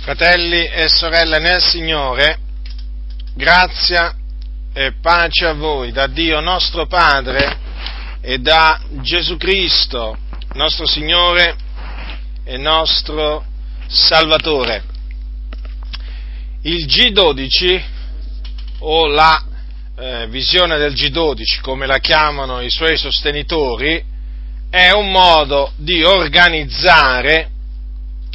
Fratelli 0.00 0.64
e 0.64 0.88
sorelle 0.88 1.38
nel 1.40 1.60
Signore, 1.60 2.38
grazia 3.34 4.16
e 4.72 4.94
pace 4.98 5.44
a 5.44 5.52
voi 5.52 5.92
da 5.92 6.06
Dio 6.06 6.40
nostro 6.40 6.86
Padre 6.86 7.58
e 8.22 8.38
da 8.38 8.80
Gesù 9.02 9.36
Cristo, 9.36 10.16
nostro 10.54 10.86
Signore 10.86 11.54
e 12.44 12.56
nostro 12.56 13.44
Salvatore. 13.88 14.84
Il 16.62 16.86
G12 16.86 17.82
o 18.78 19.06
la 19.06 19.44
eh, 19.98 20.26
visione 20.28 20.78
del 20.78 20.94
G12, 20.94 21.60
come 21.60 21.84
la 21.84 21.98
chiamano 21.98 22.62
i 22.62 22.70
suoi 22.70 22.96
sostenitori, 22.96 24.02
è 24.70 24.92
un 24.92 25.10
modo 25.10 25.72
di 25.76 26.02
organizzare 26.02 27.50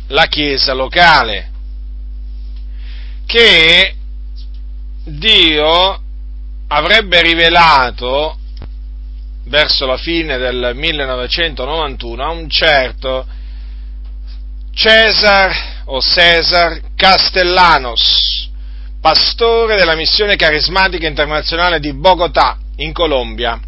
la 0.09 0.27
Chiesa 0.27 0.73
locale 0.73 1.54
che 3.25 3.95
Dio 5.03 6.02
avrebbe 6.67 7.21
rivelato 7.21 8.38
verso 9.45 9.85
la 9.85 9.98
fine 9.98 10.38
del 10.38 10.71
1991 10.73 12.23
a 12.23 12.31
un 12.31 12.49
certo 12.49 13.25
Cesar 14.73 15.84
o 15.85 16.01
Cesar 16.01 16.81
Castellanos, 16.95 18.49
pastore 18.99 19.76
della 19.76 19.95
missione 19.95 20.35
carismatica 20.35 21.07
internazionale 21.07 21.79
di 21.79 21.93
Bogotà, 21.93 22.57
in 22.77 22.91
Colombia. 22.91 23.59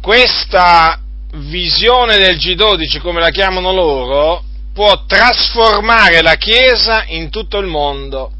Questa 0.00 1.00
visione 1.34 2.18
del 2.18 2.36
G12, 2.36 3.00
come 3.00 3.20
la 3.20 3.30
chiamano 3.30 3.72
loro, 3.72 4.44
può 4.72 5.04
trasformare 5.06 6.22
la 6.22 6.36
Chiesa 6.36 7.04
in 7.06 7.30
tutto 7.30 7.58
il 7.58 7.66
mondo 7.66 8.32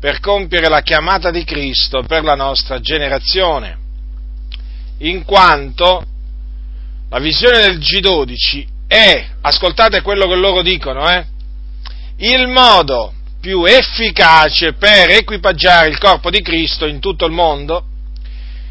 per 0.00 0.20
compiere 0.20 0.68
la 0.68 0.82
chiamata 0.82 1.30
di 1.30 1.44
Cristo 1.44 2.02
per 2.02 2.22
la 2.22 2.34
nostra 2.34 2.80
generazione, 2.80 3.78
in 4.98 5.24
quanto 5.24 6.04
la 7.08 7.18
visione 7.18 7.60
del 7.60 7.78
G12 7.78 8.66
è, 8.86 9.26
ascoltate 9.40 10.02
quello 10.02 10.26
che 10.26 10.34
loro 10.36 10.62
dicono, 10.62 11.08
eh, 11.08 11.26
il 12.18 12.48
modo 12.48 13.12
più 13.40 13.64
efficace 13.64 14.72
per 14.72 15.10
equipaggiare 15.10 15.88
il 15.88 15.98
corpo 15.98 16.30
di 16.30 16.42
Cristo 16.42 16.86
in 16.86 16.98
tutto 16.98 17.26
il 17.26 17.32
mondo 17.32 17.84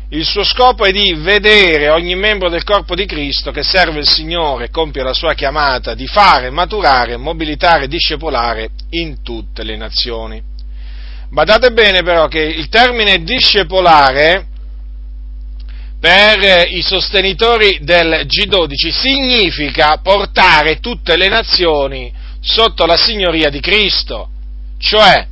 il 0.09 0.23
suo 0.23 0.43
scopo 0.43 0.85
è 0.85 0.91
di 0.91 1.15
vedere 1.15 1.89
ogni 1.89 2.15
membro 2.15 2.49
del 2.49 2.63
corpo 2.63 2.93
di 2.93 3.05
Cristo 3.05 3.51
che 3.51 3.63
serve 3.63 3.99
il 3.99 4.07
Signore 4.07 4.69
compie 4.69 5.01
la 5.01 5.13
sua 5.13 5.33
chiamata 5.33 5.95
di 5.95 6.05
fare, 6.05 6.51
maturare, 6.51 7.17
mobilitare 7.17 7.87
discepolare 7.87 8.69
in 8.91 9.23
tutte 9.23 9.63
le 9.63 9.75
nazioni. 9.75 10.41
Badate 11.29 11.71
bene 11.71 12.03
però 12.03 12.27
che 12.27 12.39
il 12.39 12.69
termine 12.69 13.23
discepolare 13.23 14.45
per 15.99 16.67
i 16.69 16.83
sostenitori 16.83 17.79
del 17.81 18.27
G12 18.27 18.91
significa 18.91 19.97
portare 20.03 20.79
tutte 20.79 21.17
le 21.17 21.29
nazioni 21.29 22.13
sotto 22.39 22.85
la 22.85 22.95
signoria 22.95 23.49
di 23.49 23.59
Cristo, 23.59 24.29
cioè, 24.77 25.25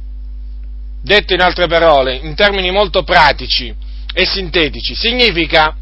detto 0.99 1.33
in 1.35 1.41
altre 1.41 1.67
parole, 1.67 2.15
in 2.15 2.33
termini 2.33 2.71
molto 2.71 3.03
pratici, 3.03 3.82
e 4.13 4.25
sintetici, 4.25 4.95
significa 4.95 5.75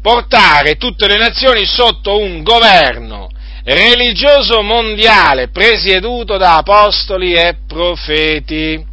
portare 0.00 0.76
tutte 0.76 1.06
le 1.06 1.16
nazioni 1.16 1.66
sotto 1.66 2.18
un 2.18 2.42
governo 2.42 3.28
religioso 3.64 4.62
mondiale 4.62 5.48
presieduto 5.48 6.36
da 6.36 6.56
apostoli 6.56 7.34
e 7.34 7.58
profeti. 7.66 8.86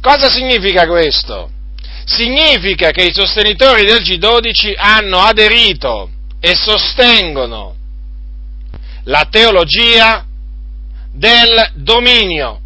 Cosa 0.00 0.30
significa 0.30 0.86
questo? 0.86 1.50
Significa 2.04 2.90
che 2.90 3.04
i 3.04 3.12
sostenitori 3.12 3.84
del 3.84 4.02
G12 4.02 4.74
hanno 4.76 5.18
aderito 5.20 6.10
e 6.40 6.54
sostengono 6.54 7.74
la 9.04 9.26
teologia 9.30 10.24
del 11.10 11.70
dominio 11.74 12.60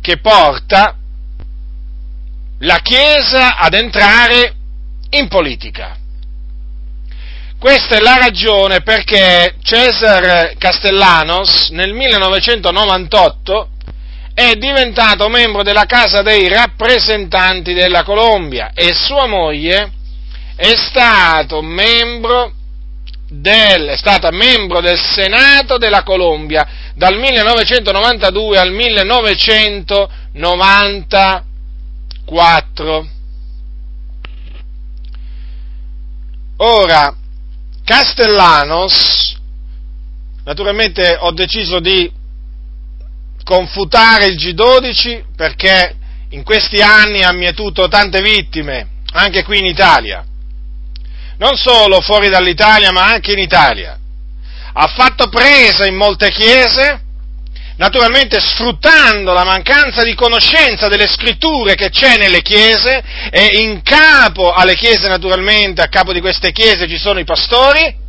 che 0.00 0.18
porta 0.18 0.96
la 2.58 2.78
Chiesa 2.78 3.56
ad 3.56 3.74
entrare 3.74 4.54
in 5.10 5.28
politica. 5.28 5.96
Questa 7.58 7.96
è 7.96 8.00
la 8.00 8.18
ragione 8.18 8.82
perché 8.82 9.56
Cesar 9.62 10.54
Castellanos 10.58 11.70
nel 11.70 11.94
1998 11.94 13.68
è 14.34 14.54
diventato 14.56 15.28
membro 15.28 15.62
della 15.62 15.86
Casa 15.86 16.22
dei 16.22 16.48
rappresentanti 16.48 17.72
della 17.72 18.02
Colombia 18.02 18.72
e 18.74 18.92
sua 18.92 19.26
moglie 19.26 19.92
è, 20.56 21.62
membro 21.62 22.52
del, 23.28 23.86
è 23.86 23.96
stata 23.96 24.30
membro 24.30 24.80
del 24.80 24.98
Senato 24.98 25.78
della 25.78 26.02
Colombia 26.02 26.66
dal 26.94 27.16
1992 27.16 28.58
al 28.58 28.72
1994. 28.72 31.52
4. 32.24 33.08
Ora, 36.56 37.16
Castellanos, 37.84 39.36
naturalmente 40.44 41.16
ho 41.18 41.32
deciso 41.32 41.80
di 41.80 42.10
confutare 43.42 44.26
il 44.26 44.36
G12 44.36 45.34
perché 45.36 45.96
in 46.30 46.42
questi 46.42 46.80
anni 46.80 47.22
ha 47.22 47.32
mietuto 47.32 47.88
tante 47.88 48.22
vittime, 48.22 48.88
anche 49.12 49.44
qui 49.44 49.58
in 49.58 49.66
Italia. 49.66 50.24
Non 51.36 51.56
solo 51.56 52.00
fuori 52.00 52.28
dall'Italia, 52.28 52.90
ma 52.90 53.06
anche 53.06 53.32
in 53.32 53.38
Italia. 53.38 53.98
Ha 54.72 54.86
fatto 54.88 55.28
presa 55.28 55.86
in 55.86 55.94
molte 55.94 56.30
chiese, 56.30 57.03
naturalmente 57.76 58.38
sfruttando 58.40 59.32
la 59.32 59.44
mancanza 59.44 60.02
di 60.02 60.14
conoscenza 60.14 60.88
delle 60.88 61.08
scritture 61.08 61.74
che 61.74 61.90
c'è 61.90 62.16
nelle 62.16 62.40
chiese 62.42 63.02
e 63.30 63.62
in 63.62 63.82
capo 63.82 64.52
alle 64.52 64.74
chiese 64.74 65.08
naturalmente, 65.08 65.82
a 65.82 65.88
capo 65.88 66.12
di 66.12 66.20
queste 66.20 66.52
chiese 66.52 66.88
ci 66.88 66.98
sono 66.98 67.18
i 67.18 67.24
pastori, 67.24 68.02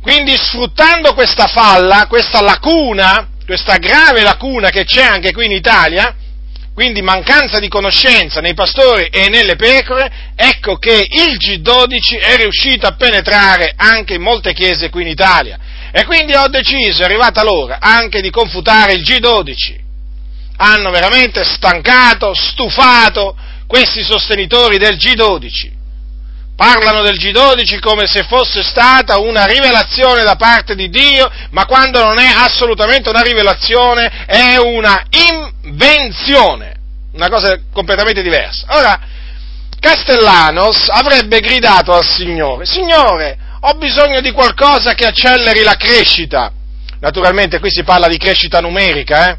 quindi 0.00 0.36
sfruttando 0.36 1.14
questa 1.14 1.46
falla, 1.46 2.06
questa 2.06 2.40
lacuna, 2.40 3.28
questa 3.44 3.76
grave 3.78 4.22
lacuna 4.22 4.70
che 4.70 4.84
c'è 4.84 5.02
anche 5.02 5.32
qui 5.32 5.46
in 5.46 5.52
Italia, 5.52 6.14
quindi 6.72 7.02
mancanza 7.02 7.58
di 7.58 7.66
conoscenza 7.66 8.40
nei 8.40 8.54
pastori 8.54 9.08
e 9.10 9.28
nelle 9.28 9.56
pecore, 9.56 10.32
ecco 10.36 10.76
che 10.76 11.08
il 11.10 11.36
G12 11.36 12.20
è 12.20 12.36
riuscito 12.36 12.86
a 12.86 12.94
penetrare 12.94 13.72
anche 13.74 14.14
in 14.14 14.22
molte 14.22 14.52
chiese 14.52 14.88
qui 14.88 15.02
in 15.02 15.08
Italia 15.08 15.58
e 15.90 16.04
quindi 16.04 16.34
ho 16.34 16.48
deciso, 16.48 17.02
è 17.02 17.04
arrivata 17.04 17.42
l'ora, 17.42 17.78
anche 17.80 18.20
di 18.20 18.30
confutare 18.30 18.92
il 18.92 19.02
G12. 19.02 19.86
Hanno 20.58 20.90
veramente 20.90 21.44
stancato, 21.44 22.34
stufato 22.34 23.36
questi 23.66 24.02
sostenitori 24.02 24.78
del 24.78 24.96
G12. 24.96 25.76
Parlano 26.56 27.02
del 27.02 27.16
G12 27.16 27.78
come 27.78 28.08
se 28.08 28.24
fosse 28.24 28.64
stata 28.64 29.18
una 29.18 29.44
rivelazione 29.44 30.24
da 30.24 30.34
parte 30.34 30.74
di 30.74 30.88
Dio, 30.88 31.30
ma 31.50 31.66
quando 31.66 32.02
non 32.02 32.18
è 32.18 32.32
assolutamente 32.34 33.08
una 33.08 33.20
rivelazione, 33.20 34.24
è 34.26 34.56
una 34.56 35.04
invenzione, 35.62 36.74
una 37.12 37.28
cosa 37.28 37.60
completamente 37.72 38.22
diversa. 38.22 38.66
Ora, 38.70 39.00
Castellanos 39.78 40.88
avrebbe 40.88 41.38
gridato 41.38 41.92
al 41.94 42.04
Signore, 42.04 42.66
Signore, 42.66 43.38
ho 43.60 43.74
bisogno 43.74 44.20
di 44.20 44.30
qualcosa 44.32 44.94
che 44.94 45.06
acceleri 45.06 45.62
la 45.62 45.74
crescita. 45.74 46.52
Naturalmente 47.00 47.58
qui 47.58 47.70
si 47.70 47.82
parla 47.82 48.08
di 48.08 48.18
crescita 48.18 48.60
numerica, 48.60 49.30
eh? 49.30 49.38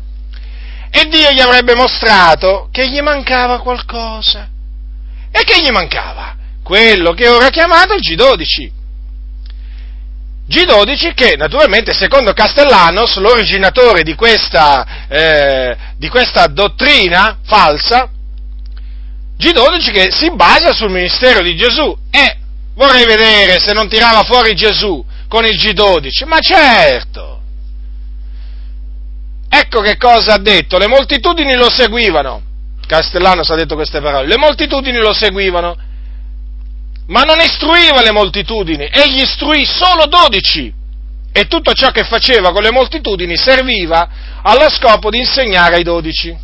E 0.92 1.06
Dio 1.08 1.32
gli 1.32 1.40
avrebbe 1.40 1.76
mostrato 1.76 2.70
che 2.72 2.90
gli 2.90 3.00
mancava 3.00 3.60
qualcosa. 3.60 4.48
E 5.32 5.44
che 5.44 5.62
gli 5.62 5.70
mancava? 5.70 6.36
Quello 6.64 7.14
che 7.14 7.28
ora 7.28 7.50
chiamato 7.50 7.94
il 7.94 8.02
G12. 8.02 8.78
G12 10.50 11.14
che 11.14 11.36
naturalmente 11.38 11.94
secondo 11.94 12.34
Castellanos, 12.34 13.18
l'originatore 13.18 14.02
di 14.02 14.16
questa, 14.16 15.06
eh, 15.08 15.78
di 15.96 16.10
questa 16.10 16.48
dottrina 16.48 17.38
falsa, 17.46 18.10
G12 19.38 19.92
che 19.92 20.12
si 20.12 20.32
basa 20.32 20.74
sul 20.74 20.90
ministero 20.90 21.44
di 21.44 21.56
Gesù 21.56 21.96
e 22.10 22.38
Vorrei 22.80 23.06
vedere 23.06 23.60
se 23.60 23.74
non 23.74 23.90
tirava 23.90 24.24
fuori 24.24 24.56
Gesù 24.56 25.04
con 25.28 25.44
il 25.44 25.58
G12. 25.58 26.26
Ma 26.26 26.40
certo! 26.40 27.42
Ecco 29.50 29.82
che 29.82 29.98
cosa 29.98 30.36
ha 30.36 30.38
detto. 30.38 30.78
Le 30.78 30.88
moltitudini 30.88 31.56
lo 31.56 31.70
seguivano. 31.70 32.42
Castellano 32.88 33.42
ha 33.42 33.56
detto 33.56 33.76
queste 33.76 34.00
parole. 34.00 34.28
Le 34.28 34.38
moltitudini 34.38 34.98
lo 34.98 35.12
seguivano. 35.12 35.76
ma 37.08 37.24
non 37.24 37.40
istruiva 37.42 38.02
le 38.02 38.12
moltitudini, 38.12 38.88
egli 38.90 39.22
istruì 39.24 39.66
solo 39.66 40.06
dodici 40.06 40.72
e 41.32 41.48
tutto 41.48 41.74
ciò 41.74 41.90
che 41.90 42.04
faceva 42.04 42.52
con 42.52 42.62
le 42.62 42.72
moltitudini 42.72 43.36
serviva 43.36 44.10
allo 44.42 44.70
scopo 44.70 45.10
di 45.10 45.18
insegnare 45.18 45.76
ai 45.76 45.84
dodici. 45.84 46.38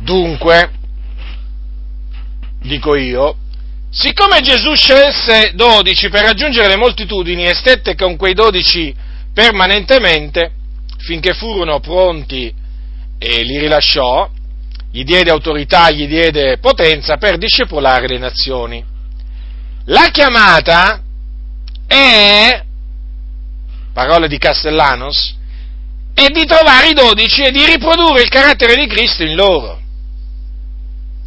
Dunque, 0.00 0.70
dico 2.62 2.96
io, 2.96 3.36
siccome 3.94 4.40
Gesù 4.40 4.74
scelse 4.74 5.50
dodici 5.54 6.08
per 6.08 6.22
raggiungere 6.22 6.66
le 6.66 6.76
moltitudini 6.76 7.44
e 7.44 7.52
stette 7.52 7.94
con 7.94 8.16
quei 8.16 8.32
dodici 8.32 8.94
permanentemente, 9.34 10.50
finché 10.96 11.34
furono 11.34 11.78
pronti 11.78 12.52
e 13.18 13.42
li 13.42 13.58
rilasciò, 13.58 14.28
gli 14.90 15.04
diede 15.04 15.30
autorità, 15.30 15.90
gli 15.90 16.06
diede 16.06 16.56
potenza 16.58 17.18
per 17.18 17.36
discepolare 17.36 18.08
le 18.08 18.18
nazioni. 18.18 18.84
La 19.86 20.08
chiamata 20.10 21.02
è, 21.86 22.62
parole 23.92 24.26
di 24.26 24.38
Castellanos, 24.38 25.36
è 26.14 26.26
di 26.28 26.46
trovare 26.46 26.88
i 26.88 26.94
dodici 26.94 27.42
e 27.42 27.50
di 27.50 27.64
riprodurre 27.66 28.22
il 28.22 28.28
carattere 28.28 28.74
di 28.74 28.86
Cristo 28.86 29.22
in 29.22 29.34
loro. 29.34 29.80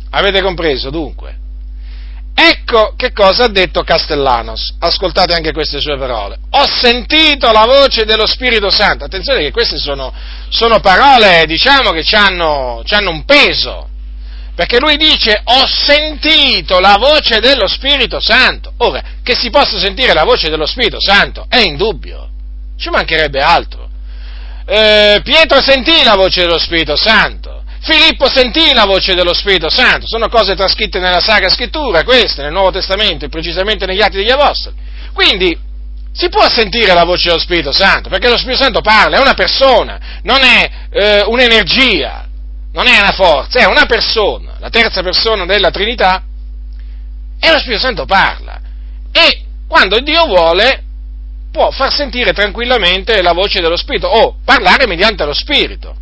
Avete 0.09 0.41
compreso 0.41 0.89
dunque? 0.89 1.43
Ecco 2.37 2.95
che 2.97 3.13
cosa 3.13 3.45
ha 3.45 3.47
detto 3.47 3.83
Castellanos. 3.83 4.75
Ascoltate 4.79 5.33
anche 5.33 5.53
queste 5.53 5.79
sue 5.79 5.97
parole. 5.97 6.37
Ho 6.51 6.67
sentito 6.67 7.49
la 7.51 7.65
voce 7.65 8.03
dello 8.03 8.27
Spirito 8.27 8.69
Santo. 8.69 9.05
Attenzione 9.05 9.39
che 9.39 9.51
queste 9.51 9.77
sono, 9.77 10.13
sono 10.49 10.81
parole, 10.81 11.45
diciamo, 11.47 11.91
che 11.91 12.03
hanno, 12.15 12.83
hanno 12.89 13.09
un 13.09 13.23
peso. 13.23 13.87
Perché 14.53 14.79
lui 14.79 14.95
dice 14.95 15.41
ho 15.43 15.65
sentito 15.67 16.79
la 16.79 16.97
voce 16.97 17.39
dello 17.39 17.67
Spirito 17.67 18.19
Santo. 18.19 18.73
Ora, 18.77 19.01
che 19.21 19.35
si 19.35 19.49
possa 19.49 19.77
sentire 19.77 20.13
la 20.13 20.23
voce 20.23 20.49
dello 20.49 20.65
Spirito 20.65 20.99
Santo 20.99 21.45
è 21.49 21.59
indubbio. 21.59 22.29
Ci 22.77 22.89
mancherebbe 22.89 23.39
altro. 23.39 23.89
Eh, 24.65 25.21
Pietro 25.23 25.61
sentì 25.61 26.03
la 26.03 26.15
voce 26.15 26.41
dello 26.41 26.57
Spirito 26.57 26.95
Santo. 26.95 27.44
Filippo 27.81 28.27
sentì 28.27 28.73
la 28.73 28.85
voce 28.85 29.13
dello 29.13 29.33
Spirito 29.33 29.69
Santo, 29.69 30.07
sono 30.07 30.27
cose 30.27 30.55
trascritte 30.55 30.99
nella 30.99 31.19
Sacra 31.19 31.49
Scrittura, 31.49 32.03
queste, 32.03 32.41
nel 32.41 32.51
Nuovo 32.51 32.71
Testamento 32.71 33.25
e 33.25 33.29
precisamente 33.29 33.85
negli 33.85 34.01
Atti 34.01 34.17
degli 34.17 34.31
Apostoli. 34.31 34.75
Quindi 35.13 35.57
si 36.11 36.29
può 36.29 36.49
sentire 36.49 36.93
la 36.93 37.03
voce 37.03 37.27
dello 37.27 37.39
Spirito 37.39 37.71
Santo, 37.71 38.09
perché 38.09 38.29
lo 38.29 38.37
Spirito 38.37 38.63
Santo 38.63 38.81
parla, 38.81 39.17
è 39.17 39.21
una 39.21 39.33
persona, 39.33 39.99
non 40.23 40.41
è 40.41 40.69
eh, 40.89 41.23
un'energia, 41.27 42.27
non 42.71 42.87
è 42.87 42.99
una 42.99 43.11
forza, 43.11 43.59
è 43.59 43.65
una 43.65 43.85
persona, 43.85 44.55
la 44.59 44.69
terza 44.69 45.03
persona 45.03 45.45
della 45.45 45.71
Trinità, 45.71 46.23
e 47.39 47.51
lo 47.51 47.59
Spirito 47.59 47.81
Santo 47.81 48.05
parla. 48.05 48.59
E 49.11 49.43
quando 49.67 49.99
Dio 49.99 50.25
vuole 50.25 50.83
può 51.51 51.71
far 51.71 51.93
sentire 51.93 52.33
tranquillamente 52.33 53.21
la 53.21 53.31
voce 53.31 53.61
dello 53.61 53.77
Spirito 53.77 54.07
o 54.07 54.37
parlare 54.43 54.87
mediante 54.87 55.23
lo 55.23 55.33
Spirito. 55.33 55.95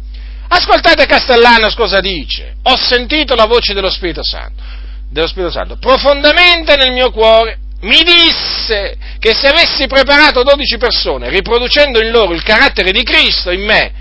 Ascoltate 0.55 1.07
Castellano 1.07 1.67
cosa 1.75 1.99
dice. 1.99 2.57
Ho 2.63 2.77
sentito 2.77 3.33
la 3.33 3.45
voce 3.45 3.73
dello 3.73 3.89
Spirito 3.89 4.23
Santo, 4.23 4.61
dello 5.09 5.25
Spirito 5.25 5.51
Santo, 5.51 5.77
profondamente 5.77 6.75
nel 6.75 6.91
mio 6.91 7.09
cuore. 7.09 7.57
Mi 7.81 8.01
disse 8.03 8.95
che 9.17 9.33
se 9.33 9.47
avessi 9.47 9.87
preparato 9.87 10.43
dodici 10.43 10.77
persone, 10.77 11.29
riproducendo 11.29 11.99
in 11.99 12.11
loro 12.11 12.33
il 12.33 12.43
carattere 12.43 12.91
di 12.91 13.01
Cristo 13.01 13.49
in 13.49 13.65
me, 13.65 13.93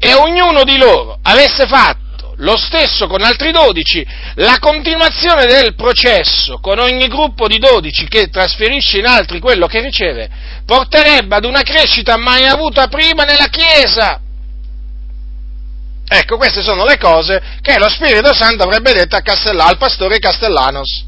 e 0.00 0.12
ognuno 0.14 0.64
di 0.64 0.76
loro 0.76 1.20
avesse 1.22 1.66
fatto 1.66 2.34
lo 2.38 2.56
stesso 2.56 3.06
con 3.06 3.22
altri 3.22 3.52
dodici, 3.52 4.04
la 4.36 4.58
continuazione 4.58 5.46
del 5.46 5.76
processo 5.76 6.58
con 6.58 6.80
ogni 6.80 7.06
gruppo 7.06 7.46
di 7.46 7.58
dodici 7.58 8.08
che 8.08 8.28
trasferisce 8.28 8.98
in 8.98 9.06
altri 9.06 9.38
quello 9.38 9.68
che 9.68 9.80
riceve, 9.80 10.28
porterebbe 10.66 11.36
ad 11.36 11.44
una 11.44 11.62
crescita 11.62 12.16
mai 12.16 12.44
avuta 12.44 12.88
prima 12.88 13.22
nella 13.22 13.46
Chiesa 13.46 14.20
Ecco, 16.12 16.38
queste 16.38 16.60
sono 16.60 16.84
le 16.84 16.98
cose 16.98 17.40
che 17.60 17.78
lo 17.78 17.88
Spirito 17.88 18.34
Santo 18.34 18.64
avrebbe 18.64 18.92
detto 18.92 19.14
a 19.14 19.20
Castellà, 19.20 19.66
al 19.66 19.78
pastore 19.78 20.18
Castellanos. 20.18 21.06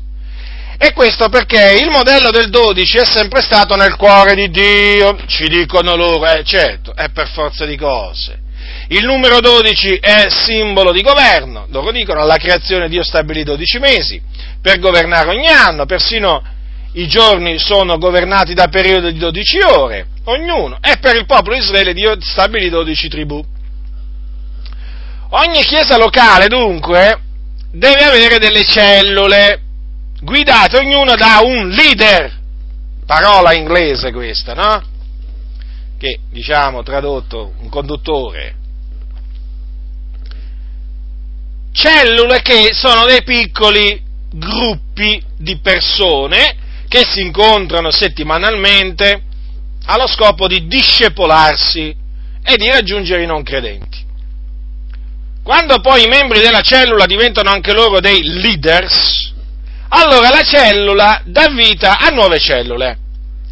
E 0.78 0.93
questo 0.93 1.28
perché 1.28 1.76
il 1.82 1.90
modello 1.90 2.31
del 2.31 2.50
12 2.50 2.99
è 2.99 3.04
sempre 3.04 3.43
stato 3.43 3.75
nel 3.75 3.96
cuore 3.96 4.37
di 4.37 4.49
Dio, 4.49 5.19
ci 5.26 5.49
dicono 5.49 5.96
loro, 5.96 6.25
eh 6.28 6.44
certo, 6.44 6.94
è 6.94 7.08
per 7.10 7.28
forza 7.31 7.66
di 7.66 7.76
cose. 7.76 8.43
Il 8.88 9.04
numero 9.04 9.40
12 9.40 9.96
è 9.96 10.28
simbolo 10.28 10.93
di 10.93 11.02
governo, 11.02 11.66
loro 11.70 11.90
dicono, 11.90 12.20
alla 12.20 12.37
creazione 12.37 12.88
Dio 12.88 13.02
stabilì 13.02 13.43
12 13.43 13.78
mesi 13.81 14.22
per 14.60 14.78
governare 14.78 15.31
ogni 15.31 15.48
anno, 15.48 15.84
persino 15.84 16.44
i 16.93 17.08
giorni 17.08 17.58
sono 17.58 17.98
governati 17.98 18.55
da 18.55 18.69
periodi 18.69 19.14
di 19.14 19.19
12 19.19 19.58
ore, 19.62 20.06
ognuno, 20.26 20.78
e 20.81 20.98
per 21.00 21.16
il 21.16 21.26
popolo 21.26 21.56
di 21.56 21.62
Israele 21.62 21.93
Dio 21.93 22.14
stabilì 22.20 22.69
12 22.69 23.08
tribù. 23.08 23.44
Ogni 25.34 25.62
chiesa 25.62 25.96
locale, 25.96 26.46
dunque, 26.46 27.19
deve 27.70 28.05
avere 28.05 28.38
delle 28.38 28.64
cellule, 28.64 29.62
guidate 30.20 30.76
ognuna 30.76 31.14
da 31.14 31.40
un 31.43 31.70
leader, 31.70 32.38
parola 33.06 33.55
inglese 33.55 34.12
questa, 34.12 34.52
no? 34.52 34.82
Che, 35.96 36.19
diciamo, 36.31 36.82
tradotto, 36.82 37.55
un 37.61 37.70
conduttore. 37.70 38.56
Cellule 41.73 42.43
che 42.43 42.75
sono 42.75 43.06
dei 43.06 43.23
piccoli 43.23 44.02
gruppi 44.34 45.23
di 45.38 45.58
persone 45.61 46.56
che 46.88 47.06
si 47.06 47.23
incontrano 47.23 47.90
settimanalmente 47.90 49.23
allo 49.87 50.06
scopo 50.06 50.46
di 50.46 50.67
discepolarsi 50.67 51.96
e 52.44 52.56
di 52.58 52.69
raggiungere 52.69 53.23
i 53.23 53.26
non 53.26 53.43
credenti. 53.43 54.11
Quando 55.42 55.80
poi 55.80 56.04
i 56.04 56.08
membri 56.08 56.40
della 56.40 56.60
cellula 56.60 57.04
diventano 57.04 57.50
anche 57.50 57.72
loro 57.72 57.98
dei 57.98 58.22
leaders, 58.22 59.32
allora 59.88 60.30
la 60.30 60.42
cellula 60.42 61.20
dà 61.24 61.48
vita 61.48 61.98
a 61.98 62.10
nuove 62.10 62.38
cellule, 62.38 62.98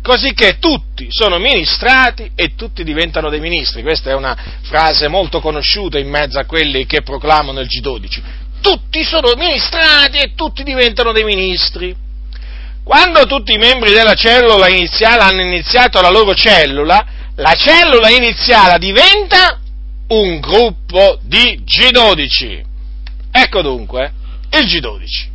così 0.00 0.32
che 0.32 0.58
tutti 0.60 1.08
sono 1.10 1.38
ministrati 1.38 2.30
e 2.36 2.54
tutti 2.54 2.84
diventano 2.84 3.28
dei 3.28 3.40
ministri. 3.40 3.82
Questa 3.82 4.10
è 4.10 4.14
una 4.14 4.36
frase 4.62 5.08
molto 5.08 5.40
conosciuta 5.40 5.98
in 5.98 6.08
mezzo 6.08 6.38
a 6.38 6.44
quelli 6.44 6.86
che 6.86 7.02
proclamano 7.02 7.60
il 7.60 7.66
G12. 7.66 8.22
Tutti 8.60 9.02
sono 9.02 9.32
ministrati 9.36 10.18
e 10.18 10.34
tutti 10.36 10.62
diventano 10.62 11.12
dei 11.12 11.24
ministri. 11.24 11.94
Quando 12.84 13.26
tutti 13.26 13.52
i 13.52 13.58
membri 13.58 13.92
della 13.92 14.14
cellula 14.14 14.68
iniziale 14.68 15.22
hanno 15.22 15.42
iniziato 15.42 16.00
la 16.00 16.10
loro 16.10 16.34
cellula, 16.34 17.04
la 17.36 17.54
cellula 17.54 18.10
iniziale 18.10 18.78
diventa 18.78 19.59
un 20.10 20.40
gruppo 20.40 21.18
di 21.22 21.62
G12. 21.64 22.62
Ecco 23.30 23.62
dunque 23.62 24.12
il 24.50 24.66
G12. 24.66 25.28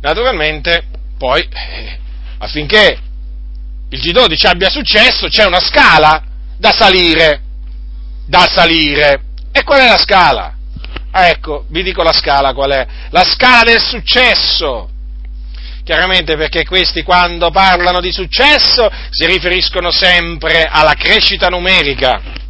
Naturalmente, 0.00 0.84
poi, 1.16 1.40
eh, 1.40 1.98
affinché 2.38 2.98
il 3.88 4.00
G12 4.00 4.46
abbia 4.46 4.68
successo, 4.68 5.28
c'è 5.28 5.46
una 5.46 5.60
scala 5.60 6.22
da 6.58 6.72
salire, 6.72 7.40
da 8.26 8.46
salire. 8.50 9.22
E 9.52 9.62
qual 9.62 9.80
è 9.80 9.88
la 9.88 9.98
scala? 9.98 10.54
Ah, 11.10 11.28
ecco, 11.28 11.64
vi 11.68 11.82
dico 11.82 12.02
la 12.02 12.12
scala 12.12 12.52
qual 12.52 12.72
è. 12.72 12.86
La 13.10 13.24
scala 13.24 13.62
del 13.62 13.80
successo. 13.80 14.90
Chiaramente 15.84 16.36
perché 16.36 16.64
questi 16.64 17.02
quando 17.02 17.50
parlano 17.50 18.00
di 18.00 18.10
successo 18.10 18.90
si 19.10 19.26
riferiscono 19.26 19.90
sempre 19.90 20.64
alla 20.64 20.94
crescita 20.94 21.48
numerica 21.48 22.42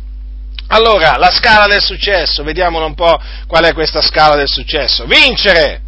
allora, 0.69 1.17
la 1.17 1.31
scala 1.31 1.67
del 1.67 1.83
successo, 1.83 2.43
vediamo 2.43 2.85
un 2.85 2.95
po' 2.95 3.21
qual 3.47 3.65
è 3.65 3.73
questa 3.73 4.01
scala 4.01 4.35
del 4.37 4.49
successo. 4.49 5.05
Vincere, 5.05 5.83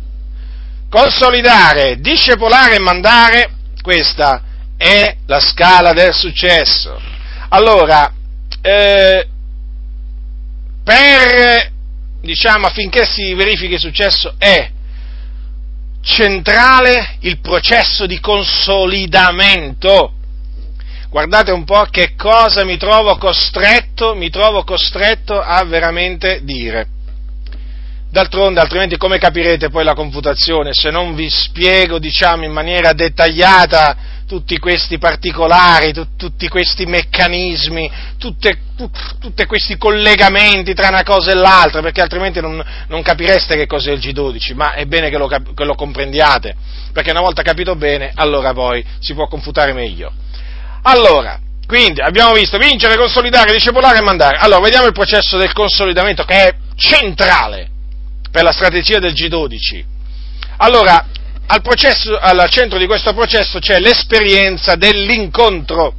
consolidare, 0.90 1.97
discepolare 1.99 2.76
e 2.76 2.80
mandare, 2.80 3.50
questa 3.80 4.42
è 4.76 5.16
la 5.26 5.40
scala 5.40 5.92
del 5.92 6.12
successo. 6.14 7.00
Allora, 7.49 8.12
eh, 8.61 9.26
per, 10.85 11.73
diciamo, 12.21 12.66
affinché 12.66 13.06
si 13.06 13.35
verifichi 13.35 13.75
il 13.75 13.80
successo 13.80 14.35
è 14.38 14.71
centrale 16.02 17.16
il 17.21 17.40
processo 17.40 18.06
di 18.06 18.21
consolidamento 18.21 20.12
guardate 21.16 21.50
un 21.50 21.64
po' 21.64 21.87
che 21.90 22.14
cosa 22.14 22.62
mi 22.62 22.76
trovo 22.76 23.16
costretto, 23.16 24.14
mi 24.14 24.28
trovo 24.28 24.64
costretto 24.64 25.40
a 25.40 25.64
veramente 25.64 26.40
dire. 26.42 26.88
D'altronde, 28.11 28.61
altrimenti 28.61 28.99
come 28.99 29.16
capirete 29.16 29.70
poi 29.70 29.82
la 29.82 29.94
confutazione 29.94 30.75
se 30.75 30.90
non 30.90 31.14
vi 31.14 31.30
spiego, 31.30 31.99
diciamo, 31.99 32.44
in 32.44 32.52
maniera 32.52 32.92
dettagliata 32.92 33.96
tutti 34.26 34.58
questi 34.58 34.99
particolari, 34.99 35.94
tu, 35.94 36.06
tutti 36.16 36.49
questi 36.49 36.85
meccanismi, 36.85 37.90
tutte, 38.18 38.58
tu, 38.76 38.90
tutti 39.18 39.46
questi 39.46 39.78
collegamenti 39.78 40.75
tra 40.75 40.88
una 40.88 41.02
cosa 41.02 41.30
e 41.30 41.35
l'altra, 41.35 41.80
perché 41.80 42.02
altrimenti 42.02 42.42
non, 42.42 42.62
non 42.88 43.00
capireste 43.00 43.56
che 43.56 43.66
cos'è 43.66 43.90
il 43.90 44.00
G12, 44.00 44.54
ma 44.54 44.75
è 44.75 44.85
bene 44.85 45.08
che 45.08 45.16
lo, 45.16 45.28
che 45.28 45.64
lo 45.64 45.75
comprendiate, 45.75 46.54
perché 46.92 47.11
una 47.11 47.23
volta 47.23 47.40
capito 47.40 47.75
bene, 47.75 48.12
allora 48.16 48.52
poi 48.52 48.85
si 48.99 49.14
può 49.14 49.26
confutare 49.28 49.73
meglio. 49.73 50.12
Allora, 50.88 51.40
quindi 51.66 52.00
abbiamo 52.00 52.33
visto 52.33 52.59
vincere, 52.59 52.97
consolidare, 52.97 53.52
discepolare 53.52 53.99
e 53.99 54.02
mandare. 54.02 54.37
Allora, 54.38 54.61
vediamo 54.61 54.87
il 54.87 54.93
processo 54.93 55.37
del 55.37 55.52
consolidamento 55.52 56.25
che 56.25 56.35
è 56.35 56.55
centrale 56.76 57.69
per 58.31 58.45
la 58.45 58.52
strategia 58.52 59.00
del 59.00 59.12
G12. 59.12 59.85
Allora, 60.59 61.05
al, 61.47 61.61
processo, 61.61 62.16
al 62.16 62.49
centro 62.50 62.78
di 62.78 62.87
questo 62.87 63.12
processo 63.14 63.59
c'è 63.59 63.81
l'esperienza 63.81 64.76
dell'incontro 64.76 65.95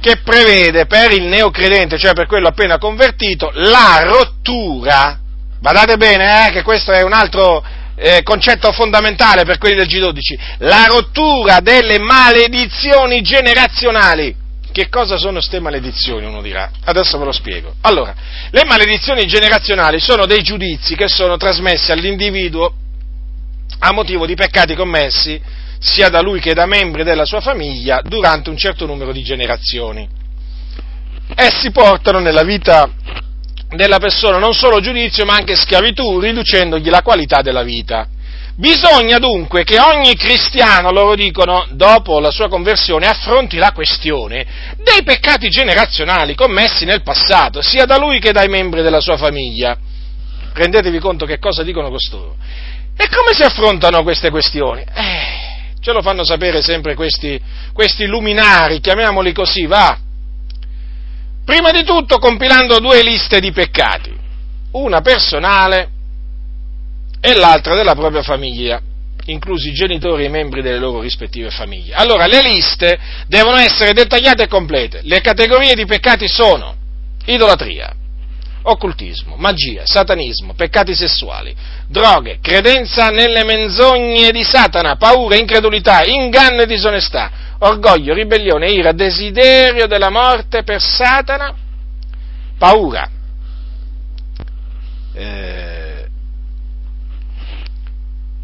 che 0.00 0.18
prevede 0.18 0.86
per 0.86 1.12
il 1.12 1.24
neocredente, 1.24 1.98
cioè 1.98 2.12
per 2.12 2.26
quello 2.26 2.48
appena 2.48 2.78
convertito, 2.78 3.50
la 3.54 4.02
rottura, 4.04 5.18
badate 5.58 5.96
bene 5.96 6.46
eh, 6.46 6.50
che 6.52 6.62
questo 6.62 6.92
è 6.92 7.02
un 7.02 7.12
altro 7.12 7.64
eh, 7.96 8.22
concetto 8.22 8.72
fondamentale 8.72 9.44
per 9.44 9.58
quelli 9.58 9.76
del 9.76 9.86
G12, 9.86 10.56
la 10.58 10.86
rottura 10.86 11.60
delle 11.60 11.98
maledizioni 11.98 13.22
generazionali. 13.22 14.42
Che 14.72 14.88
cosa 14.88 15.16
sono 15.16 15.34
queste 15.34 15.60
maledizioni? 15.60 16.26
Uno 16.26 16.42
dirà. 16.42 16.68
Adesso 16.84 17.16
ve 17.18 17.24
lo 17.24 17.32
spiego. 17.32 17.76
Allora, 17.82 18.12
le 18.50 18.64
maledizioni 18.64 19.24
generazionali 19.24 20.00
sono 20.00 20.26
dei 20.26 20.42
giudizi 20.42 20.96
che 20.96 21.06
sono 21.06 21.36
trasmessi 21.36 21.92
all'individuo 21.92 22.74
a 23.78 23.92
motivo 23.92 24.26
di 24.26 24.34
peccati 24.34 24.74
commessi 24.74 25.40
sia 25.78 26.08
da 26.08 26.20
lui 26.20 26.40
che 26.40 26.54
da 26.54 26.66
membri 26.66 27.04
della 27.04 27.24
sua 27.24 27.40
famiglia 27.40 28.00
durante 28.02 28.50
un 28.50 28.56
certo 28.56 28.86
numero 28.86 29.12
di 29.12 29.22
generazioni. 29.22 30.08
Essi 31.36 31.70
portano 31.70 32.18
nella 32.18 32.42
vita 32.42 32.90
della 33.74 33.98
persona 33.98 34.38
non 34.38 34.54
solo 34.54 34.80
giudizio 34.80 35.24
ma 35.24 35.34
anche 35.34 35.56
schiavitù, 35.56 36.20
riducendogli 36.20 36.88
la 36.88 37.02
qualità 37.02 37.42
della 37.42 37.62
vita. 37.62 38.08
Bisogna 38.56 39.18
dunque 39.18 39.64
che 39.64 39.80
ogni 39.80 40.14
cristiano, 40.14 40.92
loro 40.92 41.16
dicono, 41.16 41.66
dopo 41.70 42.20
la 42.20 42.30
sua 42.30 42.48
conversione, 42.48 43.06
affronti 43.06 43.56
la 43.56 43.72
questione 43.72 44.46
dei 44.76 45.02
peccati 45.02 45.48
generazionali 45.48 46.36
commessi 46.36 46.84
nel 46.84 47.02
passato, 47.02 47.60
sia 47.62 47.84
da 47.84 47.98
lui 47.98 48.20
che 48.20 48.30
dai 48.30 48.48
membri 48.48 48.82
della 48.82 49.00
sua 49.00 49.16
famiglia. 49.16 49.76
Rendetevi 50.52 51.00
conto 51.00 51.26
che 51.26 51.40
cosa 51.40 51.64
dicono 51.64 51.90
costoro. 51.90 52.36
E 52.96 53.08
come 53.08 53.32
si 53.32 53.42
affrontano 53.42 54.04
queste 54.04 54.30
questioni? 54.30 54.82
Eh, 54.82 55.74
ce 55.80 55.90
lo 55.90 56.00
fanno 56.00 56.24
sapere 56.24 56.62
sempre 56.62 56.94
questi, 56.94 57.40
questi 57.72 58.06
luminari, 58.06 58.78
chiamiamoli 58.78 59.32
così, 59.32 59.66
va. 59.66 59.98
Prima 61.44 61.70
di 61.70 61.84
tutto 61.84 62.18
compilando 62.18 62.78
due 62.78 63.02
liste 63.02 63.38
di 63.38 63.52
peccati, 63.52 64.12
una 64.72 65.02
personale 65.02 65.90
e 67.20 67.34
l'altra 67.34 67.74
della 67.74 67.94
propria 67.94 68.22
famiglia, 68.22 68.80
inclusi 69.26 69.68
i 69.68 69.74
genitori 69.74 70.24
e 70.24 70.26
i 70.26 70.30
membri 70.30 70.62
delle 70.62 70.78
loro 70.78 71.00
rispettive 71.00 71.50
famiglie. 71.50 71.94
Allora, 71.94 72.26
le 72.26 72.40
liste 72.40 72.98
devono 73.26 73.56
essere 73.56 73.92
dettagliate 73.92 74.44
e 74.44 74.48
complete. 74.48 75.00
Le 75.02 75.20
categorie 75.20 75.74
di 75.74 75.84
peccati 75.84 76.28
sono 76.28 76.74
idolatria, 77.26 77.94
occultismo, 78.62 79.36
magia, 79.36 79.82
satanismo, 79.84 80.54
peccati 80.54 80.94
sessuali, 80.94 81.54
droghe, 81.88 82.38
credenza 82.40 83.08
nelle 83.08 83.44
menzogne 83.44 84.30
di 84.30 84.42
Satana, 84.42 84.96
paura, 84.96 85.36
incredulità, 85.36 86.04
inganno 86.04 86.62
e 86.62 86.66
disonestà, 86.66 87.30
orgoglio, 87.66 88.14
ribellione, 88.14 88.70
ira, 88.70 88.92
desiderio 88.92 89.86
della 89.86 90.10
morte 90.10 90.62
per 90.62 90.80
Satana, 90.80 91.54
paura. 92.58 93.10
Eh, 95.14 96.06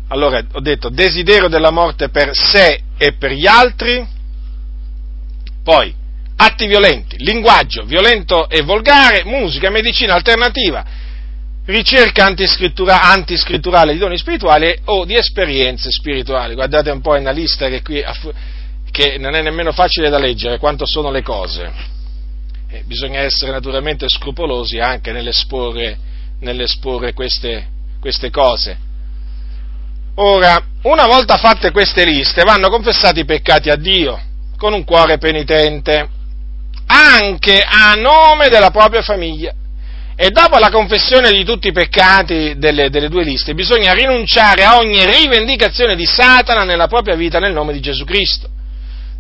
allora, 0.09 0.43
ho 0.53 0.61
detto 0.61 0.89
desiderio 0.89 1.49
della 1.49 1.71
morte 1.71 2.09
per 2.09 2.31
sé 2.33 2.83
e 2.97 3.13
per 3.15 3.33
gli 3.33 3.47
altri, 3.47 4.07
poi 5.63 5.95
atti 6.37 6.67
violenti, 6.67 7.17
linguaggio 7.19 7.85
violento 7.85 8.49
e 8.49 8.63
volgare, 8.63 9.25
musica, 9.25 9.69
medicina 9.69 10.15
alternativa, 10.15 10.85
ricerca 11.67 12.25
antiscrittura, 12.25 13.03
antiscritturale 13.03 13.93
di 13.93 13.99
doni 13.99 14.17
spirituali 14.17 14.75
o 14.87 15.05
di 15.05 15.15
esperienze 15.15 15.91
spirituali. 15.91 16.55
Guardate 16.55 16.91
un 16.91 17.03
po' 17.03 17.15
è 17.15 17.21
una 17.21 17.31
lista 17.31 17.69
che 17.69 17.83
qui 17.83 18.03
che 18.91 19.19
non 19.19 19.35
è 19.35 19.43
nemmeno 19.43 19.73
facile 19.73 20.09
da 20.11 20.19
leggere 20.19 20.59
quanto 20.59 20.87
sono 20.87 21.11
le 21.11 21.23
cose. 21.23 21.71
E 22.69 22.83
bisogna 22.85 23.21
essere 23.21 23.51
naturalmente 23.51 24.09
scrupolosi 24.09 24.79
anche 24.79 25.13
nell'esporre, 25.13 25.99
nell'esporre 26.41 27.13
queste, 27.13 27.67
queste 28.01 28.31
cose 28.31 28.89
Ora, 30.23 30.63
una 30.83 31.07
volta 31.07 31.39
fatte 31.39 31.71
queste 31.71 32.05
liste, 32.05 32.43
vanno 32.43 32.69
confessati 32.69 33.21
i 33.21 33.25
peccati 33.25 33.71
a 33.71 33.77
Dio 33.77 34.21
con 34.59 34.75
un 34.75 34.85
cuore 34.85 35.17
penitente, 35.17 36.09
anche 36.87 37.63
a 37.63 37.95
nome 37.95 38.49
della 38.49 38.71
propria 38.71 39.01
famiglia. 39.01 39.55
E 40.15 40.29
dopo 40.29 40.59
la 40.59 40.69
confessione 40.69 41.31
di 41.31 41.43
tutti 41.45 41.69
i 41.69 41.73
peccati 41.73 42.59
delle, 42.59 42.91
delle, 42.91 43.09
due 43.09 43.25
liste, 43.25 43.55
bisogna 43.55 43.95
rinunciare 43.95 44.65
a 44.65 44.77
ogni 44.77 45.03
rivendicazione 45.07 45.97
di 45.97 46.05
Satana 46.05 46.65
nella 46.65 46.89
propria 46.89 47.15
vita 47.15 47.39
nel 47.39 47.55
nome 47.55 47.73
di 47.73 47.81
Gesù 47.81 48.05
Cristo, 48.05 48.51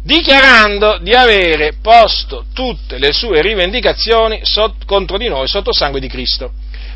dichiarando 0.02 0.98
di 1.02 1.12
avere 1.12 1.74
posto 1.80 2.46
tutte 2.54 2.98
le 2.98 3.12
sue 3.12 3.42
rivendicazioni 3.42 4.40
contro 4.86 5.18
di 5.18 5.28
noi 5.28 5.46
sotto 5.46 5.72
sangue 5.72 6.00
di 6.00 6.08
Cristo. 6.08 6.52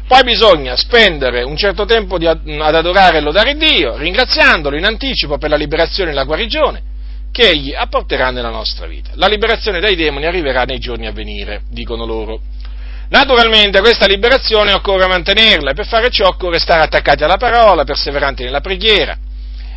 Poi 0.07 0.23
bisogna 0.23 0.77
spendere 0.77 1.43
un 1.43 1.57
certo 1.57 1.85
tempo 1.87 2.17
ad 2.17 2.75
adorare 2.75 3.19
e 3.19 3.21
lodare 3.21 3.57
Dio, 3.57 3.97
ringraziandolo 3.97 4.77
in 4.77 4.85
anticipo 4.85 5.39
per 5.39 5.51
la 5.51 5.57
liberazione 5.57 6.11
e 6.11 6.15
la 6.15 6.25
guarigione 6.25 6.93
che 7.35 7.49
Egli 7.49 7.75
apporterà 7.75 8.31
nella 8.31 8.51
nostra 8.51 8.87
vita. 8.87 9.11
La 9.15 9.27
liberazione 9.27 9.81
dai 9.81 9.97
demoni 9.97 10.25
arriverà 10.25 10.63
nei 10.63 10.79
giorni 10.79 11.07
a 11.07 11.13
venire, 11.13 11.63
dicono 11.69 12.07
loro. 12.07 12.41
Naturalmente 13.09 13.81
questa 13.81 14.07
liberazione 14.07 14.73
occorre 14.73 15.09
mantenerla 15.09 15.73
e 15.73 15.75
per 15.75 15.87
fare 15.87 16.11
ciò 16.11 16.29
occorre 16.29 16.61
stare 16.61 16.83
attaccati 16.83 17.25
alla 17.25 17.37
parola, 17.37 17.83
perseveranti 17.83 18.45
nella 18.45 18.61
preghiera. 18.61 19.17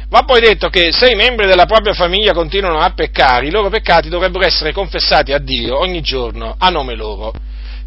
Va 0.10 0.24
poi 0.24 0.40
detto 0.40 0.70
che 0.70 0.94
se 0.94 1.10
i 1.10 1.16
membri 1.16 1.48
della 1.48 1.66
propria 1.66 1.94
famiglia 1.94 2.34
continuano 2.34 2.80
a 2.80 2.92
peccare, 2.92 3.48
i 3.48 3.52
loro 3.52 3.70
peccati 3.70 4.08
dovrebbero 4.08 4.46
essere 4.46 4.72
confessati 4.72 5.34
a 5.34 5.38
Dio 5.38 5.78
ogni 5.78 6.02
giorno 6.02 6.56
a 6.58 6.70
nome 6.70 6.96
loro 6.96 7.34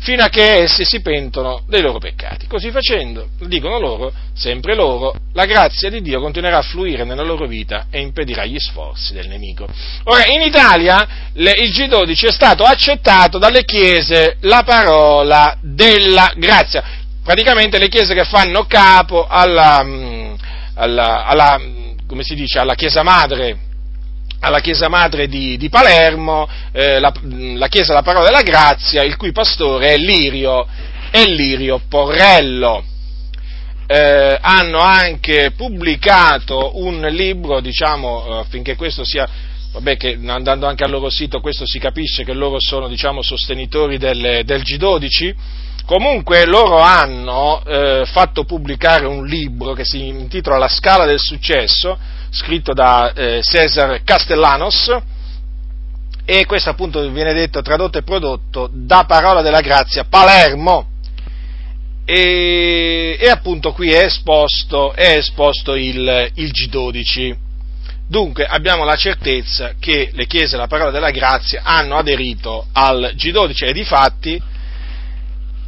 fino 0.01 0.23
a 0.23 0.29
che 0.29 0.63
essi 0.63 0.85
si 0.85 1.01
pentono 1.03 1.63
dei 1.67 1.83
loro 1.83 1.99
peccati. 1.99 2.47
Così 2.47 2.71
facendo, 2.71 3.29
dicono 3.41 3.79
loro, 3.79 4.13
sempre 4.35 4.75
loro, 4.75 5.15
la 5.35 5.45
grazia 5.45 5.91
di 5.91 6.01
Dio 6.01 6.21
continuerà 6.21 6.59
a 6.59 6.63
fluire 6.63 7.05
nella 7.05 7.23
loro 7.23 7.47
vita 7.47 7.87
e 7.91 8.01
impedirà 8.01 8.45
gli 8.45 8.59
sforzi 8.59 9.13
del 9.13 9.29
nemico. 9.29 9.67
Ora, 10.05 10.25
in 10.27 10.41
Italia 10.41 11.07
le, 11.35 11.53
il 11.53 11.71
G12 11.71 12.29
è 12.29 12.33
stato 12.33 12.65
accettato 12.65 13.39
dalle 13.39 13.65
chiese 13.65 14.37
la 14.41 14.63
parola 14.65 15.57
della 15.61 16.33
grazia, 16.37 16.83
praticamente 17.23 17.79
le 17.79 17.89
chiese 17.89 18.15
che 18.15 18.25
fanno 18.25 18.65
capo 18.65 19.27
alla, 19.27 19.83
mm, 19.85 20.35
alla, 20.75 21.27
alla 21.27 21.61
come 22.11 22.25
si 22.25 22.35
dice, 22.35 22.59
alla 22.59 22.75
chiesa 22.75 23.05
madre 23.05 23.69
alla 24.43 24.61
Chiesa 24.61 24.89
Madre 24.89 25.29
di, 25.29 25.59
di 25.59 25.69
Palermo, 25.69 26.49
eh, 26.73 26.99
la, 26.99 27.13
la, 27.23 27.69
Chiesa 27.69 27.89
della 27.89 28.03
Parola 28.03 28.25
della 28.25 28.41
Grazia, 28.41 29.03
il 29.03 29.17
cui 29.17 29.33
pastore 29.33 29.93
è 29.93 29.97
Lirio, 29.99 30.67
è 31.11 31.23
Lirio 31.25 31.83
Porrello. 31.87 32.83
Eh, 33.87 34.39
hanno 34.41 34.79
anche 34.79 35.53
pubblicato 35.55 36.79
un 36.83 37.01
libro, 37.11 37.61
diciamo, 37.61 38.25
eh, 38.27 38.39
affinché 38.39 38.77
questo 38.77 39.05
sia, 39.05 39.29
vabbè 39.73 39.99
che 39.99 40.19
andando 40.27 40.67
anche 40.67 40.85
al 40.85 40.91
loro 40.91 41.11
sito 41.11 41.41
questo 41.41 41.67
si 41.67 41.79
capisce 41.79 42.25
che 42.25 42.33
loro 42.33 42.57
sono, 42.61 42.89
diciamo, 42.89 43.21
sostenitori 43.21 43.99
del, 43.99 44.41
del 44.47 44.63
G12, 44.63 45.35
Comunque 45.91 46.47
loro 46.47 46.79
hanno 46.79 47.65
eh, 47.67 48.05
fatto 48.07 48.45
pubblicare 48.45 49.07
un 49.07 49.27
libro 49.27 49.73
che 49.73 49.83
si 49.85 50.07
intitola 50.07 50.57
La 50.57 50.69
scala 50.69 51.05
del 51.05 51.19
successo, 51.19 51.99
scritto 52.31 52.73
da 52.73 53.13
eh, 53.13 53.41
Cesar 53.43 54.01
Castellanos, 54.05 54.97
e 56.25 56.47
questo 56.47 56.71
appunto 56.71 57.01
viene 57.11 57.33
detto, 57.33 57.61
tradotto 57.61 57.99
e 57.99 58.05
prodotto 58.05 58.71
da 58.73 59.03
Parola 59.05 59.43
della 59.43 59.63
Grazia 59.63 60.05
Palermo. 60.05 60.91
E, 62.05 63.19
e 63.21 63.29
appunto 63.29 63.73
qui 63.73 63.91
è 63.91 64.05
esposto, 64.05 64.93
è 64.93 65.17
esposto 65.17 65.75
il, 65.75 66.31
il 66.35 66.53
G12. 66.53 67.37
Dunque 68.07 68.47
abbiamo 68.47 68.85
la 68.85 68.95
certezza 68.95 69.73
che 69.81 70.11
le 70.13 70.27
chiese 70.29 70.55
della 70.55 70.69
parola 70.69 70.93
della 70.93 71.11
grazia 71.11 71.63
hanno 71.65 71.97
aderito 71.97 72.67
al 72.75 73.13
G12 73.17 73.67
e 73.67 73.73
di 73.73 73.83
fatti 73.83 74.50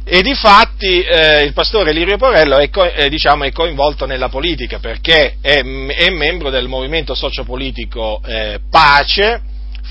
e 0.05 0.21
di 0.21 0.33
fatti 0.35 1.01
eh, 1.01 1.43
il 1.43 1.53
pastore 1.53 1.93
Lirio 1.93 2.17
Porello 2.17 2.57
è, 2.57 2.69
co- 2.69 2.91
eh, 2.91 3.07
diciamo, 3.07 3.45
è, 3.45 3.51
coinvolto 3.53 4.05
nella 4.05 4.27
politica 4.27 4.79
perché 4.79 5.37
è, 5.39 5.61
è 5.61 6.09
membro 6.09 6.49
del 6.49 6.67
movimento 6.67 7.15
sociopolitico 7.15 8.21
eh, 8.25 8.59
Pace 8.69 9.41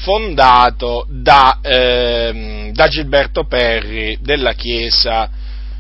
fondato 0.03 1.07
da, 1.09 1.61
ehm, 1.63 2.73
da, 2.73 2.89
Gilberto 2.89 3.45
Perri 3.45 4.19
della 4.21 4.53
Chiesa 4.53 5.31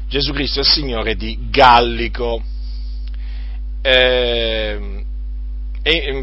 Gesù 0.08 0.32
Cristo 0.32 0.60
il 0.60 0.66
Signore 0.66 1.14
di 1.14 1.38
Gallico. 1.50 2.42
Ehm, 3.82 5.00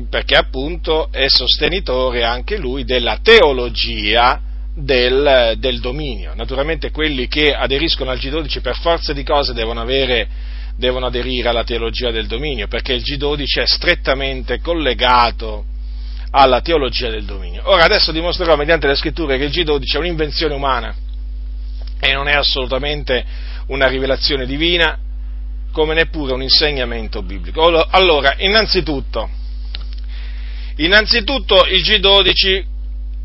perché 0.09 0.35
appunto 0.35 1.09
è 1.11 1.25
sostenitore 1.27 2.23
anche 2.23 2.57
lui 2.57 2.85
della 2.85 3.19
teologia 3.21 4.41
del, 4.79 5.55
del, 5.57 5.79
dominio. 5.79 6.33
Naturalmente 6.35 6.91
quelli 6.91 7.27
che 7.27 7.53
aderiscono 7.53 8.11
al 8.11 8.17
G12 8.17 8.61
per 8.61 8.77
forza 8.77 9.13
di 9.13 9.23
cose 9.23 9.53
devono, 9.53 9.81
avere, 9.81 10.27
devono 10.75 11.07
aderire 11.07 11.49
alla 11.49 11.63
teologia 11.63 12.11
del 12.11 12.27
dominio, 12.27 12.67
perché 12.67 12.93
il 12.93 13.03
G12 13.03 13.61
è 13.61 13.67
strettamente 13.67 14.59
collegato 14.61 15.65
alla 16.31 16.61
teologia 16.61 17.09
del 17.09 17.25
dominio. 17.25 17.63
Ora 17.65 17.83
adesso 17.83 18.11
dimostrerò 18.11 18.55
mediante 18.55 18.87
le 18.87 18.95
scritture 18.95 19.37
che 19.37 19.45
il 19.45 19.51
G12 19.51 19.95
è 19.95 19.97
un'invenzione 19.97 20.53
umana 20.53 20.95
e 21.99 22.13
non 22.13 22.27
è 22.27 22.33
assolutamente 22.33 23.25
una 23.67 23.87
rivelazione 23.87 24.45
divina, 24.45 24.97
come 25.71 25.93
neppure 25.93 26.33
un 26.33 26.41
insegnamento 26.41 27.21
biblico. 27.21 27.61
Allora, 27.91 28.35
innanzitutto, 28.37 29.29
innanzitutto 30.77 31.65
il 31.65 31.81
G12 31.81 32.77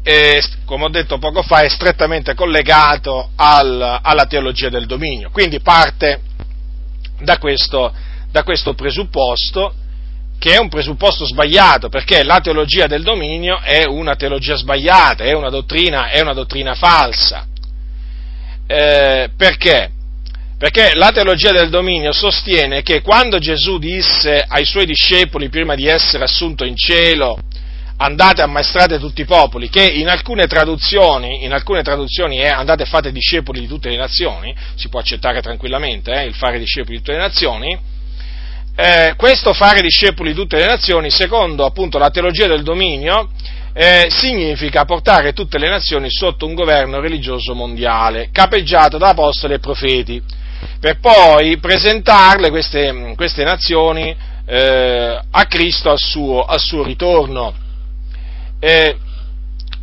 è, 0.04 0.38
come 0.66 0.84
ho 0.84 0.90
detto 0.90 1.16
poco 1.16 1.42
fa, 1.42 1.62
è 1.62 1.68
strettamente 1.70 2.34
collegato 2.34 3.30
al, 3.37 4.00
alla 4.02 4.26
teologia 4.26 4.68
del 4.68 4.84
dominio, 4.84 5.30
quindi 5.30 5.61
parte 5.61 6.20
da 7.20 7.38
questo, 7.38 7.90
da 8.30 8.42
questo 8.42 8.75
presupposto 8.75 9.75
che 10.38 10.52
è 10.52 10.58
un 10.58 10.68
presupposto 10.68 11.25
sbagliato, 11.25 11.88
perché 11.88 12.23
la 12.23 12.40
teologia 12.40 12.87
del 12.87 13.02
dominio 13.02 13.61
è 13.62 13.84
una 13.87 14.14
teologia 14.14 14.56
sbagliata, 14.56 15.25
è 15.25 15.32
una 15.32 15.49
dottrina, 15.49 16.11
è 16.11 16.20
una 16.20 16.34
dottrina 16.34 16.75
falsa. 16.75 17.46
Eh, 18.66 19.30
perché? 19.34 19.90
Perché 20.58 20.92
la 20.94 21.12
teologia 21.12 21.50
del 21.52 21.70
dominio 21.70 22.12
sostiene 22.12 22.82
che 22.82 23.00
quando 23.00 23.38
Gesù 23.38 23.78
disse 23.78 24.44
ai 24.46 24.66
suoi 24.66 24.84
discepoli 24.84 25.49
prima 25.49 25.75
di 25.75 25.87
essere 25.87 26.25
assunto 26.25 26.64
in 26.64 26.76
cielo, 26.76 27.38
andate 28.04 28.42
ammaestrate 28.42 28.99
tutti 28.99 29.23
i 29.23 29.25
popoli, 29.25 29.68
che 29.68 29.82
in 29.82 30.08
alcune 30.08 30.46
traduzioni, 30.46 31.44
in 31.44 31.52
alcune 31.52 31.82
traduzioni 31.82 32.37
è 32.37 32.49
andate 32.49 32.82
e 32.82 32.87
fate 32.87 33.12
discepoli 33.12 33.61
di 33.61 33.66
tutte 33.66 33.88
le 33.88 33.96
nazioni, 33.96 34.54
si 34.75 34.88
può 34.88 35.00
accettare 35.00 35.40
tranquillamente 35.40 36.12
eh, 36.12 36.26
il 36.26 36.34
fare 36.34 36.58
discepoli 36.58 36.96
di 36.96 37.02
tutte 37.02 37.12
le 37.12 37.18
nazioni, 37.18 37.78
eh, 38.76 39.14
questo 39.16 39.54
fare 39.54 39.80
discepoli 39.80 40.30
di 40.32 40.37
tutte 40.37 40.56
le 40.56 40.66
nazioni, 40.66 41.11
secondo 41.11 41.64
appunto 41.64 41.99
la 41.99 42.11
teologia 42.11 42.46
del 42.46 42.62
dominio, 42.62 43.30
eh, 43.73 44.06
significa 44.11 44.84
portare 44.84 45.32
tutte 45.32 45.58
le 45.58 45.68
nazioni 45.68 46.11
sotto 46.11 46.46
un 46.46 46.54
governo 46.54 47.00
religioso 47.00 47.54
mondiale, 47.54 48.28
capeggiato 48.30 48.99
da 48.99 49.08
apostoli 49.08 49.54
e 49.54 49.58
profeti, 49.58 50.23
per 50.78 50.99
poi 51.00 51.56
presentarle 51.58 52.50
queste, 52.50 53.14
queste 53.16 53.44
nazioni 53.44 54.14
eh, 54.46 55.20
a 55.30 55.44
Cristo 55.46 55.90
al 55.90 55.99
suo, 55.99 56.44
al 56.44 56.61
suo 56.61 56.84
ritorno. 56.84 57.63
Eh, 58.66 58.97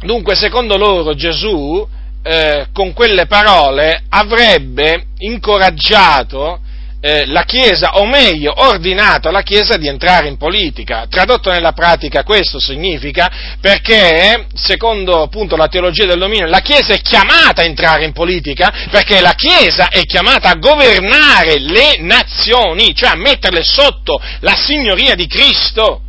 dunque, 0.01 0.33
secondo 0.33 0.75
loro 0.75 1.13
Gesù, 1.13 1.87
eh, 2.23 2.69
con 2.73 2.93
quelle 2.93 3.27
parole, 3.27 4.05
avrebbe 4.09 5.05
incoraggiato 5.19 6.59
eh, 6.99 7.27
la 7.27 7.43
Chiesa, 7.43 7.99
o 7.99 8.07
meglio, 8.07 8.53
ordinato 8.55 9.27
alla 9.27 9.43
Chiesa 9.43 9.77
di 9.77 9.87
entrare 9.87 10.29
in 10.29 10.37
politica. 10.37 11.05
Tradotto 11.07 11.51
nella 11.51 11.73
pratica 11.73 12.23
questo 12.23 12.59
significa 12.59 13.29
perché, 13.61 14.47
secondo 14.55 15.21
appunto 15.21 15.55
la 15.55 15.67
teologia 15.67 16.07
del 16.07 16.17
dominio, 16.17 16.47
la 16.47 16.61
Chiesa 16.61 16.95
è 16.95 17.01
chiamata 17.01 17.61
a 17.61 17.65
entrare 17.65 18.05
in 18.05 18.13
politica 18.13 18.87
perché 18.89 19.21
la 19.21 19.35
Chiesa 19.35 19.89
è 19.89 20.01
chiamata 20.05 20.49
a 20.49 20.55
governare 20.55 21.59
le 21.59 21.97
nazioni, 21.99 22.95
cioè 22.95 23.11
a 23.11 23.15
metterle 23.15 23.61
sotto 23.63 24.19
la 24.39 24.55
signoria 24.55 25.13
di 25.13 25.27
Cristo. 25.27 26.01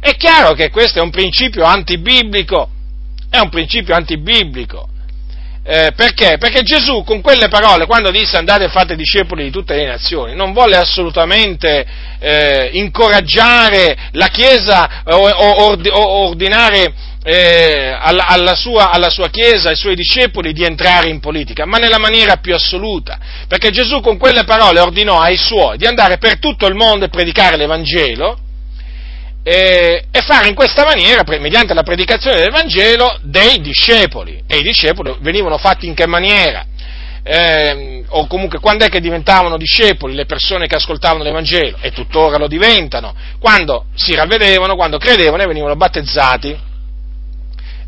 È 0.00 0.16
chiaro 0.16 0.54
che 0.54 0.70
questo 0.70 0.98
è 0.98 1.02
un 1.02 1.10
principio 1.10 1.64
antibiblico, 1.64 2.70
è 3.28 3.38
un 3.38 3.50
principio 3.50 3.94
antibiblico. 3.94 4.88
Eh, 5.62 5.92
perché? 5.94 6.38
Perché 6.38 6.62
Gesù 6.62 7.04
con 7.04 7.20
quelle 7.20 7.48
parole, 7.48 7.84
quando 7.84 8.10
disse 8.10 8.38
andate 8.38 8.64
e 8.64 8.68
fate 8.70 8.96
discepoli 8.96 9.44
di 9.44 9.50
tutte 9.50 9.76
le 9.76 9.86
nazioni, 9.86 10.34
non 10.34 10.54
volle 10.54 10.76
assolutamente 10.76 11.86
eh, 12.18 12.70
incoraggiare 12.72 13.94
la 14.12 14.28
Chiesa 14.28 15.02
o, 15.04 15.28
o, 15.28 15.76
o 15.76 16.08
ordinare 16.28 16.94
eh, 17.22 17.94
alla, 18.00 18.26
alla, 18.26 18.54
sua, 18.54 18.90
alla 18.90 19.10
sua 19.10 19.28
Chiesa, 19.28 19.68
ai 19.68 19.76
suoi 19.76 19.94
discepoli 19.94 20.54
di 20.54 20.64
entrare 20.64 21.10
in 21.10 21.20
politica, 21.20 21.66
ma 21.66 21.76
nella 21.76 21.98
maniera 21.98 22.36
più 22.36 22.54
assoluta, 22.54 23.18
perché 23.46 23.70
Gesù 23.70 24.00
con 24.00 24.16
quelle 24.16 24.44
parole 24.44 24.80
ordinò 24.80 25.20
ai 25.20 25.36
suoi 25.36 25.76
di 25.76 25.84
andare 25.84 26.16
per 26.16 26.38
tutto 26.38 26.66
il 26.66 26.74
mondo 26.74 27.04
e 27.04 27.10
predicare 27.10 27.58
l'Evangelo, 27.58 28.38
e, 29.42 30.04
e 30.10 30.20
fare 30.22 30.48
in 30.48 30.54
questa 30.54 30.84
maniera, 30.84 31.22
mediante 31.38 31.74
la 31.74 31.82
predicazione 31.82 32.38
del 32.38 32.50
Vangelo, 32.50 33.18
dei 33.22 33.60
discepoli. 33.60 34.42
E 34.46 34.58
i 34.58 34.62
discepoli 34.62 35.16
venivano 35.20 35.58
fatti 35.58 35.86
in 35.86 35.94
che 35.94 36.06
maniera? 36.06 36.66
Eh, 37.22 38.04
o 38.08 38.26
comunque 38.26 38.60
quando 38.60 38.84
è 38.84 38.88
che 38.88 39.00
diventavano 39.00 39.58
discepoli 39.58 40.14
le 40.14 40.24
persone 40.24 40.66
che 40.66 40.76
ascoltavano 40.76 41.22
l'Evangelo? 41.22 41.78
E 41.80 41.92
tuttora 41.92 42.38
lo 42.38 42.48
diventano, 42.48 43.14
quando 43.38 43.86
si 43.94 44.14
ravvedevano, 44.14 44.74
quando 44.74 44.98
credevano 44.98 45.42
e 45.42 45.46
venivano 45.46 45.76
battezzati 45.76 46.58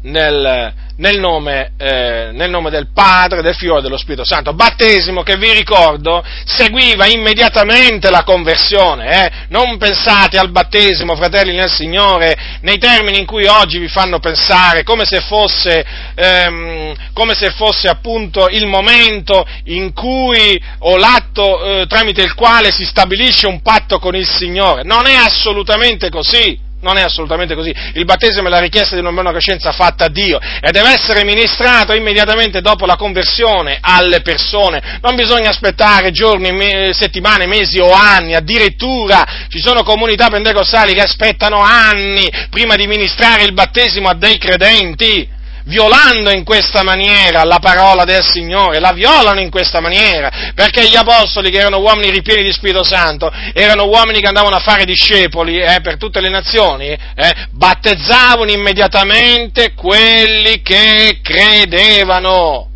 nel, 0.02 0.74
nel, 0.96 1.18
nome, 1.18 1.72
eh, 1.78 2.30
nel, 2.32 2.50
nome, 2.50 2.70
del 2.70 2.88
Padre, 2.92 3.42
del 3.42 3.54
Figlio 3.54 3.78
e 3.78 3.82
dello 3.82 3.96
Spirito 3.96 4.24
Santo. 4.24 4.52
Battesimo 4.52 5.22
che 5.22 5.36
vi 5.36 5.52
ricordo 5.52 6.24
seguiva 6.44 7.06
immediatamente 7.06 8.10
la 8.10 8.22
conversione. 8.24 9.24
Eh? 9.24 9.30
Non 9.48 9.78
pensate 9.78 10.38
al 10.38 10.50
battesimo, 10.50 11.16
fratelli 11.16 11.54
nel 11.54 11.70
Signore, 11.70 12.58
nei 12.62 12.78
termini 12.78 13.18
in 13.18 13.26
cui 13.26 13.46
oggi 13.46 13.78
vi 13.78 13.88
fanno 13.88 14.18
pensare, 14.18 14.82
come 14.82 15.04
se 15.04 15.20
fosse, 15.20 15.84
ehm, 16.14 16.94
come 17.12 17.34
se 17.34 17.50
fosse 17.50 17.88
appunto 17.88 18.48
il 18.48 18.66
momento 18.66 19.46
in 19.64 19.92
cui 19.92 20.60
o 20.80 20.96
l'atto 20.96 21.80
eh, 21.80 21.86
tramite 21.86 22.22
il 22.22 22.34
quale 22.34 22.70
si 22.70 22.84
stabilisce 22.84 23.46
un 23.46 23.62
patto 23.62 23.98
con 23.98 24.14
il 24.14 24.28
Signore. 24.28 24.82
Non 24.82 25.06
è 25.06 25.14
assolutamente 25.14 26.10
così. 26.10 26.70
Non 26.82 26.98
è 26.98 27.02
assolutamente 27.02 27.54
così. 27.54 27.72
Il 27.94 28.04
battesimo 28.04 28.48
è 28.48 28.50
la 28.50 28.58
richiesta 28.58 28.96
di 28.96 29.00
una 29.00 29.12
buona 29.12 29.30
coscienza 29.30 29.70
fatta 29.70 30.06
a 30.06 30.08
Dio 30.08 30.40
e 30.40 30.72
deve 30.72 30.90
essere 30.90 31.22
ministrato 31.22 31.94
immediatamente 31.94 32.60
dopo 32.60 32.86
la 32.86 32.96
conversione 32.96 33.78
alle 33.80 34.20
persone. 34.20 34.98
Non 35.00 35.14
bisogna 35.14 35.50
aspettare 35.50 36.10
giorni, 36.10 36.92
settimane, 36.92 37.46
mesi 37.46 37.78
o 37.78 37.92
anni. 37.92 38.34
Addirittura 38.34 39.46
ci 39.48 39.60
sono 39.60 39.84
comunità 39.84 40.28
pentecostali 40.28 40.92
che 40.92 41.02
aspettano 41.02 41.60
anni 41.60 42.28
prima 42.50 42.74
di 42.74 42.88
ministrare 42.88 43.44
il 43.44 43.52
battesimo 43.52 44.08
a 44.08 44.14
dei 44.14 44.38
credenti 44.38 45.40
violando 45.64 46.30
in 46.30 46.44
questa 46.44 46.82
maniera 46.82 47.44
la 47.44 47.58
parola 47.58 48.04
del 48.04 48.22
Signore, 48.22 48.80
la 48.80 48.92
violano 48.92 49.40
in 49.40 49.50
questa 49.50 49.80
maniera, 49.80 50.52
perché 50.54 50.88
gli 50.88 50.96
apostoli, 50.96 51.50
che 51.50 51.58
erano 51.58 51.78
uomini 51.78 52.10
ripieni 52.10 52.42
di 52.42 52.52
Spirito 52.52 52.84
Santo, 52.84 53.30
erano 53.52 53.86
uomini 53.86 54.20
che 54.20 54.26
andavano 54.26 54.56
a 54.56 54.60
fare 54.60 54.84
discepoli 54.84 55.58
eh, 55.58 55.80
per 55.82 55.96
tutte 55.96 56.20
le 56.20 56.28
nazioni, 56.28 56.88
eh, 56.88 57.46
battezzavano 57.50 58.50
immediatamente 58.50 59.74
quelli 59.74 60.62
che 60.62 61.20
credevano. 61.22 62.68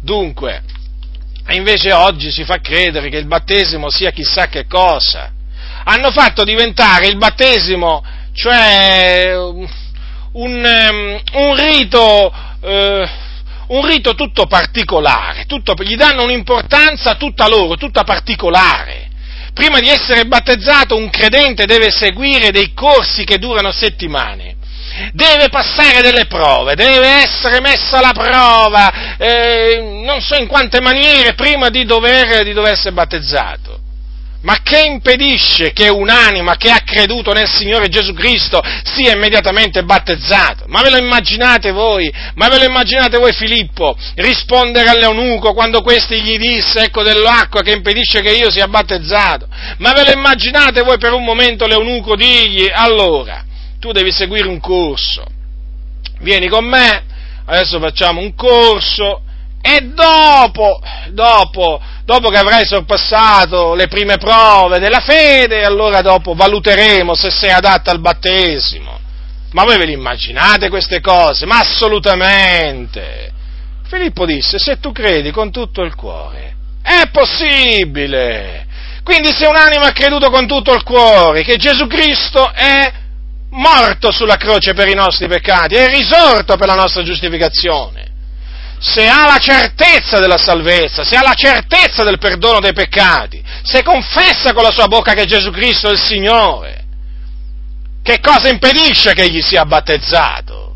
Dunque, 0.00 0.62
invece 1.50 1.92
oggi 1.92 2.30
si 2.30 2.44
fa 2.44 2.60
credere 2.60 3.08
che 3.08 3.18
il 3.18 3.26
battesimo 3.26 3.90
sia 3.90 4.10
chissà 4.10 4.48
che 4.48 4.66
cosa. 4.66 5.30
Hanno 5.84 6.10
fatto 6.10 6.44
diventare 6.44 7.06
il 7.06 7.16
battesimo, 7.16 8.04
cioè 8.32 9.34
un, 10.32 10.64
um, 10.64 11.20
un 11.32 11.56
rito, 11.56 12.32
uh, 12.60 13.08
un 13.68 13.86
rito 13.86 14.14
tutto 14.14 14.46
particolare, 14.46 15.44
tutto, 15.46 15.74
gli 15.82 15.96
danno 15.96 16.24
un'importanza 16.24 17.16
tutta 17.16 17.48
loro, 17.48 17.76
tutta 17.76 18.04
particolare. 18.04 19.10
Prima 19.52 19.80
di 19.80 19.88
essere 19.88 20.24
battezzato 20.24 20.96
un 20.96 21.10
credente 21.10 21.66
deve 21.66 21.90
seguire 21.90 22.50
dei 22.50 22.72
corsi 22.72 23.24
che 23.24 23.36
durano 23.36 23.70
settimane, 23.70 24.56
deve 25.12 25.50
passare 25.50 26.00
delle 26.00 26.24
prove, 26.24 26.74
deve 26.74 27.06
essere 27.06 27.60
messa 27.60 27.98
alla 27.98 28.12
prova, 28.12 29.16
eh, 29.18 30.00
non 30.04 30.22
so 30.22 30.36
in 30.36 30.46
quante 30.46 30.80
maniere, 30.80 31.34
prima 31.34 31.68
di 31.68 31.84
dover, 31.84 32.44
di 32.44 32.54
dover 32.54 32.72
essere 32.72 32.92
battezzato. 32.92 33.81
Ma 34.42 34.58
che 34.62 34.80
impedisce 34.80 35.72
che 35.72 35.88
un'anima 35.88 36.56
che 36.56 36.70
ha 36.70 36.80
creduto 36.84 37.32
nel 37.32 37.48
Signore 37.48 37.88
Gesù 37.88 38.12
Cristo 38.12 38.60
sia 38.82 39.12
immediatamente 39.12 39.84
battezzato? 39.84 40.64
Ma 40.66 40.82
ve 40.82 40.90
lo 40.90 40.98
immaginate 40.98 41.70
voi? 41.70 42.12
Ma 42.34 42.48
ve 42.48 42.58
lo 42.58 42.64
immaginate 42.64 43.18
voi 43.18 43.32
Filippo 43.32 43.96
rispondere 44.16 44.88
all'eunuco 44.88 45.54
quando 45.54 45.80
questi 45.82 46.20
gli 46.20 46.38
disse 46.38 46.80
ecco 46.80 47.02
dell'acqua 47.02 47.62
che 47.62 47.72
impedisce 47.72 48.20
che 48.20 48.32
io 48.32 48.50
sia 48.50 48.66
battezzato? 48.66 49.46
Ma 49.78 49.92
ve 49.92 50.04
lo 50.04 50.12
immaginate 50.12 50.82
voi 50.82 50.98
per 50.98 51.12
un 51.12 51.22
momento 51.22 51.66
l'eunuco 51.66 52.16
digli 52.16 52.68
allora 52.72 53.44
tu 53.82 53.90
devi 53.90 54.12
seguire 54.12 54.46
un 54.46 54.60
corso, 54.60 55.24
vieni 56.20 56.46
con 56.46 56.64
me, 56.64 57.02
adesso 57.46 57.80
facciamo 57.80 58.20
un 58.20 58.32
corso 58.36 59.22
e 59.64 59.92
dopo, 59.94 60.80
dopo, 61.10 61.80
dopo 62.04 62.28
che 62.30 62.38
avrai 62.38 62.66
sorpassato 62.66 63.74
le 63.74 63.86
prime 63.86 64.18
prove 64.18 64.80
della 64.80 64.98
fede, 64.98 65.64
allora 65.64 66.02
dopo 66.02 66.34
valuteremo 66.34 67.14
se 67.14 67.30
sei 67.30 67.52
adatta 67.52 67.92
al 67.92 68.00
battesimo. 68.00 68.98
Ma 69.52 69.62
voi 69.64 69.78
ve 69.78 69.86
le 69.86 69.92
immaginate 69.92 70.68
queste 70.68 71.00
cose? 71.00 71.46
Ma 71.46 71.60
assolutamente! 71.60 73.30
Filippo 73.88 74.26
disse, 74.26 74.58
se 74.58 74.80
tu 74.80 74.90
credi 74.90 75.30
con 75.30 75.52
tutto 75.52 75.82
il 75.82 75.94
cuore, 75.94 76.56
è 76.82 77.08
possibile! 77.12 78.66
Quindi 79.04 79.32
se 79.32 79.46
un'anima 79.46 79.86
ha 79.86 79.92
creduto 79.92 80.28
con 80.30 80.46
tutto 80.46 80.72
il 80.74 80.82
cuore 80.82 81.42
che 81.42 81.56
Gesù 81.56 81.86
Cristo 81.86 82.50
è 82.52 82.92
morto 83.50 84.10
sulla 84.10 84.36
croce 84.36 84.74
per 84.74 84.88
i 84.88 84.94
nostri 84.94 85.28
peccati, 85.28 85.76
è 85.76 85.88
risorto 85.88 86.56
per 86.56 86.66
la 86.66 86.74
nostra 86.74 87.02
giustificazione, 87.02 88.01
se 88.82 89.06
ha 89.06 89.26
la 89.26 89.38
certezza 89.38 90.18
della 90.18 90.38
salvezza, 90.38 91.04
se 91.04 91.14
ha 91.14 91.22
la 91.22 91.34
certezza 91.34 92.02
del 92.02 92.18
perdono 92.18 92.58
dei 92.58 92.72
peccati, 92.72 93.40
se 93.62 93.84
confessa 93.84 94.52
con 94.52 94.64
la 94.64 94.72
sua 94.72 94.88
bocca 94.88 95.12
che 95.14 95.24
Gesù 95.24 95.50
Cristo 95.52 95.88
è 95.88 95.92
il 95.92 96.00
Signore, 96.00 96.84
che 98.02 98.18
cosa 98.18 98.48
impedisce 98.48 99.14
che 99.14 99.22
egli 99.22 99.40
sia 99.40 99.64
battezzato? 99.64 100.74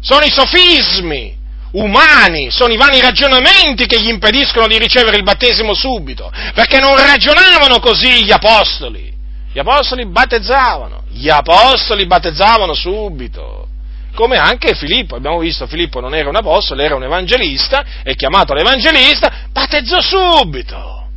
Sono 0.00 0.24
i 0.24 0.30
sofismi 0.32 1.38
umani, 1.72 2.50
sono 2.50 2.72
i 2.72 2.76
vani 2.76 3.00
ragionamenti 3.00 3.86
che 3.86 4.00
gli 4.00 4.08
impediscono 4.08 4.66
di 4.66 4.78
ricevere 4.78 5.16
il 5.16 5.22
battesimo 5.22 5.74
subito, 5.74 6.32
perché 6.54 6.80
non 6.80 6.96
ragionavano 6.96 7.78
così 7.78 8.24
gli 8.24 8.32
apostoli. 8.32 9.08
Gli 9.52 9.58
apostoli 9.60 10.06
battezzavano, 10.06 11.04
gli 11.10 11.28
apostoli 11.28 12.06
battezzavano 12.06 12.74
subito, 12.74 13.68
come 14.14 14.36
anche 14.36 14.74
Filippo, 14.74 15.16
abbiamo 15.16 15.38
visto 15.38 15.66
Filippo 15.66 16.00
non 16.00 16.14
era 16.14 16.28
un 16.28 16.36
apostolo, 16.36 16.82
era 16.82 16.94
un 16.94 17.04
evangelista, 17.04 17.84
è 18.02 18.14
chiamato 18.14 18.54
l'evangelista, 18.54 19.48
battezzò 19.50 20.00
subito. 20.00 21.08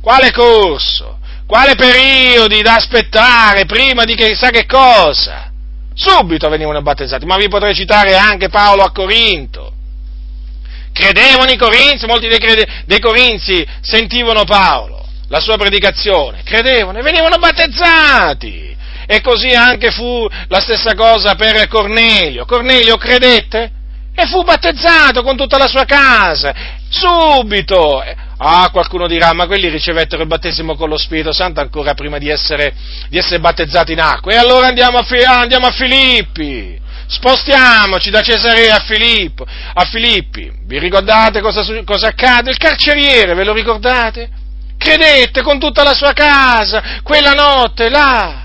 Quale 0.00 0.30
corso? 0.32 1.18
Quale 1.46 1.74
periodi 1.74 2.62
da 2.62 2.74
aspettare 2.74 3.66
prima 3.66 4.04
di 4.04 4.14
che 4.14 4.34
sa 4.34 4.50
che 4.50 4.66
cosa? 4.66 5.50
Subito 5.94 6.48
venivano 6.48 6.82
battezzati, 6.82 7.24
ma 7.24 7.36
vi 7.36 7.48
potrei 7.48 7.74
citare 7.74 8.16
anche 8.16 8.48
Paolo 8.48 8.82
a 8.82 8.90
Corinto. 8.90 9.72
Credevano 10.92 11.50
i 11.50 11.56
Corinzi, 11.56 12.06
molti 12.06 12.28
dei, 12.28 12.38
crede, 12.38 12.66
dei 12.86 13.00
Corinzi 13.00 13.66
sentivano 13.80 14.44
Paolo 14.44 15.04
la 15.28 15.40
sua 15.40 15.56
predicazione, 15.56 16.42
credevano 16.44 16.98
e 16.98 17.02
venivano 17.02 17.36
battezzati. 17.38 18.73
E 19.06 19.20
così 19.20 19.50
anche 19.50 19.90
fu 19.90 20.26
la 20.48 20.60
stessa 20.60 20.94
cosa 20.94 21.34
per 21.34 21.66
Cornelio. 21.68 22.44
Cornelio 22.44 22.96
credette 22.96 23.70
e 24.14 24.26
fu 24.26 24.42
battezzato 24.42 25.22
con 25.22 25.36
tutta 25.36 25.58
la 25.58 25.66
sua 25.66 25.84
casa, 25.84 26.54
subito. 26.88 28.02
Ah, 28.36 28.68
qualcuno 28.70 29.06
dirà, 29.06 29.32
ma 29.32 29.46
quelli 29.46 29.68
ricevettero 29.68 30.22
il 30.22 30.28
battesimo 30.28 30.76
con 30.76 30.88
lo 30.88 30.96
Spirito 30.96 31.32
Santo 31.32 31.60
ancora 31.60 31.94
prima 31.94 32.18
di 32.18 32.28
essere, 32.28 32.74
di 33.08 33.18
essere 33.18 33.40
battezzati 33.40 33.92
in 33.92 34.00
acqua. 34.00 34.32
E 34.32 34.36
allora 34.36 34.68
andiamo 34.68 34.98
a, 34.98 35.06
andiamo 35.38 35.66
a 35.66 35.72
Filippi. 35.72 36.80
Spostiamoci 37.06 38.10
da 38.10 38.22
Cesarea 38.22 38.76
a 38.76 38.80
Filippo, 38.80 39.44
a 39.44 39.84
Filippi. 39.84 40.50
Vi 40.64 40.78
ricordate 40.78 41.40
cosa, 41.40 41.62
cosa 41.84 42.08
accade? 42.08 42.50
Il 42.50 42.56
carceriere, 42.56 43.34
ve 43.34 43.44
lo 43.44 43.52
ricordate? 43.52 44.42
credette 44.84 45.42
con 45.42 45.58
tutta 45.58 45.82
la 45.82 45.94
sua 45.94 46.12
casa 46.12 47.00
quella 47.02 47.32
notte 47.32 47.88
là. 47.88 48.43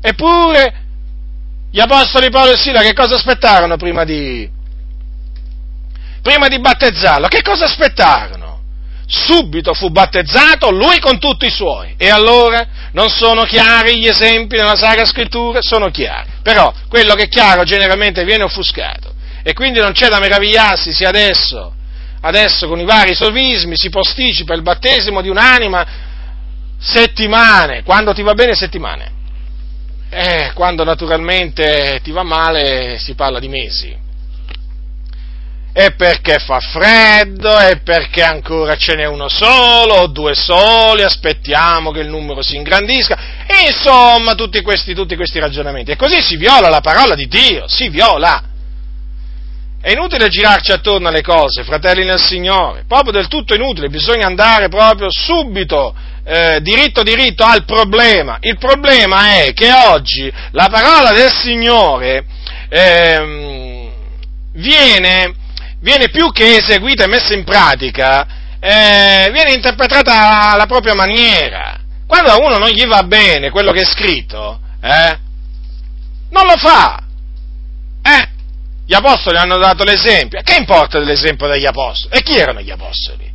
Eppure 0.00 0.74
gli 1.70 1.80
apostoli 1.80 2.30
Paolo 2.30 2.52
e 2.52 2.56
Sila 2.56 2.82
che 2.82 2.94
cosa 2.94 3.16
aspettarono 3.16 3.76
prima 3.76 4.04
di, 4.04 4.48
prima 6.22 6.48
di 6.48 6.58
battezzarlo? 6.58 7.28
Che 7.28 7.42
cosa 7.42 7.66
aspettarono? 7.66 8.48
Subito 9.06 9.74
fu 9.74 9.90
battezzato 9.90 10.70
lui 10.70 11.00
con 11.00 11.18
tutti 11.18 11.46
i 11.46 11.50
suoi. 11.50 11.94
E 11.96 12.08
allora 12.10 12.64
non 12.92 13.08
sono 13.08 13.42
chiari 13.42 13.98
gli 13.98 14.06
esempi 14.06 14.56
nella 14.56 14.76
Sacra 14.76 15.04
Scrittura? 15.04 15.60
Sono 15.62 15.90
chiari. 15.90 16.30
Però 16.42 16.72
quello 16.88 17.14
che 17.14 17.24
è 17.24 17.28
chiaro 17.28 17.64
generalmente 17.64 18.24
viene 18.24 18.44
offuscato. 18.44 19.14
E 19.42 19.52
quindi 19.52 19.80
non 19.80 19.92
c'è 19.92 20.08
da 20.08 20.20
meravigliarsi 20.20 20.92
se 20.92 21.06
adesso 21.06 21.74
adesso 22.22 22.68
con 22.68 22.78
i 22.78 22.84
vari 22.84 23.14
sofismi 23.14 23.76
si 23.76 23.88
posticipa 23.88 24.54
il 24.54 24.62
battesimo 24.62 25.22
di 25.22 25.28
un'anima 25.28 25.86
settimane, 26.78 27.82
quando 27.82 28.12
ti 28.12 28.22
va 28.22 28.34
bene 28.34 28.54
settimane, 28.54 29.12
eh, 30.10 30.50
quando 30.54 30.84
naturalmente 30.84 32.00
ti 32.02 32.10
va 32.10 32.24
male 32.24 32.98
si 32.98 33.14
parla 33.14 33.38
di 33.38 33.48
mesi. 33.48 33.96
E 35.72 35.92
perché 35.92 36.38
fa 36.40 36.58
freddo, 36.58 37.56
e 37.60 37.78
perché 37.78 38.22
ancora 38.22 38.74
ce 38.76 38.96
n'è 38.96 39.06
uno 39.06 39.28
solo, 39.28 40.00
o 40.00 40.06
due 40.08 40.34
soli, 40.34 41.02
aspettiamo 41.02 41.92
che 41.92 42.00
il 42.00 42.08
numero 42.08 42.42
si 42.42 42.56
ingrandisca, 42.56 43.16
insomma 43.64 44.34
tutti 44.34 44.60
questi, 44.62 44.94
tutti 44.94 45.14
questi 45.14 45.38
ragionamenti. 45.38 45.92
E 45.92 45.96
così 45.96 46.20
si 46.20 46.36
viola 46.36 46.68
la 46.68 46.80
parola 46.80 47.14
di 47.14 47.28
Dio, 47.28 47.68
si 47.68 47.88
viola. 47.88 48.42
È 49.82 49.90
inutile 49.90 50.28
girarci 50.28 50.72
attorno 50.72 51.08
alle 51.08 51.22
cose, 51.22 51.64
fratelli 51.64 52.04
nel 52.04 52.20
Signore, 52.20 52.84
proprio 52.86 53.12
del 53.12 53.28
tutto 53.28 53.54
inutile, 53.54 53.88
bisogna 53.88 54.26
andare 54.26 54.68
proprio 54.68 55.08
subito, 55.10 55.94
eh, 56.22 56.58
diritto 56.60 57.02
diritto 57.02 57.44
al 57.44 57.64
problema. 57.64 58.36
Il 58.40 58.58
problema 58.58 59.42
è 59.42 59.54
che 59.54 59.72
oggi 59.72 60.30
la 60.50 60.68
parola 60.70 61.12
del 61.12 61.32
Signore 61.32 62.26
eh, 62.68 63.90
viene, 64.52 65.34
viene, 65.80 66.10
più 66.10 66.30
che 66.30 66.56
eseguita 66.56 67.04
e 67.04 67.08
messa 67.08 67.32
in 67.32 67.44
pratica, 67.44 68.26
eh, 68.60 69.30
viene 69.32 69.54
interpretata 69.54 70.50
alla 70.50 70.66
propria 70.66 70.94
maniera. 70.94 71.80
Quando 72.06 72.30
a 72.30 72.36
uno 72.36 72.58
non 72.58 72.68
gli 72.68 72.86
va 72.86 73.02
bene 73.04 73.48
quello 73.48 73.72
che 73.72 73.80
è 73.80 73.86
scritto, 73.86 74.60
eh, 74.82 75.18
non 76.28 76.44
lo 76.44 76.58
fa. 76.58 77.02
Eh, 78.02 78.28
gli 78.90 78.94
apostoli 78.94 79.36
hanno 79.36 79.56
dato 79.56 79.84
l'esempio. 79.84 80.40
Che 80.42 80.56
importa 80.56 80.98
dell'esempio 80.98 81.46
degli 81.46 81.64
apostoli? 81.64 82.12
E 82.12 82.22
chi 82.24 82.36
erano 82.36 82.60
gli 82.60 82.72
apostoli? 82.72 83.30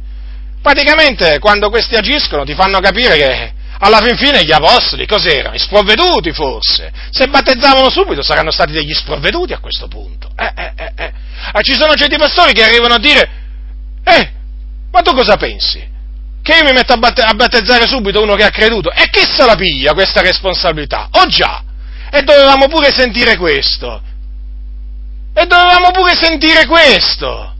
Praticamente 0.61 1.39
quando 1.39 1.69
questi 1.69 1.95
agiscono 1.95 2.43
ti 2.43 2.53
fanno 2.53 2.81
capire 2.81 3.15
che 3.15 3.53
alla 3.79 4.01
fin 4.01 4.17
fine 4.17 4.43
gli 4.43 4.51
apostoli 4.51 5.07
cos'erano? 5.07 5.55
I 5.55 5.59
sprovveduti 5.59 6.33
forse. 6.33 6.91
Se 7.09 7.27
battezzavano 7.27 7.89
subito 7.89 8.21
saranno 8.21 8.51
stati 8.51 8.73
degli 8.73 8.93
sprovveduti 8.93 9.53
a 9.53 9.59
questo 9.59 9.87
punto. 9.87 10.29
Eh, 10.35 10.51
eh, 10.57 10.73
eh, 10.75 10.91
eh. 10.93 11.13
Ah, 11.53 11.61
ci 11.61 11.73
sono 11.75 11.93
certi 11.95 12.17
pastori 12.17 12.51
che 12.51 12.63
arrivano 12.63 12.95
a 12.95 12.99
dire, 12.99 13.29
eh, 14.03 14.31
ma 14.91 15.01
tu 15.03 15.13
cosa 15.13 15.37
pensi? 15.37 15.79
Che 16.41 16.53
io 16.53 16.65
mi 16.65 16.73
metto 16.73 16.91
a, 16.91 16.97
batte- 16.97 17.21
a 17.21 17.33
battezzare 17.33 17.87
subito 17.87 18.21
uno 18.21 18.35
che 18.35 18.43
ha 18.43 18.49
creduto? 18.49 18.91
E 18.91 19.07
chi 19.09 19.21
se 19.21 19.45
la 19.45 19.55
piglia 19.55 19.93
questa 19.93 20.19
responsabilità? 20.19 21.07
Oh 21.11 21.27
già! 21.27 21.63
E 22.11 22.23
dovevamo 22.23 22.67
pure 22.67 22.91
sentire 22.91 23.37
questo. 23.37 24.01
E 25.37 25.45
dovevamo 25.47 25.91
pure 25.91 26.15
sentire 26.15 26.65
questo. 26.65 27.51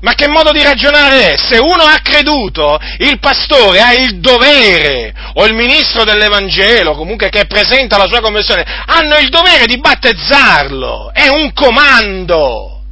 Ma 0.00 0.14
che 0.14 0.28
modo 0.28 0.50
di 0.50 0.62
ragionare 0.62 1.34
è? 1.34 1.36
Se 1.36 1.58
uno 1.58 1.84
ha 1.84 1.98
creduto, 2.02 2.78
il 2.98 3.20
pastore 3.20 3.80
ha 3.80 3.92
il 3.92 4.18
dovere, 4.18 5.14
o 5.34 5.44
il 5.44 5.54
ministro 5.54 6.04
dell'Evangelo, 6.04 6.94
comunque 6.94 7.28
che 7.28 7.44
presenta 7.44 7.98
la 7.98 8.08
sua 8.08 8.20
conversione, 8.20 8.64
hanno 8.86 9.16
il 9.18 9.28
dovere 9.28 9.66
di 9.66 9.78
battezzarlo. 9.78 11.12
È 11.12 11.28
un 11.28 11.52
comando. 11.52 12.82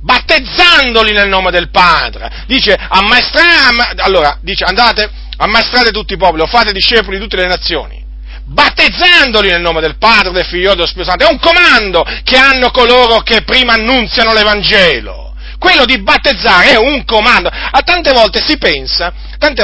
Battezzandoli 0.00 1.12
nel 1.12 1.28
nome 1.28 1.50
del 1.50 1.70
Padre. 1.70 2.44
Dice, 2.46 2.74
ammaestrare, 2.74 3.94
allora, 3.98 4.38
dice, 4.40 4.64
andate, 4.64 5.08
ammaestrate 5.36 5.92
tutti 5.92 6.14
i 6.14 6.18
popoli, 6.18 6.40
o 6.40 6.46
fate 6.46 6.72
discepoli 6.72 7.18
di 7.18 7.22
tutte 7.22 7.36
le 7.36 7.46
nazioni 7.46 8.06
battezzandoli 8.48 9.50
nel 9.50 9.60
nome 9.60 9.80
del 9.80 9.98
Padre, 9.98 10.32
del 10.32 10.44
Figlio 10.44 10.72
e 10.72 10.74
dello 10.74 10.86
Spirito 10.86 11.10
Santo. 11.10 11.26
È 11.26 11.30
un 11.30 11.38
comando 11.38 12.04
che 12.24 12.36
hanno 12.36 12.70
coloro 12.70 13.20
che 13.20 13.42
prima 13.42 13.74
annunziano 13.74 14.32
l'Evangelo. 14.32 15.34
Quello 15.58 15.84
di 15.84 16.00
battezzare 16.00 16.70
è 16.70 16.76
un 16.76 17.04
comando. 17.04 17.48
A 17.48 17.80
tante 17.82 18.12
volte 18.12 18.40
si 18.40 18.56
pensa, 18.58 19.12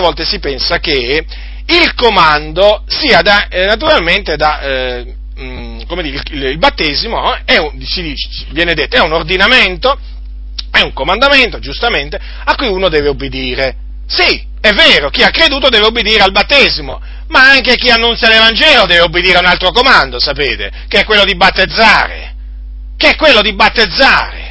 volte 0.01 0.25
si 0.25 0.39
pensa 0.39 0.79
che 0.79 1.25
il 1.67 1.95
comando 1.95 2.85
sia 2.87 3.23
da, 3.23 3.49
eh, 3.49 3.65
naturalmente 3.65 4.37
da, 4.37 4.61
eh, 4.61 5.15
mm, 5.39 5.83
come 5.87 6.03
dire, 6.03 6.21
il, 6.31 6.43
il 6.43 6.59
battesimo 6.59 7.39
è 7.45 7.57
un, 7.57 7.79
dice, 7.79 8.03
viene 8.51 8.75
detto, 8.75 8.97
è 8.97 9.01
un 9.01 9.13
ordinamento, 9.13 9.99
è 10.71 10.81
un 10.81 10.93
comandamento, 10.93 11.59
giustamente, 11.59 12.21
a 12.45 12.55
cui 12.57 12.67
uno 12.67 12.89
deve 12.89 13.09
obbedire. 13.09 13.77
Sì, 14.07 14.45
è 14.61 14.73
vero, 14.73 15.09
chi 15.09 15.23
ha 15.23 15.31
creduto 15.31 15.69
deve 15.69 15.87
obbedire 15.87 16.23
al 16.23 16.33
battesimo, 16.33 17.01
ma 17.29 17.51
anche 17.51 17.77
chi 17.77 17.91
annuncia 17.91 18.29
l'Evangelo 18.29 18.87
deve 18.87 19.01
obbedire 19.01 19.37
a 19.37 19.41
un 19.41 19.47
altro 19.47 19.71
comando, 19.73 20.19
sapete, 20.19 20.71
che 20.89 21.01
è 21.01 21.05
quello 21.05 21.25
di 21.25 21.37
battezzare, 21.37 22.35
che 22.97 23.11
è 23.11 23.17
quello 23.17 23.41
di 23.41 23.55
battezzare. 23.55 24.43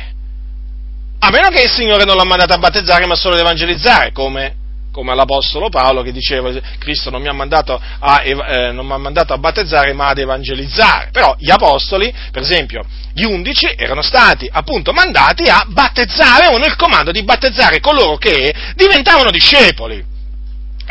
A 1.19 1.29
meno 1.29 1.47
che 1.49 1.61
il 1.61 1.69
Signore 1.69 2.03
non 2.03 2.17
l'ha 2.17 2.25
mandato 2.25 2.53
a 2.53 2.57
battezzare, 2.57 3.05
ma 3.05 3.15
solo 3.15 3.35
ad 3.35 3.41
evangelizzare, 3.41 4.11
come 4.11 4.55
come 4.93 5.11
all'Apostolo 5.11 5.69
Paolo 5.69 6.03
che 6.03 6.11
diceva 6.11 6.51
Cristo 6.77 7.09
non 7.09 7.19
mi, 7.19 7.27
ha 7.27 7.33
mandato 7.33 7.81
a, 7.99 8.21
eh, 8.23 8.71
non 8.71 8.85
mi 8.85 8.93
ha 8.93 8.97
mandato 8.97 9.33
a 9.33 9.37
battezzare 9.39 9.91
ma 9.91 10.09
ad 10.09 10.19
evangelizzare. 10.19 11.09
Però 11.11 11.35
gli 11.39 11.49
Apostoli, 11.49 12.13
per 12.31 12.43
esempio, 12.43 12.85
gli 13.11 13.23
undici 13.23 13.65
erano 13.75 14.03
stati 14.03 14.47
appunto 14.49 14.93
mandati 14.93 15.49
a 15.49 15.65
battezzare, 15.67 16.45
avevano 16.45 16.65
il 16.65 16.75
comando 16.75 17.11
di 17.11 17.23
battezzare 17.23 17.79
coloro 17.79 18.17
che 18.17 18.53
diventavano 18.75 19.31
discepoli. 19.31 20.11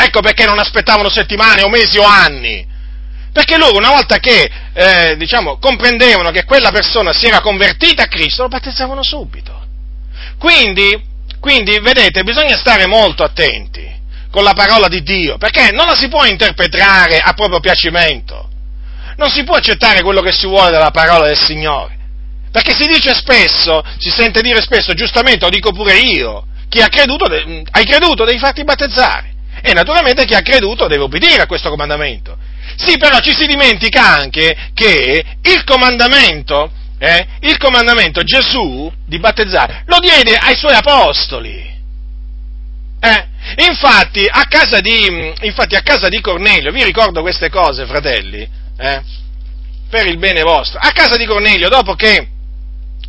Ecco 0.05 0.21
perché 0.21 0.45
non 0.47 0.59
aspettavano 0.59 1.09
settimane 1.09 1.63
o 1.63 1.69
mesi 1.69 1.99
o 1.99 2.05
anni. 2.05 2.67
Perché 3.33 3.57
loro 3.57 3.79
una 3.79 3.91
volta 3.91 4.19
che 4.19 4.51
eh, 4.75 5.17
diciamo, 5.17 5.59
comprendevano 5.59 6.31
che 6.31 6.45
quella 6.45 6.73
persona 6.73 7.13
si 7.13 7.27
era 7.27 7.41
convertita 7.41 8.03
a 8.03 8.09
Cristo, 8.09 8.43
lo 8.43 8.49
battezzavano 8.49 9.05
subito. 9.05 9.65
Quindi, 10.39 11.01
quindi, 11.39 11.79
vedete, 11.79 12.25
bisogna 12.25 12.57
stare 12.57 12.87
molto 12.87 13.23
attenti 13.23 13.91
con 14.31 14.43
la 14.43 14.55
parola 14.55 14.89
di 14.89 15.03
Dio, 15.03 15.39
perché 15.39 15.71
non 15.71 15.87
la 15.87 15.95
si 15.95 16.09
può 16.09 16.25
interpretare 16.25 17.19
a 17.19 17.33
proprio 17.35 17.61
piacimento. 17.61 18.49
Non 19.17 19.31
si 19.31 19.45
può 19.45 19.55
accettare 19.55 20.03
quello 20.03 20.21
che 20.21 20.33
si 20.33 20.47
vuole 20.47 20.73
dalla 20.73 20.91
parola 20.91 21.27
del 21.27 21.39
Signore. 21.39 21.97
Perché 22.51 22.75
si 22.75 22.87
dice 22.87 23.15
spesso, 23.15 23.85
si 23.99 24.11
sente 24.11 24.43
dire 24.43 24.61
spesso, 24.61 24.95
giustamente, 24.95 25.45
lo 25.45 25.51
dico 25.51 25.71
pure 25.73 25.97
io, 25.97 26.47
chi 26.69 26.81
ha 26.81 26.89
creduto, 26.89 27.27
hai 27.27 27.85
creduto, 27.85 28.25
devi 28.25 28.39
farti 28.39 28.65
battezzare. 28.65 29.32
E 29.63 29.73
naturalmente 29.73 30.25
chi 30.25 30.35
ha 30.35 30.43
creduto 30.43 30.89
deve 30.89 31.05
obbedire 31.05 31.43
a 31.43 31.47
questo 31.47 31.71
comandamento. 31.71 32.37
Sì, 32.77 32.97
però 32.99 33.19
ci 33.21 33.33
si 33.35 33.47
dimentica 33.47 34.17
anche 34.17 34.71
che 34.75 35.25
il 35.43 35.65
comandamento, 35.65 36.71
eh, 36.99 37.27
il 37.41 37.57
comandamento 37.59 38.23
Gesù 38.23 38.93
di 39.07 39.19
battezzare 39.19 39.85
lo 39.87 39.99
diede 39.99 40.37
ai 40.37 40.57
suoi 40.57 40.75
apostoli. 40.75 41.71
Eh, 43.01 43.31
Infatti 43.57 44.27
a, 44.31 44.47
di, 44.81 45.35
infatti, 45.43 45.75
a 45.75 45.83
casa 45.83 46.09
di, 46.09 46.21
Cornelio, 46.21 46.71
vi 46.71 46.85
ricordo 46.85 47.21
queste 47.21 47.51
cose, 47.51 47.87
fratelli, 47.87 48.49
eh, 48.79 49.03
per 49.91 50.07
il 50.07 50.17
bene 50.17 50.43
vostro, 50.43 50.79
a 50.81 50.91
casa 50.93 51.17
di 51.17 51.27
Cornelio, 51.27 51.69
dopo 51.69 51.95
che, 51.95 52.29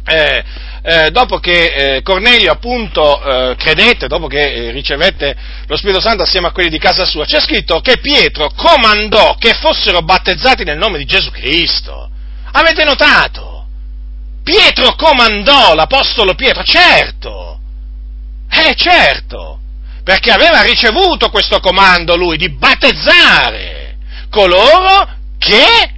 eh, 0.06 0.44
eh, 0.86 1.12
dopo 1.12 1.40
che 1.40 1.96
eh, 1.96 2.02
Cornelio 2.02 2.52
appunto 2.52 3.24
eh, 3.24 3.56
credette, 3.56 4.08
dopo 4.08 4.28
che 4.28 4.42
eh, 4.42 4.72
ricevette 4.72 5.34
lo 5.66 5.78
Spirito 5.78 6.02
Santo 6.02 6.24
assieme 6.24 6.48
a 6.48 6.52
quelli 6.52 6.70
di 6.70 6.78
casa 6.78 7.06
sua, 7.06 7.24
c'è 7.24 7.40
scritto 7.40 7.80
che 7.80 8.00
Pietro 8.00 8.52
comandò 8.54 9.36
che 9.40 9.54
fossero 9.54 10.02
battezzati 10.02 10.66
nel 10.66 10.78
nome 10.78 10.98
di 10.98 11.06
Gesù 11.06 11.32
Cristo. 11.32 12.10
Avete 12.52 12.84
notato? 12.84 13.66
Pietro 14.44 14.94
comandò, 14.96 15.74
l'Apostolo 15.74 16.36
Pietro, 16.36 16.64
certo, 16.64 17.60
eh 18.52 18.76
certo, 18.76 19.60
perché 20.04 20.32
aveva 20.32 20.64
ricevuto 20.64 21.30
questo 21.30 21.62
comando 21.62 22.18
lui 22.18 22.36
di 22.36 22.50
battezzare 22.50 23.96
coloro 24.30 25.08
che 25.38 25.94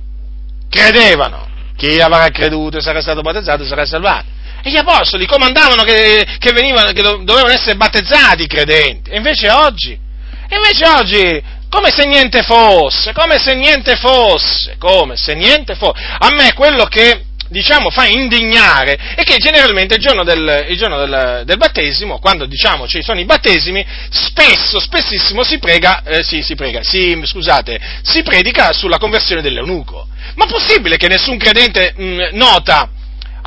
credevano. 0.70 1.44
Chi 1.76 2.00
avrà 2.00 2.30
creduto 2.30 2.78
e 2.78 2.82
sarà 2.82 3.02
stato 3.02 3.22
battezzato 3.22 3.66
sarà 3.66 3.84
salvato. 3.86 4.35
E 4.68 4.72
gli 4.72 4.78
apostoli 4.78 5.28
comandavano 5.28 5.84
che, 5.84 6.26
che, 6.40 6.52
venivano, 6.52 6.92
che 6.92 7.04
dovevano 7.04 7.50
essere 7.50 7.76
battezzati 7.76 8.42
i 8.42 8.48
credenti. 8.48 9.12
E 9.12 9.18
invece 9.18 9.52
oggi, 9.52 9.92
e 9.92 10.56
invece 10.56 10.88
oggi, 10.88 11.44
come 11.70 11.92
se 11.92 12.08
niente 12.08 12.42
fosse, 12.42 13.14
come 13.14 13.38
se 13.38 13.54
niente 13.54 13.96
fosse, 13.96 14.76
come 14.80 15.18
se 15.18 15.36
niente 15.36 15.76
fosse. 15.76 16.02
A 16.18 16.32
me 16.32 16.54
quello 16.54 16.86
che 16.86 17.26
diciamo, 17.48 17.92
fa 17.92 18.08
indignare 18.08 18.98
è 19.14 19.22
che 19.22 19.36
generalmente 19.38 19.98
il 19.98 20.02
giorno 20.02 20.24
del, 20.24 20.66
il 20.68 20.78
giorno 20.80 20.98
del, 20.98 21.44
del 21.46 21.58
battesimo, 21.58 22.18
quando 22.18 22.48
diciamo 22.48 22.88
ci 22.88 23.04
sono 23.04 23.20
i 23.20 23.26
battesimi, 23.26 23.86
spesso, 24.10 24.80
spessissimo 24.80 25.44
si 25.44 25.60
prega, 25.60 26.02
eh, 26.04 26.24
sì, 26.24 26.42
si 26.42 26.56
prega, 26.56 26.82
si, 26.82 27.22
scusate, 27.24 27.80
si 28.02 28.24
predica 28.24 28.74
sulla 28.74 28.98
conversione 28.98 29.44
dell'eunuco. 29.44 30.08
Ma 30.38 30.48
possibile 30.48 30.98
che 30.98 31.08
nessun 31.08 31.38
credente 31.38 31.94
mh, 31.96 32.30
nota, 32.32 32.90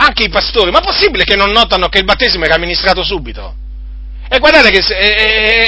anche 0.00 0.24
i 0.24 0.28
pastori, 0.28 0.70
ma 0.70 0.80
possibile 0.80 1.24
che 1.24 1.36
non 1.36 1.50
notano 1.50 1.88
che 1.88 1.98
il 1.98 2.04
battesimo 2.04 2.44
era 2.44 2.54
amministrato 2.54 3.02
subito? 3.02 3.54
E 4.30 4.38
guardate 4.40 4.70
che 4.70 4.82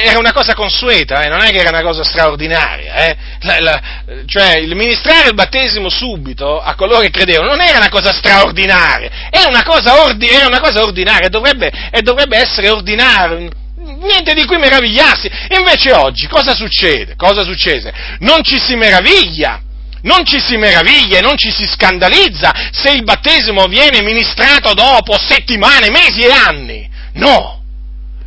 era 0.04 0.18
una 0.18 0.32
cosa 0.32 0.54
consueta, 0.54 1.22
eh, 1.22 1.28
non 1.28 1.40
è 1.40 1.50
che 1.50 1.58
era 1.58 1.70
una 1.70 1.82
cosa 1.82 2.04
straordinaria. 2.04 2.94
Eh. 3.06 3.16
La, 3.40 3.58
la, 3.58 3.80
cioè, 4.26 4.58
il 4.58 4.76
ministrare 4.76 5.28
il 5.28 5.34
battesimo 5.34 5.88
subito 5.88 6.60
a 6.60 6.74
coloro 6.74 7.00
che 7.00 7.10
credevano 7.10 7.48
non 7.48 7.62
era 7.62 7.78
una 7.78 7.88
cosa 7.88 8.12
straordinaria, 8.12 9.28
era 9.30 9.48
una 9.48 9.62
cosa, 9.62 10.02
ordi, 10.02 10.28
era 10.28 10.46
una 10.46 10.60
cosa 10.60 10.82
ordinaria 10.82 11.26
e 11.26 11.30
dovrebbe, 11.30 11.72
e 11.90 12.02
dovrebbe 12.02 12.36
essere 12.36 12.68
ordinaria 12.68 13.48
niente 13.76 14.34
di 14.34 14.44
cui 14.44 14.58
meravigliarsi. 14.58 15.30
Invece 15.58 15.92
oggi 15.92 16.26
cosa 16.26 16.54
succede? 16.54 17.14
Cosa 17.16 17.42
succede? 17.44 17.92
Non 18.18 18.42
ci 18.42 18.58
si 18.58 18.76
meraviglia. 18.76 19.62
Non 20.02 20.24
ci 20.24 20.40
si 20.40 20.56
meraviglia 20.56 21.18
e 21.18 21.22
non 21.22 21.36
ci 21.36 21.50
si 21.50 21.66
scandalizza 21.66 22.52
se 22.72 22.90
il 22.90 23.02
battesimo 23.02 23.66
viene 23.66 24.02
ministrato 24.02 24.72
dopo 24.72 25.18
settimane, 25.18 25.90
mesi 25.90 26.22
e 26.22 26.30
anni. 26.30 26.90
No! 27.14 27.62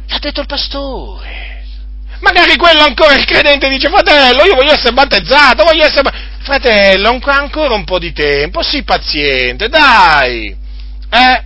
L'ha 0.07 0.19
detto 0.19 0.41
il 0.41 0.47
pastore. 0.47 1.63
Magari 2.19 2.55
quello 2.55 2.83
ancora 2.83 3.15
il 3.15 3.25
credente 3.25 3.67
dice, 3.69 3.89
fratello, 3.89 4.45
io 4.45 4.55
voglio 4.55 4.73
essere 4.73 4.93
battezzato, 4.93 5.63
voglio 5.63 5.83
essere... 5.83 6.31
Fratello, 6.43 7.19
ancora 7.21 7.73
un 7.73 7.85
po' 7.85 7.99
di 7.99 8.11
tempo, 8.11 8.61
sii 8.61 8.83
paziente, 8.83 9.69
dai. 9.69 10.55
Eh? 11.09 11.43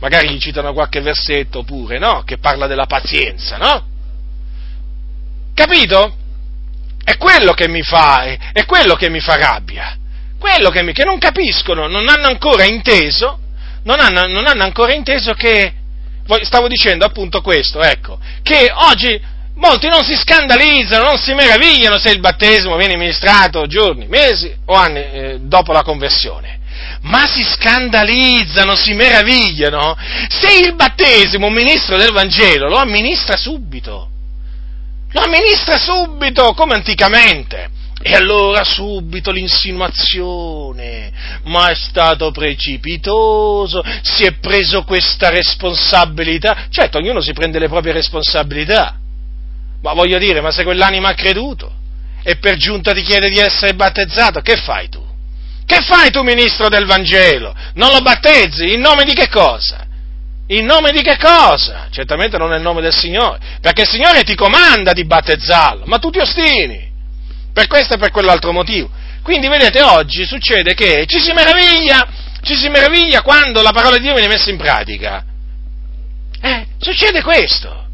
Magari 0.00 0.28
gli 0.30 0.38
citano 0.38 0.72
qualche 0.74 1.00
versetto 1.00 1.62
pure, 1.62 1.98
no? 1.98 2.22
Che 2.24 2.38
parla 2.38 2.66
della 2.66 2.86
pazienza, 2.86 3.56
no? 3.56 3.86
Capito? 5.54 6.16
È 7.04 7.16
quello 7.16 7.52
che 7.52 7.68
mi 7.68 7.82
fa, 7.82 8.24
è 8.52 8.64
quello 8.64 8.94
che 8.94 9.08
mi 9.08 9.20
fa 9.20 9.36
rabbia. 9.36 9.96
Quello 10.38 10.70
che, 10.70 10.82
mi, 10.82 10.92
che 10.92 11.04
non 11.04 11.18
capiscono, 11.18 11.86
non 11.86 12.08
hanno 12.08 12.26
ancora 12.26 12.64
inteso, 12.64 13.38
non 13.84 14.00
hanno, 14.00 14.26
non 14.26 14.46
hanno 14.46 14.64
ancora 14.64 14.92
inteso 14.92 15.32
che 15.34 15.72
stavo 16.42 16.68
dicendo 16.68 17.04
appunto 17.04 17.40
questo, 17.40 17.80
ecco, 17.80 18.18
che 18.42 18.70
oggi 18.72 19.20
molti 19.54 19.88
non 19.88 20.02
si 20.02 20.14
scandalizzano, 20.16 21.04
non 21.04 21.18
si 21.18 21.34
meravigliano 21.34 21.98
se 21.98 22.10
il 22.10 22.20
battesimo 22.20 22.76
viene 22.76 22.96
ministrato 22.96 23.66
giorni, 23.66 24.06
mesi 24.06 24.52
o 24.66 24.74
anni 24.74 24.98
eh, 24.98 25.38
dopo 25.42 25.72
la 25.72 25.82
conversione. 25.82 26.60
Ma 27.02 27.26
si 27.26 27.42
scandalizzano, 27.42 28.76
si 28.76 28.94
meravigliano 28.94 29.96
se 30.28 30.58
il 30.58 30.74
battesimo, 30.74 31.46
un 31.46 31.52
ministro 31.52 31.96
del 31.96 32.12
Vangelo, 32.12 32.68
lo 32.68 32.78
amministra 32.78 33.36
subito. 33.36 34.11
Lo 35.12 35.20
amministra 35.22 35.78
subito, 35.78 36.52
come 36.54 36.74
anticamente. 36.74 37.80
E 38.04 38.14
allora 38.14 38.64
subito 38.64 39.30
l'insinuazione, 39.30 41.12
ma 41.44 41.68
è 41.68 41.74
stato 41.76 42.32
precipitoso, 42.32 43.80
si 44.02 44.24
è 44.24 44.32
preso 44.40 44.82
questa 44.82 45.28
responsabilità. 45.30 46.66
Certo, 46.68 46.98
ognuno 46.98 47.20
si 47.20 47.32
prende 47.32 47.60
le 47.60 47.68
proprie 47.68 47.92
responsabilità, 47.92 48.98
ma 49.82 49.92
voglio 49.92 50.18
dire, 50.18 50.40
ma 50.40 50.50
se 50.50 50.64
quell'anima 50.64 51.10
ha 51.10 51.14
creduto 51.14 51.70
e 52.24 52.38
per 52.38 52.56
giunta 52.56 52.92
ti 52.92 53.02
chiede 53.02 53.30
di 53.30 53.38
essere 53.38 53.74
battezzato, 53.74 54.40
che 54.40 54.56
fai 54.56 54.88
tu? 54.88 55.00
Che 55.64 55.80
fai 55.82 56.10
tu, 56.10 56.22
ministro 56.22 56.68
del 56.68 56.86
Vangelo? 56.86 57.54
Non 57.74 57.92
lo 57.92 58.00
battezzi? 58.00 58.72
In 58.72 58.80
nome 58.80 59.04
di 59.04 59.12
che 59.12 59.28
cosa? 59.28 59.81
In 60.52 60.66
nome 60.66 60.90
di 60.92 61.00
che 61.00 61.16
cosa? 61.16 61.88
Certamente 61.90 62.36
non 62.36 62.50
nel 62.50 62.60
nome 62.60 62.82
del 62.82 62.92
Signore, 62.92 63.38
perché 63.60 63.82
il 63.82 63.88
Signore 63.88 64.22
ti 64.22 64.34
comanda 64.34 64.92
di 64.92 65.04
battezzarlo, 65.04 65.84
ma 65.86 65.98
tu 65.98 66.10
ti 66.10 66.18
ostini 66.18 66.90
per 67.52 67.66
questo 67.66 67.94
e 67.94 67.98
per 67.98 68.10
quell'altro 68.10 68.52
motivo. 68.52 68.90
Quindi 69.22 69.48
vedete, 69.48 69.80
oggi 69.80 70.26
succede 70.26 70.74
che 70.74 71.06
ci 71.06 71.20
si 71.20 71.32
meraviglia, 71.32 72.06
ci 72.42 72.54
si 72.54 72.68
meraviglia 72.68 73.22
quando 73.22 73.62
la 73.62 73.72
parola 73.72 73.96
di 73.96 74.02
Dio 74.02 74.12
viene 74.12 74.28
messa 74.28 74.50
in 74.50 74.58
pratica. 74.58 75.24
Eh, 76.40 76.66
succede 76.78 77.22
questo. 77.22 77.86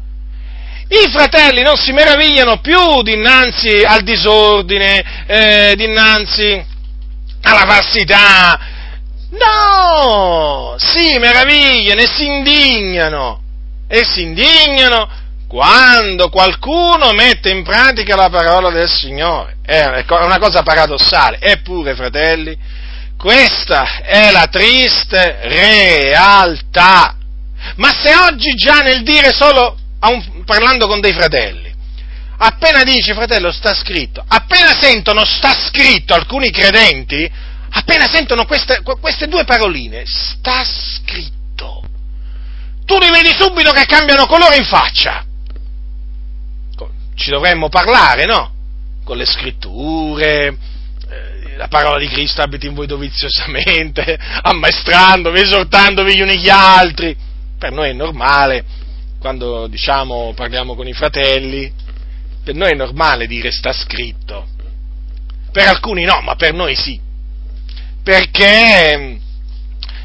I 0.89 1.09
fratelli 1.11 1.61
non 1.61 1.77
si 1.77 1.93
meravigliano 1.93 2.59
più 2.59 3.03
dinanzi 3.03 3.83
al 3.83 4.01
disordine, 4.01 5.25
eh, 5.27 5.73
dinanzi 5.77 6.65
alla 7.41 7.65
falsità. 7.65 8.59
No! 9.31 10.75
Si 10.77 11.17
meravigliano 11.19 12.01
e 12.01 12.07
si 12.07 12.25
indignano. 12.25 13.41
E 13.87 14.03
si 14.05 14.21
indignano 14.21 15.09
quando 15.47 16.29
qualcuno 16.29 17.11
mette 17.11 17.49
in 17.49 17.63
pratica 17.63 18.15
la 18.15 18.29
parola 18.29 18.69
del 18.69 18.89
Signore. 18.89 19.57
È 19.65 20.05
una 20.07 20.37
cosa 20.37 20.61
paradossale, 20.61 21.39
eppure, 21.39 21.95
fratelli, 21.95 22.55
questa 23.17 24.01
è 24.03 24.31
la 24.31 24.47
triste 24.47 25.39
realtà. 25.41 27.15
Ma 27.75 27.91
se 27.99 28.15
oggi 28.15 28.53
già 28.53 28.81
nel 28.81 29.03
dire 29.03 29.31
solo 29.33 29.75
un, 30.01 30.43
parlando 30.45 30.87
con 30.87 30.99
dei 30.99 31.13
fratelli. 31.13 31.67
Appena 32.37 32.83
dici, 32.83 33.11
fratello, 33.13 33.51
sta 33.51 33.73
scritto, 33.73 34.23
appena 34.25 34.73
sentono 34.79 35.25
sta 35.25 35.53
scritto 35.53 36.13
alcuni 36.13 36.51
credenti, 36.51 37.29
appena 37.69 38.07
sentono 38.07 38.45
queste, 38.45 38.81
queste 38.81 39.27
due 39.27 39.43
paroline, 39.43 40.03
sta 40.05 40.63
scritto, 40.63 41.83
tu 42.85 42.97
li 42.97 43.11
vedi 43.11 43.31
subito 43.37 43.71
che 43.71 43.85
cambiano 43.85 44.25
colore 44.25 44.57
in 44.57 44.65
faccia. 44.65 45.23
Ci 47.13 47.29
dovremmo 47.29 47.69
parlare, 47.69 48.25
no? 48.25 48.51
Con 49.03 49.17
le 49.17 49.25
scritture, 49.25 50.47
eh, 50.47 51.57
la 51.57 51.67
parola 51.67 51.99
di 51.99 52.07
Cristo 52.07 52.41
abiti 52.41 52.67
in 52.67 52.73
voi 52.73 52.87
doviziosamente, 52.87 54.17
ammaestrandovi, 54.41 55.41
esortandovi 55.41 56.15
gli 56.15 56.21
uni 56.21 56.39
gli 56.39 56.49
altri. 56.49 57.15
Per 57.59 57.71
noi 57.71 57.89
è 57.89 57.93
normale, 57.93 58.63
quando 59.19 59.67
diciamo 59.67 60.33
parliamo 60.33 60.75
con 60.75 60.87
i 60.87 60.93
fratelli, 60.93 61.71
per 62.43 62.55
noi 62.55 62.71
è 62.71 62.75
normale 62.75 63.27
dire 63.27 63.51
sta 63.51 63.73
scritto. 63.73 64.47
Per 65.51 65.67
alcuni 65.67 66.05
no, 66.05 66.21
ma 66.21 66.35
per 66.35 66.53
noi 66.53 66.75
sì. 66.75 66.99
Perché, 68.09 69.19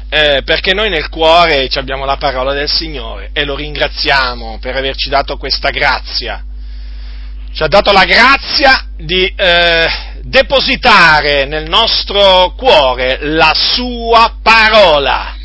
eh, 0.09 0.41
perché 0.45 0.75
noi 0.75 0.91
nel 0.91 1.09
cuore 1.09 1.67
abbiamo 1.73 2.05
la 2.05 2.17
parola 2.17 2.53
del 2.53 2.69
Signore 2.69 3.31
e 3.33 3.43
lo 3.45 3.55
ringraziamo 3.55 4.59
per 4.61 4.75
averci 4.75 5.09
dato 5.09 5.37
questa 5.37 5.71
grazia. 5.71 6.45
Ci 7.51 7.63
ha 7.63 7.67
dato 7.67 7.91
la 7.91 8.05
grazia 8.05 8.89
di 8.95 9.25
eh, 9.25 9.87
depositare 10.21 11.45
nel 11.45 11.67
nostro 11.67 12.53
cuore 12.55 13.17
la 13.21 13.53
sua 13.55 14.37
parola. 14.39 15.35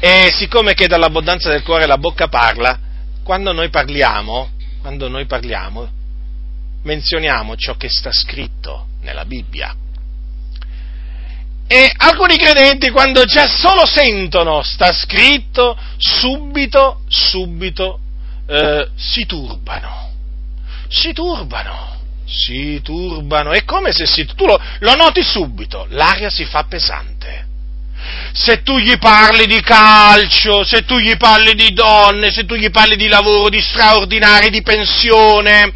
E 0.00 0.32
siccome 0.32 0.74
che 0.74 0.88
dall'abbondanza 0.88 1.48
del 1.48 1.62
cuore 1.62 1.86
la 1.86 1.98
bocca 1.98 2.26
parla, 2.26 2.76
quando 3.22 3.52
noi 3.52 3.68
parliamo, 3.68 4.50
quando 4.80 5.06
noi 5.08 5.26
parliamo, 5.26 5.88
menzioniamo 6.82 7.54
ciò 7.54 7.76
che 7.76 7.88
sta 7.88 8.10
scritto 8.10 8.86
nella 9.02 9.24
Bibbia. 9.24 9.76
E 11.74 11.92
alcuni 11.96 12.36
credenti 12.36 12.88
quando 12.90 13.24
già 13.24 13.48
solo 13.48 13.84
sentono 13.84 14.62
sta 14.62 14.92
scritto, 14.92 15.76
subito, 15.96 17.00
subito 17.08 17.98
eh, 18.46 18.90
si 18.94 19.26
turbano, 19.26 20.12
si 20.86 21.12
turbano, 21.12 21.96
si 22.24 22.80
turbano. 22.80 23.50
È 23.50 23.64
come 23.64 23.90
se 23.90 24.06
si, 24.06 24.24
tu 24.24 24.46
lo, 24.46 24.56
lo 24.78 24.94
noti 24.94 25.20
subito, 25.24 25.88
l'aria 25.90 26.30
si 26.30 26.44
fa 26.44 26.62
pesante 26.62 27.42
se 28.32 28.62
tu 28.62 28.78
gli 28.78 28.96
parli 28.98 29.46
di 29.46 29.60
calcio, 29.60 30.62
se 30.62 30.84
tu 30.84 30.98
gli 30.98 31.16
parli 31.16 31.54
di 31.54 31.72
donne, 31.72 32.30
se 32.30 32.44
tu 32.44 32.54
gli 32.54 32.70
parli 32.70 32.96
di 32.96 33.08
lavoro, 33.08 33.48
di 33.48 33.60
straordinari, 33.60 34.50
di 34.50 34.62
pensione, 34.62 35.72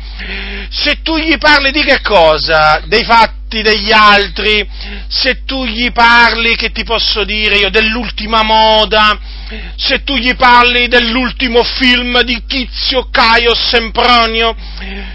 se 0.68 1.00
tu 1.02 1.16
gli 1.16 1.38
parli 1.38 1.72
di 1.72 1.82
che 1.82 2.00
cosa? 2.02 2.82
Dei 2.84 3.04
fatti 3.04 3.37
degli 3.48 3.90
altri, 3.90 4.68
se 5.08 5.44
tu 5.44 5.64
gli 5.64 5.90
parli, 5.92 6.54
che 6.54 6.70
ti 6.70 6.84
posso 6.84 7.24
dire 7.24 7.56
io, 7.56 7.70
dell'ultima 7.70 8.42
moda, 8.42 9.18
se 9.76 10.02
tu 10.04 10.16
gli 10.16 10.34
parli 10.36 10.88
dell'ultimo 10.88 11.62
film 11.62 12.20
di 12.20 12.44
Tizio 12.46 13.08
Caio 13.10 13.54
Sempronio, 13.54 14.54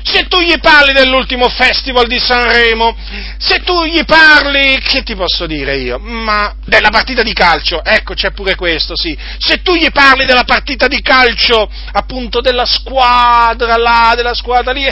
se 0.01 0.27
tu 0.27 0.39
gli 0.39 0.57
parli 0.59 0.91
dell'ultimo 0.91 1.47
festival 1.49 2.07
di 2.07 2.19
Sanremo, 2.19 2.97
se 3.37 3.59
tu 3.61 3.85
gli 3.85 4.03
parli, 4.05 4.79
che 4.79 5.03
ti 5.03 5.15
posso 5.15 5.45
dire 5.45 5.77
io? 5.77 5.99
Ma 5.99 6.55
della 6.65 6.89
partita 6.89 7.21
di 7.21 7.33
calcio, 7.33 7.83
ecco 7.83 8.15
c'è 8.15 8.31
pure 8.31 8.55
questo, 8.55 8.97
sì. 8.97 9.15
Se 9.37 9.61
tu 9.61 9.75
gli 9.75 9.91
parli 9.91 10.25
della 10.25 10.45
partita 10.45 10.87
di 10.87 11.01
calcio, 11.01 11.69
appunto 11.91 12.41
della 12.41 12.65
squadra 12.65 13.77
là, 13.77 14.13
della 14.15 14.33
squadra 14.33 14.71
lì, 14.71 14.91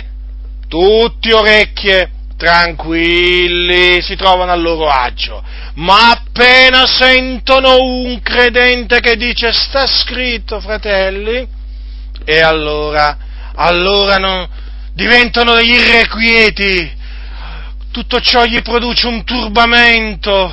tutti 0.67 1.31
orecchie 1.31 2.11
tranquilli, 2.41 4.01
si 4.01 4.15
trovano 4.15 4.51
al 4.51 4.61
loro 4.61 4.87
agio, 4.87 5.43
ma 5.75 6.09
appena 6.09 6.87
sentono 6.87 7.77
un 7.79 8.19
credente 8.23 8.99
che 8.99 9.15
dice 9.15 9.51
sta 9.53 9.85
scritto, 9.85 10.59
fratelli, 10.59 11.47
e 12.25 12.39
allora, 12.39 13.15
allora 13.53 14.17
no, 14.17 14.49
diventano 14.93 15.53
degli 15.53 15.73
irrequieti, 15.73 16.91
tutto 17.91 18.19
ciò 18.21 18.43
gli 18.45 18.63
produce 18.63 19.05
un 19.05 19.23
turbamento, 19.23 20.51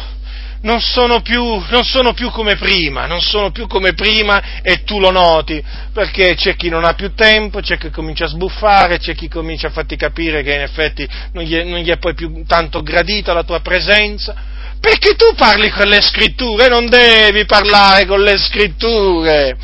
non 0.62 0.81
sono, 0.81 1.21
più, 1.21 1.42
non 1.68 1.85
sono 1.85 2.12
più 2.12 2.31
come 2.31 2.57
prima, 2.57 3.07
non 3.07 3.21
sono 3.21 3.51
più 3.51 3.66
come 3.66 3.92
prima 3.92 4.61
e 4.62 4.83
tu 4.83 4.99
lo 4.99 5.11
noti, 5.11 5.62
perché 5.92 6.35
c'è 6.35 6.57
chi 6.57 6.68
non 6.68 6.85
ha 6.85 6.94
più 6.94 7.14
tempo, 7.14 7.61
c'è 7.61 7.79
chi 7.79 7.90
comincia 7.90 8.25
a 8.25 8.29
sbuffare, 8.29 8.99
c'è 8.99 9.14
chi 9.14 9.29
comincia 9.29 9.68
a 9.68 9.71
farti 9.71 9.97
capire 9.97 10.42
che 10.42 10.55
in 10.55 10.62
effetti 10.62 11.07
non 11.33 11.44
gli 11.44 11.55
è, 11.55 11.62
non 11.62 11.79
gli 11.79 11.90
è 11.90 11.99
poi 11.99 12.14
più 12.14 12.44
tanto 12.47 12.83
gradita 12.83 13.33
la 13.33 13.44
tua 13.44 13.61
presenza, 13.61 14.35
perché 14.81 15.14
tu 15.14 15.35
parli 15.37 15.71
con 15.71 15.87
le 15.87 16.01
scritture, 16.01 16.68
non 16.68 16.88
devi 16.88 17.44
parlare 17.44 18.07
con 18.07 18.21
le 18.23 18.37
scritture, 18.37 19.57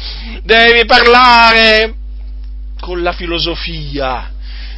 devi 0.42 0.84
parlare 0.84 1.94
con 2.80 3.02
la 3.02 3.12
filosofia, 3.12 4.30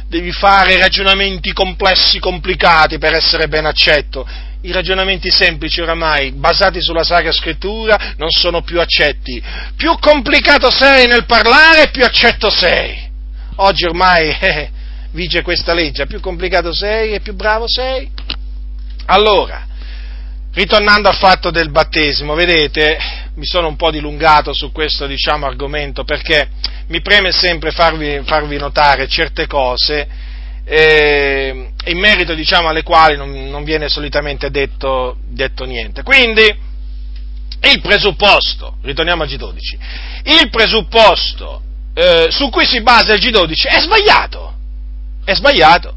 devi 0.07 0.31
fare 0.31 0.79
ragionamenti 0.79 1.53
complessi, 1.53 2.19
complicati 2.19 2.97
per 2.97 3.13
essere 3.13 3.47
ben 3.47 3.65
accetto 3.65 4.27
i 4.61 4.71
ragionamenti 4.71 5.29
semplici 5.29 5.81
oramai, 5.81 6.31
basati 6.31 6.81
sulla 6.81 7.03
Sacra 7.03 7.31
Scrittura, 7.31 8.13
non 8.17 8.29
sono 8.29 8.61
più 8.61 8.79
accetti. 8.79 9.41
Più 9.75 9.95
complicato 9.99 10.71
sei 10.71 11.07
nel 11.07 11.25
parlare, 11.25 11.89
più 11.89 12.03
accetto 12.03 12.49
sei. 12.49 13.09
Oggi 13.57 13.85
ormai 13.85 14.29
eh, 14.39 14.69
vige 15.11 15.41
questa 15.41 15.73
legge, 15.73 16.07
più 16.07 16.19
complicato 16.19 16.73
sei 16.73 17.13
e 17.13 17.19
più 17.19 17.33
bravo 17.33 17.65
sei. 17.67 18.09
Allora, 19.05 19.65
ritornando 20.53 21.07
al 21.07 21.15
fatto 21.15 21.51
del 21.51 21.69
battesimo, 21.69 22.33
vedete, 22.33 22.97
mi 23.35 23.45
sono 23.45 23.67
un 23.67 23.75
po' 23.75 23.91
dilungato 23.91 24.53
su 24.53 24.71
questo 24.71 25.05
diciamo, 25.05 25.45
argomento 25.45 26.03
perché 26.03 26.49
mi 26.87 27.01
preme 27.01 27.31
sempre 27.31 27.71
farvi, 27.71 28.21
farvi 28.25 28.57
notare 28.57 29.07
certe 29.07 29.45
cose 29.45 30.25
eh, 30.69 31.69
in 31.85 31.97
merito 31.97 32.33
diciamo, 32.33 32.67
alle 32.67 32.83
quali 32.83 33.15
non, 33.15 33.31
non 33.49 33.63
viene 33.63 33.87
solitamente 33.87 34.51
detto, 34.51 35.17
detto, 35.29 35.63
niente. 35.63 36.03
Quindi 36.03 36.43
il 37.61 37.81
presupposto, 37.81 38.75
ritorniamo 38.81 39.23
al 39.23 39.29
G12, 39.29 39.55
il 40.23 40.49
presupposto 40.49 41.61
eh, 41.93 42.27
su 42.29 42.49
cui 42.49 42.65
si 42.65 42.81
basa 42.81 43.13
il 43.13 43.21
G12 43.21 43.67
è 43.69 43.79
sbagliato, 43.79 44.55
è 45.23 45.33
sbagliato, 45.33 45.95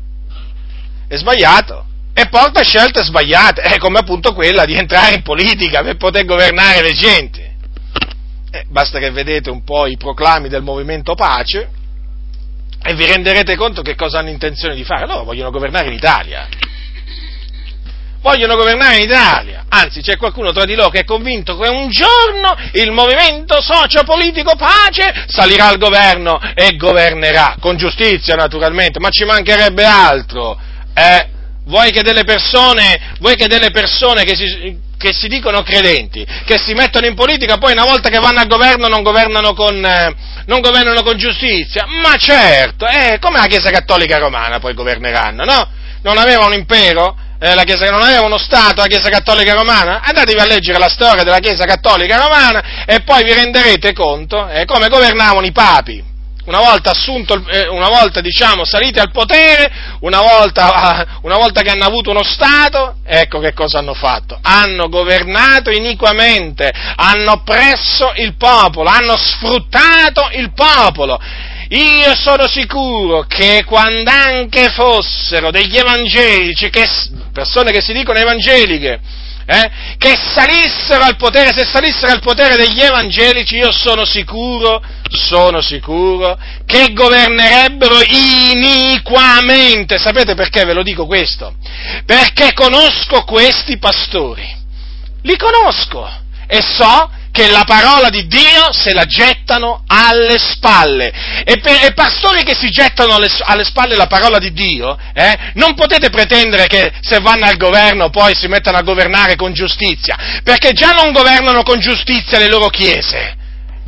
è 1.09 1.17
sbagliato. 1.17 1.87
E 2.13 2.29
porta 2.29 2.63
scelte 2.63 3.03
sbagliate, 3.03 3.63
è 3.63 3.79
come 3.79 3.99
appunto 3.99 4.35
quella 4.35 4.65
di 4.65 4.75
entrare 4.75 5.15
in 5.15 5.23
politica 5.23 5.83
per 5.83 5.97
poter 5.97 6.25
governare 6.25 6.83
le 6.83 6.93
genti. 6.93 7.41
Eh, 8.53 8.65
basta 8.69 8.99
che 8.99 9.11
vedete 9.11 9.49
un 9.49 9.65
po' 9.65 9.87
i 9.87 9.97
proclami 9.97 10.49
del 10.49 10.63
movimento 10.63 11.15
pace, 11.15 11.71
e 12.83 12.95
vi 12.95 13.07
renderete 13.07 13.57
conto 13.57 13.83
che 13.83 13.95
cosa 13.95 14.19
hanno 14.19 14.31
intenzione 14.31 14.75
di 14.75 14.85
fare. 14.85 15.07
Loro 15.07 15.25
vogliono 15.25 15.51
governare 15.51 15.89
in 15.89 15.95
Italia. 15.95 16.49
Vogliono 18.23 18.55
governare 18.55 18.97
in 18.97 19.03
Italia. 19.03 19.65
Anzi, 19.69 20.03
c'è 20.03 20.17
qualcuno 20.17 20.53
tra 20.53 20.65
di 20.65 20.75
loro 20.75 20.91
che 20.91 21.01
è 21.01 21.05
convinto 21.05 21.57
che 21.57 21.69
un 21.69 21.89
giorno 21.89 22.55
il 22.73 22.91
movimento 22.91 23.63
sociopolitico 23.63 24.57
pace 24.57 25.25
salirà 25.27 25.69
al 25.69 25.79
governo 25.79 26.39
e 26.55 26.77
governerà. 26.77 27.57
Con 27.59 27.77
giustizia, 27.77 28.35
naturalmente, 28.35 28.99
ma 28.99 29.09
ci 29.09 29.25
mancherebbe 29.25 29.85
altro. 29.85 30.59
Eh? 30.95 31.29
Vuoi 31.65 31.91
che 31.93 32.03
delle 32.03 32.25
persone, 32.25 33.15
vuoi 33.21 33.37
che, 33.37 33.47
delle 33.47 33.71
persone 33.71 34.25
che 34.25 34.35
si, 34.35 34.79
che 35.01 35.15
si 35.15 35.29
dicono 35.29 35.63
credenti, 35.63 36.27
che 36.45 36.59
si 36.59 36.75
mettono 36.75 37.07
in 37.07 37.15
politica, 37.15 37.57
poi 37.57 37.73
una 37.73 37.85
volta 37.87 38.11
che 38.11 38.19
vanno 38.19 38.41
al 38.41 38.47
governo 38.47 38.87
non 38.87 39.03
governano 39.03 39.55
con, 39.55 39.83
eh, 39.83 40.15
non 40.45 40.61
governano 40.61 41.03
con 41.03 41.17
giustizia? 41.17 41.87
Ma 41.87 42.17
certo, 42.17 42.87
eh, 42.87 43.17
come 43.19 43.39
la 43.39 43.47
Chiesa 43.47 43.71
Cattolica 43.71 44.19
Romana 44.19 44.59
poi 44.59 44.75
governeranno, 44.75 45.45
no? 45.45 45.69
Non 46.03 46.19
aveva 46.19 46.45
un 46.45 46.53
impero? 46.53 47.17
Eh, 47.41 47.55
la 47.55 47.65
Chiesa, 47.65 47.89
non 47.89 48.03
aveva 48.03 48.27
uno 48.27 48.37
Stato 48.37 48.83
la 48.83 48.89
Chiesa 48.89 49.09
Cattolica 49.09 49.55
Romana? 49.55 50.03
Andatevi 50.03 50.39
a 50.39 50.45
leggere 50.45 50.79
la 50.79 50.91
storia 50.91 51.23
della 51.23 51.39
Chiesa 51.39 51.65
Cattolica 51.65 52.19
Romana 52.19 52.85
e 52.85 53.01
poi 53.01 53.25
vi 53.25 53.33
renderete 53.33 53.95
conto 53.95 54.51
eh, 54.51 54.67
come 54.67 54.89
governavano 54.89 55.47
i 55.47 55.53
papi 55.53 56.10
una 56.51 56.59
volta, 56.59 56.91
assunto, 56.91 57.41
eh, 57.49 57.69
una 57.69 57.89
volta 57.89 58.21
diciamo, 58.21 58.65
saliti 58.65 58.99
al 58.99 59.13
potere, 59.13 59.71
una 60.01 60.21
volta, 60.21 61.07
una 61.23 61.37
volta, 61.37 61.63
che 61.63 61.71
hanno 61.71 61.85
avuto 61.85 62.11
uno 62.11 62.25
Stato, 62.25 62.97
ecco 63.05 63.39
che 63.39 63.53
cosa 63.53 63.79
hanno 63.79 63.95
fatto. 63.95 64.37
Hanno 64.43 64.89
governato 64.89 65.71
iniquamente, 65.71 66.69
hanno 66.97 67.33
oppresso 67.33 68.13
il 68.17 68.35
popolo, 68.37 68.91
hanno 68.91 69.17
sfruttato 69.17 70.29
il 70.33 70.53
popolo. 70.53 71.21
Io 71.69 72.17
sono 72.17 72.49
sicuro 72.49 73.27
che 73.29 73.63
quando 73.65 74.11
anche 74.11 74.71
fossero 74.71 75.53
degli 75.53 75.77
evangelici, 75.77 76.69
che, 76.69 76.85
persone 77.33 77.71
che 77.71 77.81
si 77.81 77.93
dicono 77.93 78.19
evangeliche, 78.19 79.01
eh, 79.51 79.97
che 79.99 80.17
salissero 80.17 81.03
al 81.03 81.17
potere, 81.17 81.53
se 81.53 81.65
salissero 81.65 82.13
al 82.13 82.21
potere 82.21 82.55
degli 82.55 82.81
evangelici, 82.81 83.57
io 83.57 83.73
sono 83.73 84.05
sicuro, 84.05 84.81
sono 85.09 85.61
sicuro, 85.61 86.39
che 86.65 86.93
governerebbero 86.93 87.99
iniquamente. 88.07 89.99
Sapete 89.99 90.35
perché 90.35 90.65
ve 90.65 90.73
lo 90.73 90.85
dico 90.85 91.05
questo? 91.07 91.55
Perché 92.07 92.53
conosco 92.53 93.25
questi 93.25 93.79
pastori. 93.79 94.59
Li 95.23 95.37
conosco 95.37 96.09
e 96.47 96.61
so 96.63 97.11
che 97.41 97.51
la 97.51 97.65
parola 97.65 98.11
di 98.11 98.27
Dio 98.27 98.71
se 98.71 98.93
la 98.93 99.07
gettano 99.07 99.85
alle 99.87 100.37
spalle. 100.39 101.11
E, 101.43 101.59
per, 101.59 101.87
e 101.87 101.95
pastori 101.95 102.43
che 102.43 102.55
si 102.55 102.69
gettano 102.69 103.15
alle, 103.15 103.29
alle, 103.45 103.65
spalle 103.65 103.97
la 103.97 104.07
parola 104.07 104.39
di 104.39 104.53
Dio, 104.53 104.99
eh, 105.15 105.53
non 105.55 105.75
potete 105.75 106.11
pretendere 106.11 106.67
che 106.67 106.93
se 107.01 107.19
vanno 107.21 107.47
al 107.47 107.57
governo 107.57 108.11
poi 108.11 108.35
si 108.35 108.47
mettano 108.47 108.77
a 108.77 108.83
governare 108.83 109.37
con 109.37 109.55
giustizia, 109.55 110.43
perché 110.45 110.73
già 110.73 110.91
non 110.91 111.13
governano 111.13 111.63
con 111.63 111.81
giustizia 111.81 112.39
le 112.39 112.49
loro 112.49 112.69
chiese. 112.69 113.39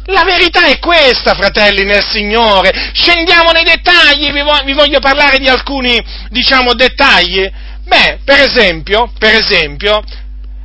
La 0.07 0.25
verità 0.25 0.65
è 0.65 0.79
questa, 0.79 1.35
fratelli 1.35 1.85
nel 1.85 2.03
Signore. 2.03 2.91
Scendiamo 2.95 3.51
nei 3.51 3.65
dettagli, 3.65 4.33
vi, 4.33 4.41
vo- 4.41 4.63
vi 4.65 4.73
voglio 4.73 4.99
parlare 4.99 5.39
di 5.39 5.49
alcuni, 5.49 6.03
diciamo, 6.31 6.73
dettagli. 6.73 7.49
Beh, 7.85 8.21
per 8.25 8.41
esempio, 8.41 9.13
per 9.19 9.35
esempio, 9.35 10.03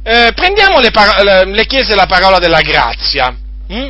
eh, 0.07 0.31
prendiamo 0.33 0.79
le, 0.79 0.89
par- 0.91 1.45
le, 1.45 1.65
chiese 1.65 1.89
della 1.89 2.05
parola 2.05 2.39
della 2.39 2.61
grazia. 2.61 3.35
Hm? 3.67 3.89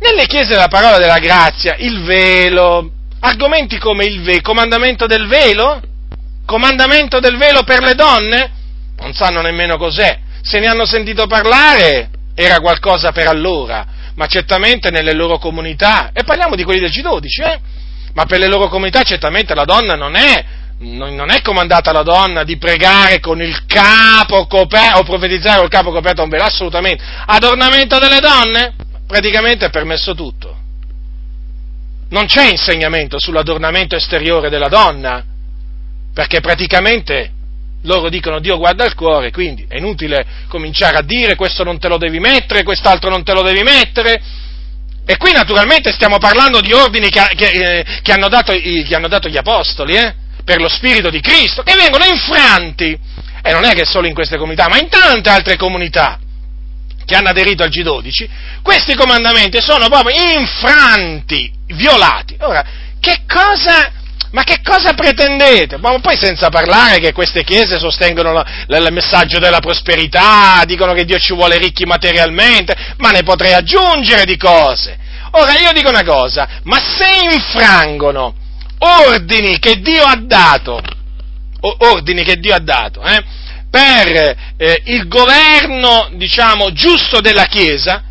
Nelle 0.00 0.26
chiese 0.26 0.48
della 0.48 0.66
parola 0.66 0.98
della 0.98 1.20
grazia, 1.20 1.76
il 1.78 2.02
velo, 2.02 2.90
argomenti 3.20 3.78
come 3.78 4.04
il 4.04 4.20
velo, 4.22 4.40
comandamento 4.42 5.06
del 5.06 5.28
velo, 5.28 5.80
comandamento 6.44 7.20
del 7.20 7.36
velo 7.36 7.62
per 7.62 7.82
le 7.82 7.94
donne, 7.94 8.50
non 8.98 9.14
sanno 9.14 9.42
nemmeno 9.42 9.76
cos'è. 9.76 10.18
Se 10.42 10.58
ne 10.58 10.66
hanno 10.66 10.86
sentito 10.86 11.28
parlare, 11.28 12.10
era 12.34 12.58
qualcosa 12.58 13.12
per 13.12 13.28
allora, 13.28 13.86
ma 14.16 14.26
certamente 14.26 14.90
nelle 14.90 15.14
loro 15.14 15.38
comunità, 15.38 16.10
e 16.12 16.24
parliamo 16.24 16.56
di 16.56 16.64
quelli 16.64 16.80
del 16.80 16.90
G12, 16.90 17.42
eh? 17.44 17.60
ma 18.14 18.24
per 18.26 18.40
le 18.40 18.48
loro 18.48 18.66
comunità 18.66 19.02
certamente 19.02 19.54
la 19.54 19.64
donna 19.64 19.94
non 19.94 20.16
è 20.16 20.44
non 20.78 21.30
è 21.30 21.40
comandata 21.40 21.90
alla 21.90 22.02
donna 22.02 22.42
di 22.42 22.58
pregare 22.58 23.20
con 23.20 23.40
il 23.40 23.64
capo 23.66 24.46
coperto, 24.46 25.00
o 25.00 25.02
profetizzare 25.04 25.56
con 25.56 25.64
il 25.64 25.70
capo 25.70 25.92
coperto 25.92 26.20
a 26.20 26.24
un 26.24 26.30
velo, 26.30 26.44
assolutamente. 26.44 27.02
Adornamento 27.26 27.98
delle 27.98 28.20
donne? 28.20 28.74
Praticamente 29.06 29.66
è 29.66 29.70
permesso 29.70 30.14
tutto. 30.14 30.56
Non 32.10 32.26
c'è 32.26 32.50
insegnamento 32.50 33.18
sull'adornamento 33.18 33.96
esteriore 33.96 34.50
della 34.50 34.68
donna, 34.68 35.24
perché 36.12 36.40
praticamente 36.40 37.30
loro 37.82 38.08
dicono 38.08 38.40
Dio 38.40 38.56
guarda 38.56 38.84
il 38.84 38.94
cuore, 38.94 39.30
quindi 39.30 39.66
è 39.68 39.76
inutile 39.76 40.24
cominciare 40.48 40.96
a 40.96 41.02
dire 41.02 41.34
questo 41.34 41.64
non 41.64 41.78
te 41.78 41.88
lo 41.88 41.98
devi 41.98 42.18
mettere, 42.18 42.62
quest'altro 42.62 43.10
non 43.10 43.22
te 43.22 43.32
lo 43.32 43.42
devi 43.42 43.62
mettere. 43.62 44.22
E 45.06 45.18
qui 45.18 45.32
naturalmente 45.32 45.92
stiamo 45.92 46.16
parlando 46.18 46.60
di 46.60 46.72
ordini 46.72 47.10
che, 47.10 47.20
che, 47.36 47.46
eh, 47.46 47.84
che, 48.00 48.12
hanno, 48.12 48.28
dato, 48.28 48.52
che 48.52 48.94
hanno, 48.94 49.08
dato, 49.08 49.28
gli 49.28 49.36
apostoli, 49.36 49.96
eh? 49.96 50.14
Per 50.44 50.60
lo 50.60 50.68
Spirito 50.68 51.10
di 51.10 51.20
Cristo, 51.20 51.62
che 51.62 51.74
vengono 51.74 52.04
infranti. 52.04 52.98
E 53.42 53.52
non 53.52 53.64
è 53.64 53.72
che 53.74 53.84
solo 53.84 54.06
in 54.06 54.14
queste 54.14 54.38
comunità, 54.38 54.68
ma 54.68 54.78
in 54.78 54.88
tante 54.88 55.28
altre 55.28 55.56
comunità 55.56 56.18
che 57.04 57.14
hanno 57.14 57.28
aderito 57.28 57.62
al 57.62 57.68
G12, 57.68 58.28
questi 58.62 58.94
comandamenti 58.94 59.60
sono 59.60 59.88
proprio 59.88 60.16
infranti, 60.38 61.52
violati. 61.66 62.36
Ora, 62.40 62.64
che 62.98 63.24
cosa, 63.28 63.92
ma 64.30 64.42
che 64.44 64.60
cosa 64.62 64.94
pretendete? 64.94 65.76
Ma 65.76 65.98
poi 66.00 66.16
senza 66.16 66.48
parlare 66.48 67.00
che 67.00 67.12
queste 67.12 67.44
chiese 67.44 67.78
sostengono 67.78 68.42
il 68.66 68.88
messaggio 68.90 69.38
della 69.38 69.60
prosperità, 69.60 70.62
dicono 70.64 70.94
che 70.94 71.04
Dio 71.04 71.18
ci 71.18 71.34
vuole 71.34 71.58
ricchi 71.58 71.84
materialmente, 71.84 72.74
ma 72.96 73.10
ne 73.10 73.22
potrei 73.22 73.52
aggiungere 73.52 74.24
di 74.24 74.38
cose. 74.38 74.96
Ora 75.32 75.58
io 75.58 75.72
dico 75.72 75.90
una 75.90 76.04
cosa, 76.04 76.48
ma 76.62 76.78
se 76.78 77.34
infrangono 77.34 78.36
ordini 78.78 79.58
che 79.58 79.80
Dio 79.80 80.04
ha 80.04 80.16
dato, 80.16 80.80
ordini 81.60 82.22
che 82.22 82.36
Dio 82.36 82.54
ha 82.54 82.60
dato, 82.60 83.02
eh, 83.02 83.22
per 83.70 84.36
eh, 84.56 84.82
il 84.84 85.08
governo, 85.08 86.10
diciamo, 86.12 86.72
giusto 86.72 87.20
della 87.20 87.46
Chiesa, 87.46 88.02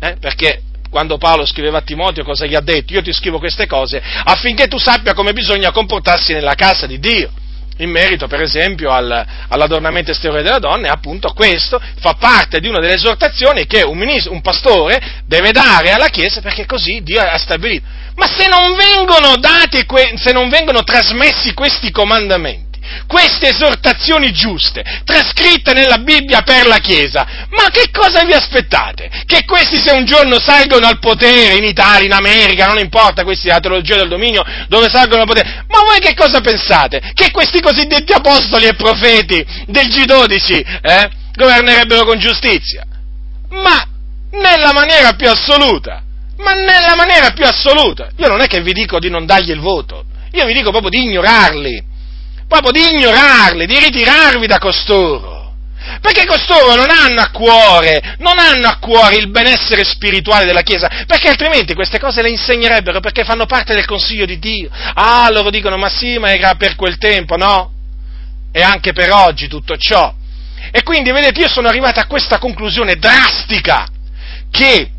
eh, 0.00 0.16
perché 0.18 0.62
quando 0.88 1.16
Paolo 1.16 1.46
scriveva 1.46 1.78
a 1.78 1.82
Timoteo 1.82 2.24
cosa 2.24 2.44
gli 2.44 2.54
ha 2.54 2.60
detto? 2.60 2.92
Io 2.92 3.02
ti 3.02 3.12
scrivo 3.12 3.38
queste 3.38 3.66
cose 3.66 4.02
affinché 4.24 4.68
tu 4.68 4.78
sappia 4.78 5.14
come 5.14 5.32
bisogna 5.32 5.70
comportarsi 5.70 6.34
nella 6.34 6.54
casa 6.54 6.86
di 6.86 6.98
Dio 6.98 7.30
in 7.78 7.90
merito 7.90 8.26
per 8.26 8.42
esempio 8.42 8.90
al, 8.90 9.26
all'adornamento 9.48 10.10
esteriore 10.10 10.42
della 10.42 10.58
donna, 10.58 10.88
e 10.88 10.90
appunto 10.90 11.32
questo 11.32 11.80
fa 12.00 12.14
parte 12.14 12.60
di 12.60 12.68
una 12.68 12.80
delle 12.80 12.94
esortazioni 12.94 13.66
che 13.66 13.82
un, 13.82 13.96
ministro, 13.96 14.32
un 14.32 14.42
pastore 14.42 15.22
deve 15.26 15.50
dare 15.52 15.92
alla 15.92 16.08
Chiesa 16.08 16.40
perché 16.40 16.66
così 16.66 17.00
Dio 17.02 17.20
ha 17.20 17.38
stabilito. 17.38 17.86
Ma 18.16 18.26
se 18.26 18.46
non 18.46 18.76
vengono 18.76 19.36
dati, 19.36 19.84
se 20.16 20.32
non 20.32 20.48
vengono 20.48 20.82
trasmessi 20.82 21.54
questi 21.54 21.90
comandamenti, 21.90 22.72
queste 23.06 23.48
esortazioni 23.48 24.32
giuste, 24.32 24.82
trascritte 25.04 25.72
nella 25.72 25.98
Bibbia 25.98 26.42
per 26.42 26.66
la 26.66 26.78
Chiesa, 26.78 27.26
ma 27.50 27.68
che 27.70 27.90
cosa 27.90 28.24
vi 28.24 28.32
aspettate? 28.32 29.10
Che 29.24 29.44
questi 29.44 29.80
se 29.80 29.92
un 29.92 30.04
giorno 30.04 30.38
salgono 30.38 30.86
al 30.86 30.98
potere 30.98 31.56
in 31.56 31.64
Italia, 31.64 32.06
in 32.06 32.12
America, 32.12 32.66
non 32.66 32.78
importa, 32.78 33.24
questi 33.24 33.48
la 33.48 33.60
teologia 33.60 33.96
del 33.96 34.08
dominio, 34.08 34.44
dove 34.68 34.88
salgono 34.90 35.22
al 35.22 35.28
potere, 35.28 35.64
ma 35.68 35.80
voi 35.80 36.00
che 36.00 36.14
cosa 36.14 36.40
pensate? 36.40 37.12
Che 37.14 37.30
questi 37.30 37.60
cosiddetti 37.60 38.12
apostoli 38.12 38.66
e 38.66 38.74
profeti 38.74 39.44
del 39.66 39.86
G12 39.86 40.80
eh, 40.82 41.10
governerebbero 41.34 42.04
con 42.04 42.18
giustizia? 42.18 42.84
Ma 43.50 43.86
nella 44.32 44.72
maniera 44.72 45.12
più 45.12 45.28
assoluta, 45.28 46.02
ma 46.42 46.52
nella 46.54 46.94
maniera 46.96 47.30
più 47.30 47.44
assoluta. 47.44 48.10
Io 48.16 48.28
non 48.28 48.40
è 48.40 48.46
che 48.46 48.60
vi 48.60 48.72
dico 48.72 48.98
di 48.98 49.08
non 49.08 49.26
dargli 49.26 49.50
il 49.50 49.60
voto, 49.60 50.04
io 50.32 50.44
vi 50.46 50.52
dico 50.52 50.70
proprio 50.70 50.90
di 50.90 51.02
ignorarli 51.02 51.90
proprio 52.52 52.72
di 52.72 52.94
ignorarli, 52.94 53.64
di 53.64 53.78
ritirarvi 53.78 54.46
da 54.46 54.58
costoro. 54.58 55.40
Perché 56.00 56.26
costoro 56.26 56.74
non 56.74 56.90
hanno 56.90 57.20
a 57.22 57.30
cuore, 57.30 58.16
non 58.18 58.38
hanno 58.38 58.68
a 58.68 58.76
cuore 58.78 59.16
il 59.16 59.30
benessere 59.30 59.84
spirituale 59.84 60.44
della 60.44 60.60
Chiesa, 60.60 60.88
perché 61.06 61.28
altrimenti 61.28 61.74
queste 61.74 61.98
cose 61.98 62.22
le 62.22 62.28
insegnerebbero 62.28 63.00
perché 63.00 63.24
fanno 63.24 63.46
parte 63.46 63.74
del 63.74 63.86
consiglio 63.86 64.26
di 64.26 64.38
Dio. 64.38 64.68
Ah, 64.94 65.28
loro 65.30 65.50
dicono, 65.50 65.76
ma 65.78 65.88
sì, 65.88 66.18
ma 66.18 66.32
era 66.32 66.54
per 66.54 66.76
quel 66.76 66.98
tempo, 66.98 67.36
no? 67.36 67.72
E 68.52 68.62
anche 68.62 68.92
per 68.92 69.10
oggi 69.12 69.48
tutto 69.48 69.76
ciò. 69.76 70.14
E 70.70 70.82
quindi, 70.82 71.10
vedete, 71.10 71.40
io 71.40 71.48
sono 71.48 71.68
arrivato 71.68 72.00
a 72.00 72.06
questa 72.06 72.38
conclusione 72.38 72.96
drastica, 72.96 73.88
che 74.50 74.90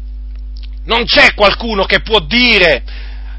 non 0.85 1.05
c'è 1.05 1.33
qualcuno 1.33 1.85
che 1.85 2.01
può 2.01 2.19
dire 2.19 2.83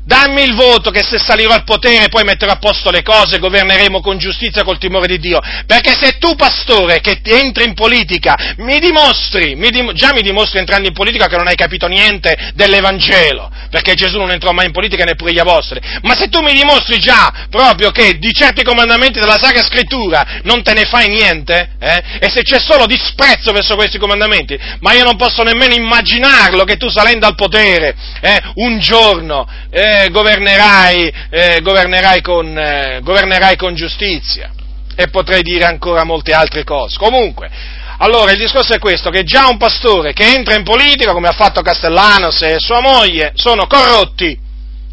Dammi 0.06 0.42
il 0.42 0.54
voto 0.54 0.90
che 0.90 1.02
se 1.02 1.16
salirò 1.18 1.54
al 1.54 1.64
potere 1.64 2.08
poi 2.10 2.24
metterò 2.24 2.52
a 2.52 2.58
posto 2.58 2.90
le 2.90 3.02
cose, 3.02 3.38
governeremo 3.38 4.02
con 4.02 4.18
giustizia 4.18 4.62
col 4.62 4.76
timore 4.76 5.06
di 5.06 5.18
Dio. 5.18 5.40
Perché 5.66 5.96
se 5.98 6.18
tu, 6.18 6.34
pastore, 6.34 7.00
che 7.00 7.20
entri 7.24 7.64
in 7.64 7.72
politica, 7.72 8.36
mi 8.58 8.78
dimostri, 8.80 9.54
mi 9.54 9.70
dim- 9.70 9.92
già 9.92 10.12
mi 10.12 10.20
dimostri 10.20 10.58
entrando 10.58 10.88
in 10.88 10.92
politica 10.92 11.26
che 11.26 11.36
non 11.36 11.46
hai 11.46 11.54
capito 11.54 11.86
niente 11.86 12.52
dell'Evangelo, 12.52 13.50
perché 13.70 13.94
Gesù 13.94 14.18
non 14.18 14.30
entrò 14.30 14.52
mai 14.52 14.66
in 14.66 14.72
politica 14.72 15.04
neppure 15.04 15.32
gli 15.32 15.38
apostoli, 15.38 15.80
ma 16.02 16.14
se 16.14 16.28
tu 16.28 16.42
mi 16.42 16.52
dimostri 16.52 16.98
già 16.98 17.32
proprio 17.48 17.90
che 17.90 18.18
di 18.18 18.32
certi 18.32 18.62
comandamenti 18.62 19.20
della 19.20 19.38
Sacra 19.40 19.62
Scrittura 19.62 20.40
non 20.42 20.62
te 20.62 20.74
ne 20.74 20.84
fai 20.84 21.08
niente, 21.08 21.76
eh? 21.80 22.02
e 22.20 22.30
se 22.30 22.42
c'è 22.42 22.60
solo 22.60 22.84
disprezzo 22.84 23.52
verso 23.52 23.74
questi 23.74 23.96
comandamenti, 23.96 24.58
ma 24.80 24.92
io 24.92 25.04
non 25.04 25.16
posso 25.16 25.42
nemmeno 25.42 25.72
immaginarlo 25.72 26.64
che 26.64 26.76
tu 26.76 26.90
salendo 26.90 27.26
al 27.26 27.36
potere, 27.36 27.94
eh, 28.20 28.42
un 28.56 28.78
giorno, 28.78 29.48
eh, 29.70 29.92
governerai, 30.10 31.12
eh, 31.30 31.60
governerai, 31.62 32.20
con, 32.20 32.56
eh, 32.58 33.00
governerai 33.02 33.56
con 33.56 33.74
giustizia. 33.74 34.50
E 34.96 35.08
potrei 35.08 35.42
dire 35.42 35.64
ancora 35.64 36.04
molte 36.04 36.32
altre 36.32 36.64
cose. 36.64 36.96
Comunque, 36.98 37.50
allora 37.98 38.32
il 38.32 38.38
discorso 38.38 38.74
è 38.74 38.78
questo, 38.78 39.10
che 39.10 39.24
già 39.24 39.48
un 39.48 39.56
pastore 39.56 40.12
che 40.12 40.34
entra 40.34 40.54
in 40.54 40.64
politica, 40.64 41.12
come 41.12 41.28
ha 41.28 41.32
fatto 41.32 41.62
Castellanos 41.62 42.42
e 42.42 42.56
sua 42.58 42.80
moglie, 42.80 43.32
sono 43.34 43.66
corrotti. 43.66 44.38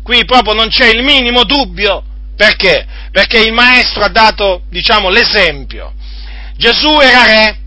Qui 0.03 0.25
proprio 0.25 0.53
non 0.53 0.69
c'è 0.69 0.87
il 0.87 1.03
minimo 1.03 1.43
dubbio. 1.43 2.03
Perché? 2.35 2.85
Perché 3.11 3.39
il 3.39 3.53
maestro 3.53 4.03
ha 4.03 4.09
dato, 4.09 4.63
diciamo, 4.69 5.09
l'esempio. 5.09 5.93
Gesù 6.57 6.99
era 6.99 7.25
re, 7.25 7.57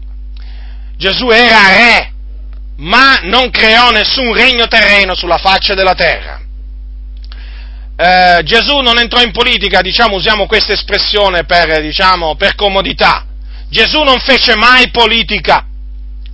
Gesù 0.97 1.29
era 1.31 1.69
re, 1.69 2.13
ma 2.77 3.21
non 3.23 3.51
creò 3.51 3.91
nessun 3.91 4.33
regno 4.35 4.67
terreno 4.67 5.15
sulla 5.15 5.39
faccia 5.39 5.75
della 5.75 5.95
terra 5.95 6.44
eh, 7.97 8.41
Gesù 8.43 8.79
non 8.79 8.99
entrò 8.99 9.23
in 9.23 9.31
politica, 9.31 9.81
diciamo, 9.81 10.17
usiamo 10.17 10.47
questa 10.47 10.73
espressione 10.73 11.45
per, 11.45 11.81
diciamo, 11.81 12.35
per 12.35 12.55
comodità. 12.55 13.27
Gesù 13.69 14.03
non 14.03 14.19
fece 14.19 14.57
mai 14.57 14.91
politica. 14.91 15.67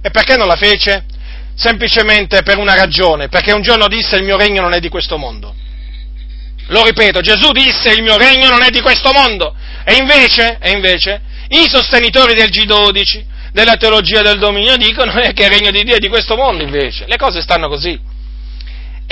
E 0.03 0.11
perché 0.11 0.37
non 0.37 0.47
la 0.47 0.57
fece? 0.57 1.05
Semplicemente 1.55 2.43
per 2.43 2.57
una 2.57 2.75
ragione, 2.75 3.29
perché 3.29 3.53
un 3.53 3.61
giorno 3.61 3.87
disse 3.89 4.17
il 4.17 4.25
mio 4.25 4.39
regno 4.39 4.63
non 4.63 4.73
è 4.73 4.81
di 4.81 4.89
questo 4.89 5.19
mondo. 5.19 5.55
Lo 6.69 6.83
ripeto, 6.85 7.21
Gesù 7.21 7.51
disse 7.53 7.91
il 7.91 8.03
mio 8.03 8.17
regno 8.17 8.49
non 8.49 8.63
è 8.63 8.71
di 8.71 8.81
questo 8.81 9.11
mondo. 9.13 9.55
E 9.85 9.97
invece, 9.97 10.59
e 10.61 10.71
invece 10.71 11.21
i 11.49 11.69
sostenitori 11.69 12.35
del 12.35 12.49
G12 12.49 13.25
della 13.53 13.77
teologia 13.77 14.23
del 14.23 14.39
dominio 14.39 14.77
dicono 14.77 15.13
che 15.13 15.45
il 15.45 15.51
regno 15.51 15.71
di 15.71 15.83
Dio 15.83 15.97
è 15.97 15.99
di 15.99 16.09
questo 16.09 16.37
mondo 16.37 16.63
invece. 16.63 17.07
Le 17.07 17.17
cose 17.17 17.43
stanno 17.43 17.69
così. 17.69 17.99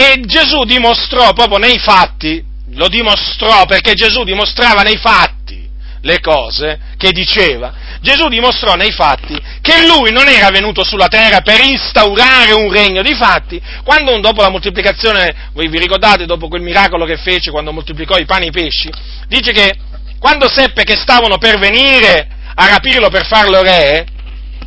E 0.01 0.21
Gesù 0.27 0.63
dimostrò 0.63 1.33
proprio 1.33 1.59
nei 1.59 1.77
fatti, 1.77 2.41
lo 2.75 2.87
dimostrò 2.87 3.65
perché 3.65 3.95
Gesù 3.95 4.23
dimostrava 4.23 4.83
nei 4.83 4.97
fatti 4.97 5.69
le 6.03 6.21
cose 6.21 6.79
che 6.97 7.11
diceva, 7.11 7.75
Gesù 8.01 8.29
dimostrò 8.29 8.77
nei 8.77 8.93
fatti 8.93 9.37
che 9.61 9.89
lui 9.89 10.13
non 10.13 10.29
era 10.29 10.51
venuto 10.51 10.85
sulla 10.85 11.09
terra 11.09 11.41
per 11.41 11.65
instaurare 11.65 12.53
un 12.53 12.71
regno. 12.71 13.03
Difatti, 13.03 13.61
quando 13.83 14.17
dopo 14.21 14.41
la 14.41 14.51
moltiplicazione, 14.51 15.51
voi 15.53 15.67
vi 15.67 15.81
ricordate 15.81 16.27
dopo 16.27 16.47
quel 16.47 16.63
miracolo 16.63 17.05
che 17.05 17.17
fece 17.17 17.51
quando 17.51 17.73
moltiplicò 17.73 18.19
i 18.19 18.25
pani 18.25 18.45
e 18.45 18.49
i 18.51 18.53
pesci, 18.53 18.89
dice 19.27 19.51
che 19.51 19.75
quando 20.21 20.49
seppe 20.49 20.85
che 20.85 20.95
stavano 20.97 21.39
per 21.39 21.59
venire 21.59 22.29
a 22.55 22.69
rapirlo 22.69 23.09
per 23.09 23.27
farlo 23.27 23.63
re, 23.63 24.07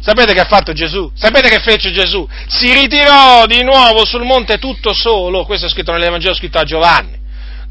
sapete 0.01 0.33
che 0.33 0.41
ha 0.41 0.45
fatto 0.45 0.73
Gesù? 0.73 1.09
Sapete 1.15 1.47
che 1.47 1.59
fece 1.59 1.91
Gesù? 1.91 2.27
Si 2.47 2.73
ritirò 2.73 3.45
di 3.45 3.63
nuovo 3.63 4.05
sul 4.05 4.23
monte 4.23 4.57
tutto 4.57 4.93
solo, 4.93 5.45
questo 5.45 5.67
è 5.67 5.69
scritto 5.69 5.91
nell'Evangelo 5.93 6.33
scritto 6.33 6.59
a 6.59 6.63
Giovanni 6.63 7.20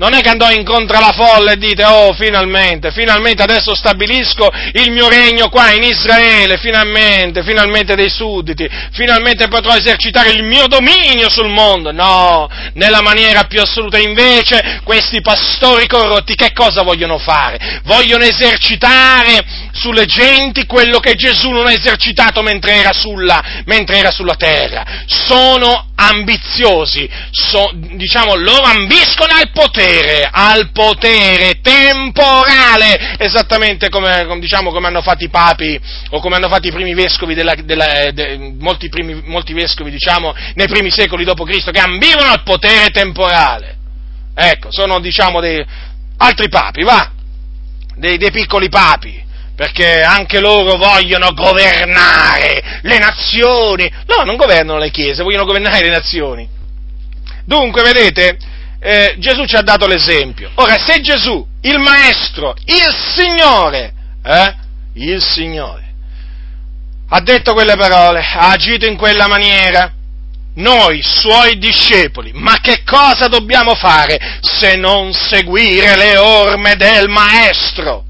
non 0.00 0.14
è 0.14 0.22
che 0.22 0.30
andò 0.30 0.50
incontro 0.50 0.96
alla 0.96 1.12
folla 1.12 1.52
e 1.52 1.56
dite, 1.58 1.84
oh, 1.84 2.14
finalmente, 2.14 2.90
finalmente 2.90 3.42
adesso 3.42 3.74
stabilisco 3.74 4.48
il 4.72 4.92
mio 4.92 5.10
regno 5.10 5.50
qua 5.50 5.72
in 5.72 5.82
Israele, 5.82 6.56
finalmente, 6.56 7.42
finalmente 7.42 7.94
dei 7.94 8.08
sudditi, 8.08 8.66
finalmente 8.92 9.48
potrò 9.48 9.76
esercitare 9.76 10.30
il 10.30 10.42
mio 10.42 10.68
dominio 10.68 11.28
sul 11.28 11.50
mondo. 11.50 11.92
No, 11.92 12.48
nella 12.74 13.02
maniera 13.02 13.44
più 13.44 13.60
assoluta. 13.60 13.98
Invece, 13.98 14.80
questi 14.84 15.20
pastori 15.20 15.86
corrotti 15.86 16.34
che 16.34 16.52
cosa 16.54 16.80
vogliono 16.80 17.18
fare? 17.18 17.82
Vogliono 17.84 18.24
esercitare 18.24 19.44
sulle 19.72 20.06
genti 20.06 20.64
quello 20.64 20.98
che 20.98 21.14
Gesù 21.14 21.50
non 21.50 21.66
ha 21.66 21.72
esercitato 21.72 22.40
mentre 22.40 22.76
era 22.76 22.94
sulla, 22.94 23.62
mentre 23.66 23.98
era 23.98 24.10
sulla 24.10 24.36
terra. 24.36 24.82
Sono 25.04 25.89
ambiziosi, 26.00 27.08
so, 27.30 27.70
diciamo, 27.74 28.34
loro 28.34 28.62
ambiscono 28.62 29.34
al 29.34 29.50
potere, 29.52 30.28
al 30.30 30.70
potere 30.72 31.60
temporale, 31.60 33.16
esattamente 33.18 33.90
come, 33.90 34.26
diciamo, 34.38 34.70
come 34.70 34.86
hanno 34.86 35.02
fatto 35.02 35.24
i 35.24 35.28
papi 35.28 35.78
o 36.10 36.20
come 36.20 36.36
hanno 36.36 36.48
fatto 36.48 36.68
i 36.68 36.72
primi 36.72 36.94
vescovi, 36.94 37.34
della, 37.34 37.54
della, 37.54 38.10
de, 38.12 38.54
molti, 38.58 38.88
primi, 38.88 39.20
molti 39.26 39.52
vescovi, 39.52 39.90
diciamo, 39.90 40.34
nei 40.54 40.68
primi 40.68 40.90
secoli 40.90 41.24
d.C., 41.24 41.70
che 41.70 41.80
ambivano 41.80 42.30
al 42.30 42.42
potere 42.42 42.88
temporale. 42.88 43.76
Ecco, 44.34 44.72
sono, 44.72 45.00
diciamo, 45.00 45.40
dei 45.40 45.64
altri 46.16 46.48
papi, 46.48 46.82
va, 46.82 47.10
dei, 47.96 48.16
dei 48.16 48.30
piccoli 48.30 48.68
papi, 48.70 49.28
perché 49.60 50.00
anche 50.00 50.40
loro 50.40 50.78
vogliono 50.78 51.34
governare 51.34 52.80
le 52.80 52.96
nazioni. 52.96 53.92
No, 54.06 54.24
non 54.24 54.36
governano 54.36 54.78
le 54.78 54.90
chiese, 54.90 55.22
vogliono 55.22 55.44
governare 55.44 55.82
le 55.82 55.90
nazioni. 55.90 56.48
Dunque, 57.44 57.82
vedete, 57.82 58.38
eh, 58.80 59.16
Gesù 59.18 59.44
ci 59.44 59.56
ha 59.56 59.60
dato 59.60 59.86
l'esempio. 59.86 60.50
Ora, 60.54 60.78
se 60.78 61.02
Gesù, 61.02 61.46
il 61.60 61.78
Maestro, 61.78 62.54
il 62.64 62.96
Signore, 63.14 63.92
eh, 64.24 64.54
il 64.94 65.22
Signore, 65.22 65.92
ha 67.10 67.20
detto 67.20 67.52
quelle 67.52 67.76
parole, 67.76 68.20
ha 68.20 68.52
agito 68.52 68.86
in 68.86 68.96
quella 68.96 69.28
maniera, 69.28 69.92
noi, 70.54 71.02
suoi 71.02 71.58
discepoli, 71.58 72.30
ma 72.32 72.60
che 72.62 72.82
cosa 72.82 73.28
dobbiamo 73.28 73.74
fare 73.74 74.38
se 74.40 74.76
non 74.76 75.12
seguire 75.12 75.96
le 75.96 76.16
orme 76.16 76.76
del 76.76 77.10
Maestro? 77.10 78.04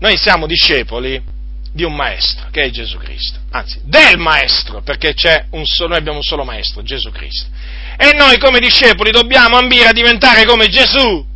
Noi 0.00 0.16
siamo 0.16 0.46
discepoli 0.46 1.20
di 1.72 1.84
un 1.84 1.94
maestro, 1.94 2.48
che 2.50 2.62
è 2.62 2.70
Gesù 2.70 2.96
Cristo, 2.98 3.38
anzi, 3.50 3.80
del 3.84 4.18
maestro, 4.18 4.80
perché 4.82 5.14
solo, 5.16 5.88
noi 5.88 5.98
abbiamo 5.98 6.18
un 6.18 6.22
solo 6.22 6.44
maestro, 6.44 6.82
Gesù 6.82 7.10
Cristo. 7.10 7.48
E 7.96 8.12
noi 8.14 8.38
come 8.38 8.58
discepoli 8.58 9.10
dobbiamo 9.10 9.56
ambire 9.58 9.88
a 9.88 9.92
diventare 9.92 10.44
come 10.44 10.68
Gesù. 10.68 11.26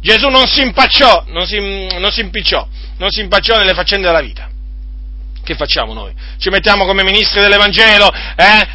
Gesù 0.00 0.28
non 0.28 0.46
si 0.46 0.60
impacciò, 0.60 1.24
non 1.28 1.46
si, 1.46 1.58
non 1.58 2.12
si 2.12 2.20
impicciò, 2.20 2.66
non 2.98 3.10
si 3.10 3.20
impacciò 3.20 3.56
nelle 3.56 3.74
faccende 3.74 4.06
della 4.06 4.20
vita. 4.20 4.48
Che 5.42 5.54
facciamo 5.54 5.92
noi? 5.94 6.12
Ci 6.38 6.50
mettiamo 6.50 6.84
come 6.84 7.02
ministri 7.02 7.40
dell'Evangelo, 7.40 8.12
eh? 8.36 8.68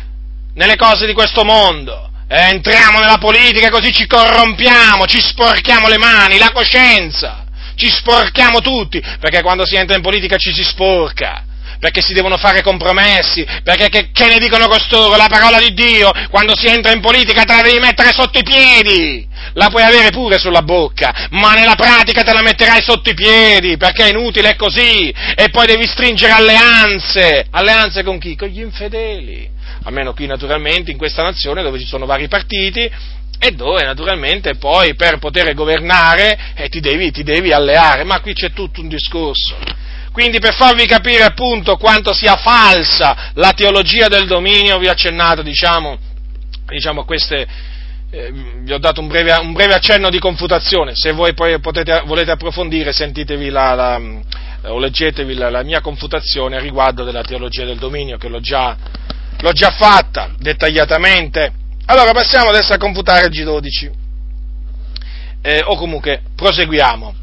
Nelle 0.54 0.76
cose 0.76 1.06
di 1.06 1.14
questo 1.14 1.44
mondo. 1.44 2.10
Eh? 2.28 2.50
Entriamo 2.50 3.00
nella 3.00 3.18
politica 3.18 3.70
così 3.70 3.92
ci 3.92 4.08
corrompiamo, 4.08 5.06
ci 5.06 5.22
sporchiamo 5.22 5.88
le 5.88 5.98
mani, 5.98 6.38
la 6.38 6.52
coscienza 6.52 7.46
ci 7.82 7.90
sporchiamo 7.90 8.60
tutti, 8.60 9.02
perché 9.20 9.42
quando 9.42 9.66
si 9.66 9.76
entra 9.76 9.96
in 9.96 10.04
politica 10.04 10.38
ci 10.38 10.54
si 10.54 10.64
sporca, 10.64 11.46
perché 11.80 12.00
si 12.00 12.14
devono 12.14 12.38
fare 12.38 12.62
compromessi, 12.62 13.44
perché 13.64 13.90
che, 13.90 14.10
che 14.12 14.28
ne 14.28 14.38
dicono 14.38 14.68
costoro? 14.68 15.16
La 15.16 15.28
parola 15.28 15.58
di 15.58 15.74
Dio, 15.74 16.12
quando 16.30 16.56
si 16.56 16.68
entra 16.68 16.92
in 16.92 17.02
politica 17.02 17.44
te 17.44 17.56
la 17.56 17.62
devi 17.64 17.80
mettere 17.80 18.12
sotto 18.12 18.38
i 18.38 18.44
piedi, 18.44 19.28
la 19.54 19.70
puoi 19.70 19.82
avere 19.82 20.12
pure 20.12 20.38
sulla 20.38 20.62
bocca, 20.62 21.28
ma 21.32 21.54
nella 21.54 21.74
pratica 21.74 22.22
te 22.22 22.34
la 22.34 22.44
metterai 22.44 22.84
sotto 22.84 23.10
i 23.10 23.16
piedi, 23.16 23.78
perché 23.78 24.06
è 24.06 24.10
inutile, 24.10 24.50
è 24.50 24.56
così, 24.56 25.10
e 25.36 25.50
poi 25.50 25.66
devi 25.66 25.88
stringere 25.88 26.34
alleanze, 26.34 27.48
alleanze 27.50 28.04
con 28.04 28.20
chi? 28.20 28.36
Con 28.36 28.50
gli 28.50 28.62
infedeli, 28.62 29.50
almeno 29.86 30.14
qui 30.14 30.28
naturalmente 30.28 30.92
in 30.92 30.98
questa 30.98 31.24
nazione 31.24 31.64
dove 31.64 31.80
ci 31.80 31.88
sono 31.88 32.06
vari 32.06 32.28
partiti, 32.28 32.88
e 33.44 33.54
dove 33.54 33.84
naturalmente 33.84 34.54
poi 34.54 34.94
per 34.94 35.18
poter 35.18 35.52
governare 35.56 36.54
eh, 36.54 36.70
ti, 36.70 36.80
devi, 36.80 37.10
ti 37.10 37.24
devi 37.24 37.52
alleare, 37.52 38.04
ma 38.04 38.20
qui 38.20 38.34
c'è 38.34 38.54
tutto 38.54 38.82
un 38.82 38.88
discorso. 38.88 39.58
Quindi 40.12 40.38
per 40.38 40.54
farvi 40.54 40.86
capire 40.86 41.24
appunto 41.24 41.76
quanto 41.78 42.14
sia 42.14 42.36
falsa 42.36 43.32
la 43.34 43.52
teologia 43.54 44.08
del 44.08 44.28
dominio, 44.28 44.78
vi 44.78 44.88
ho 44.88 44.92
accennato 44.92 45.42
diciamo, 45.42 45.98
diciamo 46.68 47.04
queste, 47.04 47.48
eh, 48.12 48.32
vi 48.62 48.74
ho 48.74 48.78
dato 48.78 49.02
un 49.02 49.08
breve, 49.08 49.34
un 49.34 49.54
breve, 49.54 49.74
accenno 49.74 50.12
di 50.12 50.20
confutazione, 50.20 50.94
se 50.94 51.12
voi 51.12 51.34
poi 51.34 51.60
potete, 51.60 52.04
volete 52.06 52.30
approfondire 52.30 52.94
sentitevi 52.94 53.50
la, 53.50 53.74
la, 53.74 54.00
o 54.70 54.78
leggetevi 54.78 55.34
la, 55.34 55.50
la, 55.50 55.64
mia 55.64 55.82
confutazione 55.82 56.60
riguardo 56.60 57.04
della 57.04 57.24
teologia 57.24 57.66
del 57.66 57.80
dominio 57.80 58.18
che 58.18 58.28
l'ho 58.28 58.39
già, 58.39 58.78
l'ho 59.39 59.52
già 59.52 59.72
fatta 59.72 60.30
dettagliatamente 60.38 61.54
allora 61.86 62.12
passiamo 62.12 62.50
adesso 62.50 62.74
a 62.74 62.78
confutare 62.78 63.28
il 63.28 63.32
G12, 63.32 63.92
eh, 65.42 65.62
o 65.66 65.76
comunque 65.76 66.22
proseguiamo. 66.36 67.16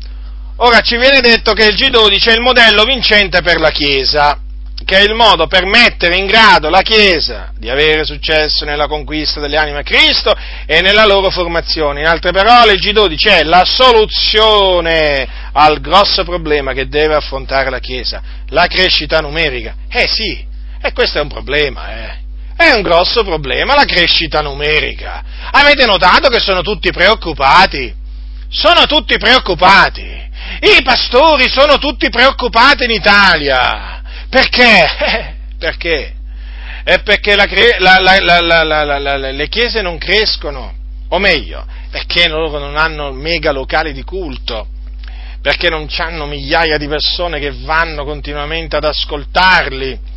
Ora 0.56 0.80
ci 0.80 0.96
viene 0.96 1.20
detto 1.20 1.52
che 1.52 1.66
il 1.66 1.74
G12 1.74 2.30
è 2.30 2.32
il 2.32 2.40
modello 2.40 2.82
vincente 2.84 3.42
per 3.42 3.60
la 3.60 3.70
Chiesa, 3.70 4.40
che 4.84 4.98
è 4.98 5.02
il 5.02 5.14
modo 5.14 5.46
per 5.46 5.66
mettere 5.66 6.16
in 6.16 6.26
grado 6.26 6.68
la 6.68 6.82
Chiesa 6.82 7.52
di 7.56 7.70
avere 7.70 8.04
successo 8.04 8.64
nella 8.64 8.88
conquista 8.88 9.38
delle 9.38 9.56
anime 9.56 9.78
a 9.78 9.82
Cristo 9.82 10.34
e 10.66 10.80
nella 10.80 11.06
loro 11.06 11.30
formazione. 11.30 12.00
In 12.00 12.06
altre 12.06 12.32
parole, 12.32 12.72
il 12.72 12.80
G12 12.80 13.28
è 13.28 13.42
la 13.44 13.64
soluzione 13.64 15.28
al 15.52 15.80
grosso 15.80 16.24
problema 16.24 16.72
che 16.72 16.88
deve 16.88 17.14
affrontare 17.14 17.70
la 17.70 17.78
Chiesa, 17.78 18.22
la 18.48 18.66
crescita 18.66 19.20
numerica. 19.20 19.74
Eh 19.88 20.08
sì, 20.08 20.44
e 20.80 20.92
questo 20.92 21.18
è 21.18 21.22
un 21.22 21.28
problema, 21.28 21.90
eh. 21.92 22.26
È 22.58 22.72
un 22.72 22.82
grosso 22.82 23.22
problema 23.22 23.76
la 23.76 23.84
crescita 23.84 24.40
numerica. 24.40 25.22
Avete 25.52 25.86
notato 25.86 26.28
che 26.28 26.40
sono 26.40 26.60
tutti 26.62 26.90
preoccupati? 26.90 27.94
Sono 28.48 28.84
tutti 28.86 29.16
preoccupati. 29.16 30.02
I 30.02 30.82
pastori 30.82 31.48
sono 31.48 31.78
tutti 31.78 32.10
preoccupati 32.10 32.82
in 32.82 32.90
Italia. 32.90 34.02
Perché? 34.28 35.36
Perché? 35.56 36.14
È 36.82 37.00
perché 37.02 37.36
la, 37.36 37.46
la, 37.78 38.64
la, 38.64 39.16
le 39.16 39.48
chiese 39.48 39.80
non 39.80 39.96
crescono, 39.98 40.74
o 41.10 41.18
meglio, 41.18 41.64
perché 41.90 42.26
loro 42.26 42.58
non 42.58 42.76
hanno 42.76 43.12
mega 43.12 43.52
locali 43.52 43.92
di 43.92 44.02
culto, 44.02 44.66
perché 45.40 45.68
non 45.68 45.86
hanno 45.98 46.26
migliaia 46.26 46.76
di 46.76 46.88
persone 46.88 47.38
che 47.38 47.52
vanno 47.52 48.04
continuamente 48.04 48.76
ad 48.76 48.84
ascoltarli 48.84 50.07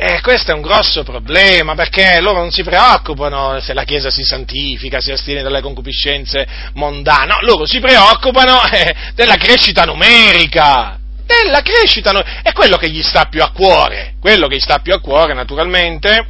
e 0.00 0.20
questo 0.20 0.52
è 0.52 0.54
un 0.54 0.60
grosso 0.60 1.02
problema 1.02 1.74
perché 1.74 2.20
loro 2.20 2.38
non 2.38 2.52
si 2.52 2.62
preoccupano 2.62 3.58
se 3.58 3.74
la 3.74 3.82
Chiesa 3.82 4.10
si 4.10 4.22
santifica, 4.22 5.00
si 5.00 5.10
astiene 5.10 5.42
dalle 5.42 5.60
concupiscenze 5.60 6.46
mondane, 6.74 7.26
no, 7.26 7.38
loro 7.40 7.66
si 7.66 7.80
preoccupano 7.80 8.62
eh, 8.70 8.94
della 9.16 9.34
crescita 9.34 9.82
numerica, 9.82 11.00
della 11.26 11.62
crescita 11.62 12.12
numerica, 12.12 12.42
è 12.42 12.52
quello 12.52 12.76
che 12.76 12.88
gli 12.88 13.02
sta 13.02 13.24
più 13.24 13.42
a 13.42 13.50
cuore, 13.50 14.14
quello 14.20 14.46
che 14.46 14.54
gli 14.54 14.60
sta 14.60 14.78
più 14.78 14.94
a 14.94 15.00
cuore 15.00 15.34
naturalmente, 15.34 16.28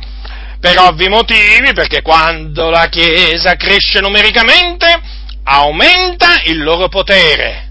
per 0.59 0.79
ovvi 0.79 1.09
motivi, 1.11 1.75
perché 1.75 2.01
quando 2.01 2.71
la 2.71 2.87
Chiesa 2.87 3.57
cresce 3.57 4.01
numericamente 4.01 4.99
aumenta 5.45 6.41
il 6.45 6.63
loro 6.63 6.89
potere, 6.89 7.71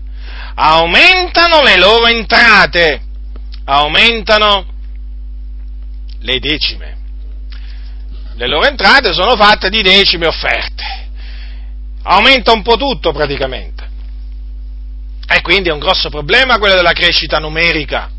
aumentano 0.54 1.64
le 1.64 1.76
loro 1.80 2.06
entrate, 2.06 3.02
aumentano 3.66 4.76
le 6.20 6.40
decime. 6.40 6.98
Le 8.36 8.48
loro 8.48 8.68
entrate 8.68 9.14
sono 9.14 9.36
fatte 9.36 9.70
di 9.70 9.82
decime 9.82 10.28
offerte. 10.28 10.84
Aumenta 12.04 12.52
un 12.52 12.62
po' 12.62 12.78
tutto 12.78 13.12
praticamente. 13.12 13.86
E 15.28 15.42
quindi 15.42 15.70
è 15.70 15.74
un 15.74 15.80
grosso 15.80 16.10
problema 16.10 16.58
quello 16.58 16.76
della 16.76 16.94
crescita 16.94 17.40
numerica. 17.40 18.10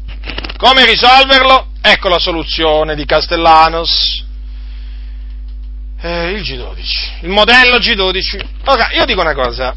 Come 0.56 0.84
risolverlo? 0.84 1.68
Ecco 1.80 2.08
la 2.08 2.18
soluzione 2.18 2.94
di 2.94 3.04
Castellanos. 3.04 4.24
Eh, 6.00 6.30
il 6.30 6.42
G12, 6.42 7.22
il 7.22 7.30
modello 7.30 7.78
G12. 7.78 8.44
Ora, 8.66 8.90
io 8.92 9.04
dico 9.04 9.20
una 9.20 9.34
cosa, 9.34 9.74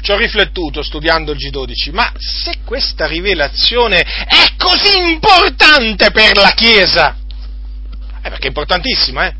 ci 0.00 0.10
ho 0.10 0.16
riflettuto 0.16 0.82
studiando 0.82 1.32
il 1.32 1.38
G12, 1.38 1.92
ma 1.92 2.12
se 2.16 2.58
questa 2.64 3.06
rivelazione 3.06 4.00
è 4.00 4.54
così 4.56 4.98
importante 4.98 6.10
per 6.10 6.36
la 6.36 6.50
Chiesa, 6.50 7.16
eh, 8.24 8.30
perché 8.30 8.44
è 8.44 8.48
importantissima, 8.48 9.26
eh? 9.26 9.34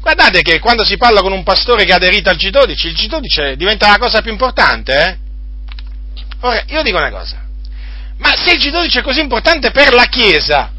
Guardate 0.00 0.42
che 0.42 0.58
quando 0.58 0.84
si 0.84 0.96
parla 0.96 1.20
con 1.20 1.32
un 1.32 1.42
pastore 1.42 1.84
che 1.84 1.92
ha 1.92 1.96
aderito 1.96 2.28
al 2.28 2.36
G12, 2.36 2.86
il 2.88 2.94
G12 2.94 3.52
diventa 3.54 3.88
la 3.88 3.98
cosa 3.98 4.20
più 4.20 4.32
importante, 4.32 4.96
eh? 4.96 5.18
Ora, 6.40 6.62
io 6.66 6.82
dico 6.82 6.98
una 6.98 7.10
cosa, 7.10 7.44
ma 8.18 8.34
se 8.34 8.52
il 8.52 8.58
G12 8.60 8.98
è 8.98 9.02
così 9.02 9.20
importante 9.20 9.70
per 9.70 9.92
la 9.92 10.04
Chiesa, 10.04 10.72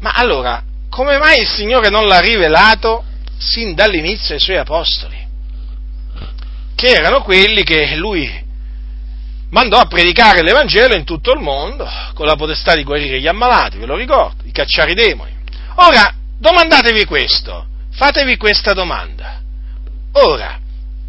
ma 0.00 0.12
allora, 0.12 0.62
come 0.88 1.18
mai 1.18 1.40
il 1.40 1.48
Signore 1.48 1.88
non 1.88 2.06
l'ha 2.06 2.20
rivelato 2.20 3.04
sin 3.38 3.74
dall'inizio 3.74 4.34
ai 4.34 4.40
Suoi 4.40 4.56
Apostoli? 4.56 5.28
Che 6.74 6.88
erano 6.88 7.22
quelli 7.22 7.62
che 7.62 7.94
Lui 7.96 8.48
mandò 9.50 9.78
a 9.78 9.86
predicare 9.86 10.42
l'Evangelo 10.42 10.94
in 10.94 11.04
tutto 11.04 11.32
il 11.32 11.40
mondo, 11.40 11.86
con 12.14 12.26
la 12.26 12.36
potestà 12.36 12.74
di 12.74 12.84
guarire 12.84 13.20
gli 13.20 13.26
ammalati, 13.26 13.78
ve 13.78 13.86
lo 13.86 13.96
ricordo, 13.96 14.42
di 14.42 14.52
cacciare 14.52 14.92
i 14.92 14.94
demoni. 14.94 15.32
Ora, 15.76 16.14
domandatevi 16.40 17.04
questo, 17.04 17.66
fatevi 17.92 18.36
questa 18.36 18.72
domanda. 18.72 19.40
Ora, 20.12 20.58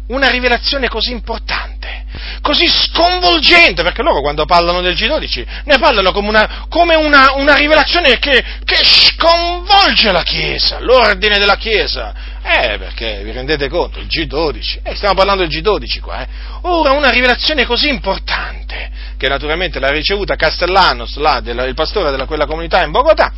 una 0.08 0.28
rivelazione 0.28 0.88
così 0.88 1.10
importante, 1.10 2.04
così 2.42 2.66
sconvolgente, 2.66 3.82
perché 3.82 4.02
loro 4.02 4.20
quando 4.20 4.44
parlano 4.44 4.82
del 4.82 4.94
G12 4.94 5.46
ne 5.64 5.78
parlano 5.78 6.12
come 6.12 6.28
una, 6.28 6.66
come 6.68 6.96
una, 6.96 7.32
una 7.36 7.54
rivelazione 7.54 8.18
che, 8.18 8.44
che, 8.64 8.76
sconvolge 8.84 10.12
la 10.12 10.22
Chiesa, 10.22 10.80
l'ordine 10.80 11.38
della 11.38 11.56
Chiesa. 11.56 12.30
Eh, 12.44 12.76
perché 12.76 13.22
vi 13.22 13.30
rendete 13.30 13.68
conto, 13.68 14.00
il 14.00 14.06
G12, 14.06 14.80
eh, 14.82 14.94
stiamo 14.96 15.14
parlando 15.14 15.46
del 15.46 15.62
G12 15.62 16.00
qua, 16.00 16.22
eh. 16.22 16.28
Ora 16.62 16.90
una 16.90 17.08
rivelazione 17.08 17.64
così 17.64 17.88
importante, 17.88 18.90
che 19.16 19.28
naturalmente 19.28 19.78
l'ha 19.78 19.90
ricevuta 19.90 20.34
Castellanos, 20.34 21.16
là, 21.16 21.40
della, 21.40 21.64
il 21.64 21.74
pastore 21.74 22.10
della 22.10 22.26
quella 22.26 22.46
comunità 22.46 22.82
in 22.82 22.90
Bogotà, 22.90 23.32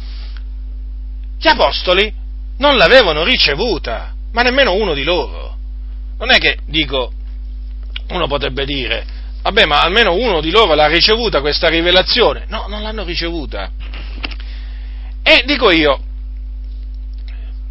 gli 1.44 1.48
apostoli 1.48 2.10
non 2.56 2.78
l'avevano 2.78 3.22
ricevuta, 3.22 4.14
ma 4.32 4.40
nemmeno 4.40 4.72
uno 4.72 4.94
di 4.94 5.02
loro. 5.02 5.58
Non 6.18 6.30
è 6.30 6.38
che 6.38 6.56
dico, 6.64 7.12
uno 8.08 8.26
potrebbe 8.26 8.64
dire, 8.64 9.04
vabbè, 9.42 9.66
ma 9.66 9.82
almeno 9.82 10.14
uno 10.14 10.40
di 10.40 10.50
loro 10.50 10.72
l'ha 10.74 10.86
ricevuta 10.86 11.42
questa 11.42 11.68
rivelazione. 11.68 12.46
No, 12.48 12.64
non 12.66 12.80
l'hanno 12.80 13.04
ricevuta. 13.04 13.70
E 15.22 15.42
dico 15.44 15.70
io, 15.70 16.00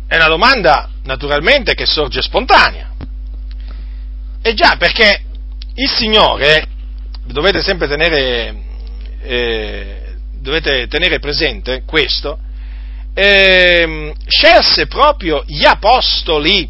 è 0.05 0.17
una 0.17 0.27
domanda 0.27 0.91
naturalmente 1.05 1.73
che 1.73 1.87
sorge 1.87 2.21
spontanea. 2.21 2.91
E 4.43 4.53
già, 4.53 4.75
perché 4.77 5.23
il 5.73 5.89
Signore, 5.89 6.67
dovete 7.25 7.63
sempre 7.63 7.87
tenere, 7.87 8.55
eh, 9.23 10.15
dovete 10.33 10.85
tenere 10.87 11.17
presente 11.17 11.81
questo, 11.87 12.37
eh, 13.13 14.13
scelse 14.25 14.87
proprio 14.87 15.43
gli 15.45 15.65
apostoli 15.65 16.69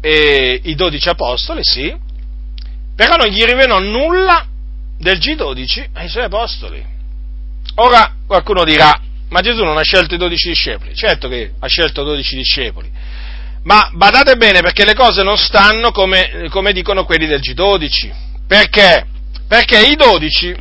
e 0.00 0.60
i 0.64 0.74
dodici 0.74 1.08
apostoli, 1.08 1.60
sì, 1.62 1.94
però 2.94 3.16
non 3.16 3.28
gli 3.28 3.42
rivelò 3.44 3.78
nulla 3.78 4.46
del 4.98 5.18
G12 5.18 5.88
ai 5.92 6.08
suoi 6.08 6.24
apostoli. 6.24 6.84
Ora 7.76 8.14
qualcuno 8.26 8.64
dirà, 8.64 9.00
ma 9.28 9.40
Gesù 9.40 9.62
non 9.62 9.76
ha 9.76 9.82
scelto 9.82 10.14
i 10.14 10.18
dodici 10.18 10.48
discepoli? 10.48 10.94
Certo 10.94 11.28
che 11.28 11.52
ha 11.58 11.66
scelto 11.66 12.02
dodici 12.02 12.34
discepoli, 12.34 12.90
ma 13.64 13.90
badate 13.92 14.36
bene 14.36 14.60
perché 14.60 14.84
le 14.84 14.94
cose 14.94 15.22
non 15.22 15.36
stanno 15.36 15.90
come, 15.92 16.48
come 16.50 16.72
dicono 16.72 17.04
quelli 17.04 17.26
del 17.26 17.40
G12. 17.40 18.26
Perché? 18.46 19.06
Perché 19.46 19.86
i 19.86 19.94
dodici, 19.94 20.54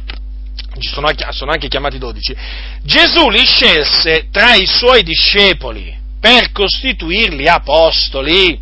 sono, 0.81 1.09
sono 1.31 1.51
anche 1.51 1.67
chiamati 1.67 1.97
dodici, 1.97 2.35
Gesù 2.83 3.29
li 3.29 3.45
scelse 3.45 4.27
tra 4.31 4.53
i 4.55 4.65
suoi 4.65 5.03
discepoli 5.03 5.95
per 6.19 6.51
costituirli 6.51 7.47
apostoli. 7.47 8.59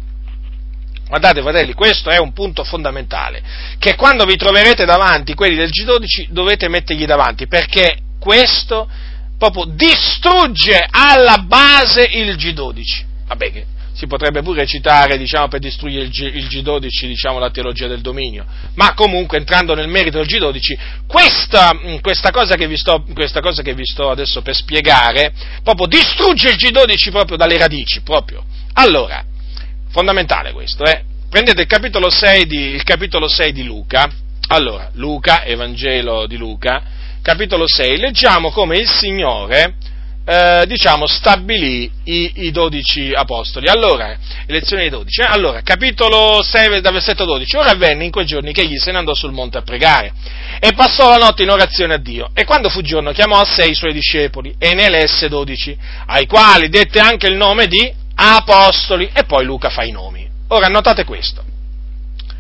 Guardate 1.08 1.42
fratelli, 1.42 1.74
questo 1.74 2.10
è 2.10 2.18
un 2.18 2.34
punto 2.34 2.64
fondamentale, 2.64 3.44
che 3.78 3.96
quando 3.96 4.26
vi 4.26 4.36
troverete 4.36 4.86
davanti 4.86 5.36
quelli 5.36 5.56
del 5.56 5.70
G12 5.70 6.30
dovete 6.30 6.68
mettergli 6.68 7.06
davanti, 7.06 7.48
perché 7.48 7.98
questo 8.20 8.90
proprio 9.38 9.66
distrugge 9.66 10.86
alla 10.90 11.38
base 11.38 12.04
il 12.12 12.36
G12. 12.36 13.04
Vabbè 13.28 13.52
che 13.52 13.66
si 13.96 14.08
potrebbe 14.08 14.42
pure 14.42 14.66
citare, 14.66 15.18
diciamo, 15.18 15.48
per 15.48 15.60
distruggere 15.60 16.04
il, 16.04 16.10
G, 16.10 16.20
il 16.22 16.46
G12, 16.46 17.08
diciamo, 17.08 17.40
la 17.40 17.50
teologia 17.50 17.88
del 17.88 18.02
dominio, 18.02 18.46
ma 18.76 18.94
comunque 18.94 19.38
entrando 19.38 19.74
nel 19.74 19.88
merito 19.88 20.18
del 20.18 20.28
G12, 20.28 20.78
questa, 21.08 21.72
questa, 22.02 22.32
cosa 22.32 22.56
sto, 22.76 23.06
questa 23.14 23.40
cosa 23.40 23.62
che 23.62 23.74
vi 23.74 23.86
sto 23.86 24.10
adesso 24.10 24.42
per 24.42 24.56
spiegare, 24.56 25.34
proprio 25.64 25.88
distrugge 25.88 26.50
il 26.50 26.58
G12 26.58 27.12
proprio 27.12 27.38
dalle 27.38 27.58
radici, 27.58 28.02
proprio. 28.02 28.44
Allora, 28.74 29.24
Fondamentale 29.96 30.52
questo, 30.52 30.84
eh? 30.84 31.04
Prendete 31.30 31.62
il 31.62 31.68
capitolo 31.68 32.10
6 32.10 32.46
di, 32.48 32.58
il 32.58 32.84
capitolo 32.84 33.30
6 33.30 33.54
di 33.54 33.64
Luca, 33.64 34.12
allora, 34.48 34.90
Luca, 34.96 35.46
Evangelo 35.46 36.28
di 36.28 36.36
Luca, 36.36 36.84
capitolo 37.22 37.64
6, 37.66 37.98
leggiamo 37.98 38.52
come 38.52 38.78
il 38.78 38.90
Signore, 38.90 39.76
eh, 40.26 40.66
diciamo, 40.66 41.06
stabilì 41.06 41.90
i, 42.06 42.32
i 42.36 42.52
12 42.52 43.14
apostoli. 43.14 43.68
Allora, 43.68 44.18
elezione 44.48 44.82
dei 44.82 44.92
12. 44.92 45.22
Eh? 45.22 45.26
Allora, 45.26 45.62
capitolo 45.62 46.42
6, 46.42 46.82
da 46.82 46.92
versetto 46.92 47.26
12. 47.26 47.56
Ora 47.58 47.70
avvenne 47.70 48.06
in 48.06 48.12
quei 48.12 48.26
giorni 48.26 48.52
che 48.52 48.62
egli 48.62 48.78
se 48.78 48.92
ne 48.92 48.98
andò 48.98 49.14
sul 49.14 49.32
monte 49.32 49.60
a 49.60 49.62
pregare 49.62 50.14
e 50.60 50.74
passò 50.74 51.10
la 51.10 51.18
notte 51.18 51.44
in 51.44 51.50
orazione 51.50 51.94
a 51.94 51.98
Dio. 51.98 52.32
E 52.34 52.44
quando 52.44 52.70
fu 52.70 52.82
giorno 52.82 53.12
chiamò 53.12 53.40
a 53.40 53.46
sé 53.46 53.66
i 53.66 53.76
suoi 53.76 53.94
discepoli 53.94 54.56
e 54.58 54.74
ne 54.74 54.86
elesse 54.86 55.30
12, 55.30 55.78
ai 56.08 56.26
quali 56.26 56.70
dette 56.70 57.00
anche 57.00 57.28
il 57.28 57.36
nome 57.36 57.68
di 57.68 57.94
apostoli 58.16 59.10
e 59.14 59.26
poi 59.26 59.46
Luca 59.46 59.70
fa 59.70 59.84
i 59.84 59.92
nomi. 59.92 60.28
Ora 60.50 60.68
notate 60.68 61.04
questo. 61.04 61.44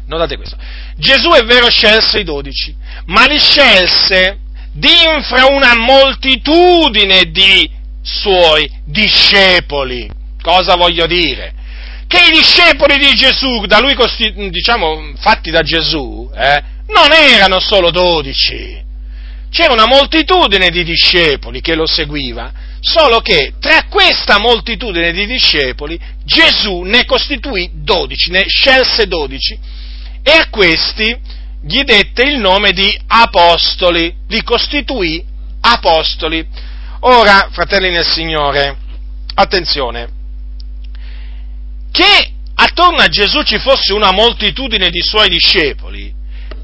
Notate 0.07 0.35
questo. 0.37 0.57
Gesù 0.97 1.29
è 1.29 1.43
vero 1.43 1.69
scelse 1.69 2.19
i 2.19 2.23
dodici, 2.23 2.75
ma 3.05 3.25
li 3.25 3.39
scelse 3.39 4.39
d'infra 4.75 5.45
una 5.47 5.75
moltitudine 5.75 7.31
di 7.31 7.69
suoi 8.01 8.69
discepoli. 8.83 10.09
Cosa 10.41 10.75
voglio 10.75 11.07
dire? 11.07 11.53
Che 12.07 12.17
i 12.17 12.37
discepoli 12.37 12.97
di 12.97 13.13
Gesù, 13.15 13.65
da 13.65 13.79
lui 13.79 13.95
diciamo, 14.49 15.13
fatti 15.17 15.49
da 15.49 15.61
Gesù, 15.61 16.29
eh, 16.35 16.63
non 16.87 17.11
erano 17.11 17.59
solo 17.59 17.89
dodici, 17.89 18.83
c'era 19.49 19.73
una 19.73 19.87
moltitudine 19.87 20.69
di 20.69 20.83
discepoli 20.83 21.61
che 21.61 21.73
lo 21.75 21.87
seguiva, 21.87 22.51
solo 22.79 23.21
che 23.21 23.53
tra 23.59 23.85
questa 23.89 24.37
moltitudine 24.37 25.11
di 25.13 25.25
discepoli 25.25 25.99
Gesù 26.23 26.81
ne 26.81 27.05
costituì 27.05 27.71
dodici, 27.73 28.29
ne 28.29 28.43
scelse 28.47 29.07
dodici 29.07 29.57
e 30.21 30.31
a 30.31 30.49
questi 30.49 31.17
gli 31.65 31.81
dette 31.83 32.23
il 32.23 32.39
nome 32.39 32.71
di 32.71 32.97
apostoli, 33.07 34.13
li 34.27 34.43
costituì 34.43 35.23
apostoli. 35.61 36.45
Ora, 37.01 37.49
fratelli 37.51 37.89
nel 37.89 38.05
Signore, 38.05 38.77
attenzione, 39.33 40.09
che 41.91 42.31
attorno 42.55 42.97
a 42.97 43.07
Gesù 43.07 43.41
ci 43.41 43.57
fosse 43.57 43.93
una 43.93 44.11
moltitudine 44.11 44.89
di 44.89 45.01
suoi 45.01 45.29
discepoli 45.29 46.13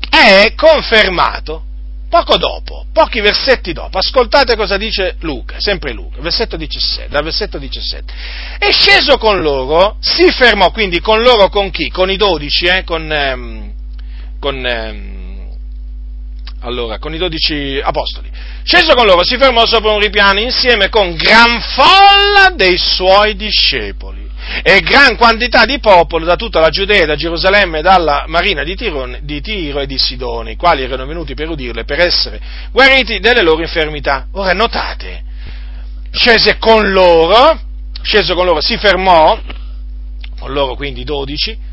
è 0.10 0.54
confermato 0.56 1.66
Poco 2.12 2.36
dopo, 2.36 2.88
pochi 2.92 3.22
versetti 3.22 3.72
dopo, 3.72 3.98
ascoltate 3.98 4.58
cosa 4.58 4.76
dice 4.76 5.16
Luca, 5.22 5.62
sempre 5.62 5.94
Luca, 5.94 6.20
versetto 6.20 6.58
17, 6.58 7.08
dal 7.08 7.24
versetto 7.24 7.58
17. 7.58 8.14
E 8.60 8.74
sceso 8.74 9.18
con 9.18 9.40
loro, 9.40 9.96
si 10.02 10.30
fermò, 10.30 10.72
quindi 10.72 11.00
con 11.00 11.22
loro 11.22 11.48
con 11.48 11.72
chi? 11.72 11.90
Con 11.90 12.12
i 12.12 12.18
dodici, 12.18 12.66
eh? 12.66 12.84
con, 12.84 13.10
ehm, 13.10 13.74
con, 14.42 14.66
ehm, 14.66 15.50
allora, 16.62 16.98
con 16.98 17.14
i 17.14 17.20
dodici 17.20 17.80
apostoli. 17.82 18.30
Sceso 18.64 18.96
con 18.96 19.06
loro, 19.06 19.24
si 19.24 19.38
fermò 19.38 19.68
sopra 19.68 19.92
un 19.92 20.00
ripiano 20.00 20.40
insieme 20.40 20.90
con 20.90 21.16
gran 21.16 21.62
folla 21.62 22.52
dei 22.56 22.76
suoi 22.76 23.36
discepoli 23.36 24.30
e 24.64 24.82
gran 24.82 25.16
quantità 25.16 25.66
di 25.66 25.80
popolo 25.80 26.26
da 26.26 26.36
tutta 26.36 26.60
la 26.60 26.70
Giudea, 26.70 27.06
da 27.06 27.16
Gerusalemme 27.16 27.80
e 27.80 27.82
dalla 27.84 28.26
marina 28.28 28.64
di 28.64 28.76
Tiro, 28.76 29.16
di 29.22 29.42
Tiro 29.42 29.80
e 29.80 29.86
di 29.86 30.00
Sidone, 30.00 30.54
i 30.54 30.56
quali 30.56 30.82
erano 30.82 31.06
venuti 31.06 31.36
per 31.36 31.48
udirle 31.48 31.84
per 31.84 32.00
essere 32.00 32.42
guariti 32.72 33.20
delle 33.20 33.44
loro 33.44 33.62
infermità. 33.62 34.26
Ora 34.32 34.54
notate, 34.54 35.24
scese 36.10 36.58
con 36.58 36.92
loro, 36.92 37.60
scese 38.02 38.34
con 38.34 38.46
loro, 38.46 38.60
si 38.60 38.76
fermò, 38.78 39.40
con 40.40 40.52
loro 40.52 40.74
quindi 40.74 41.04
dodici, 41.04 41.70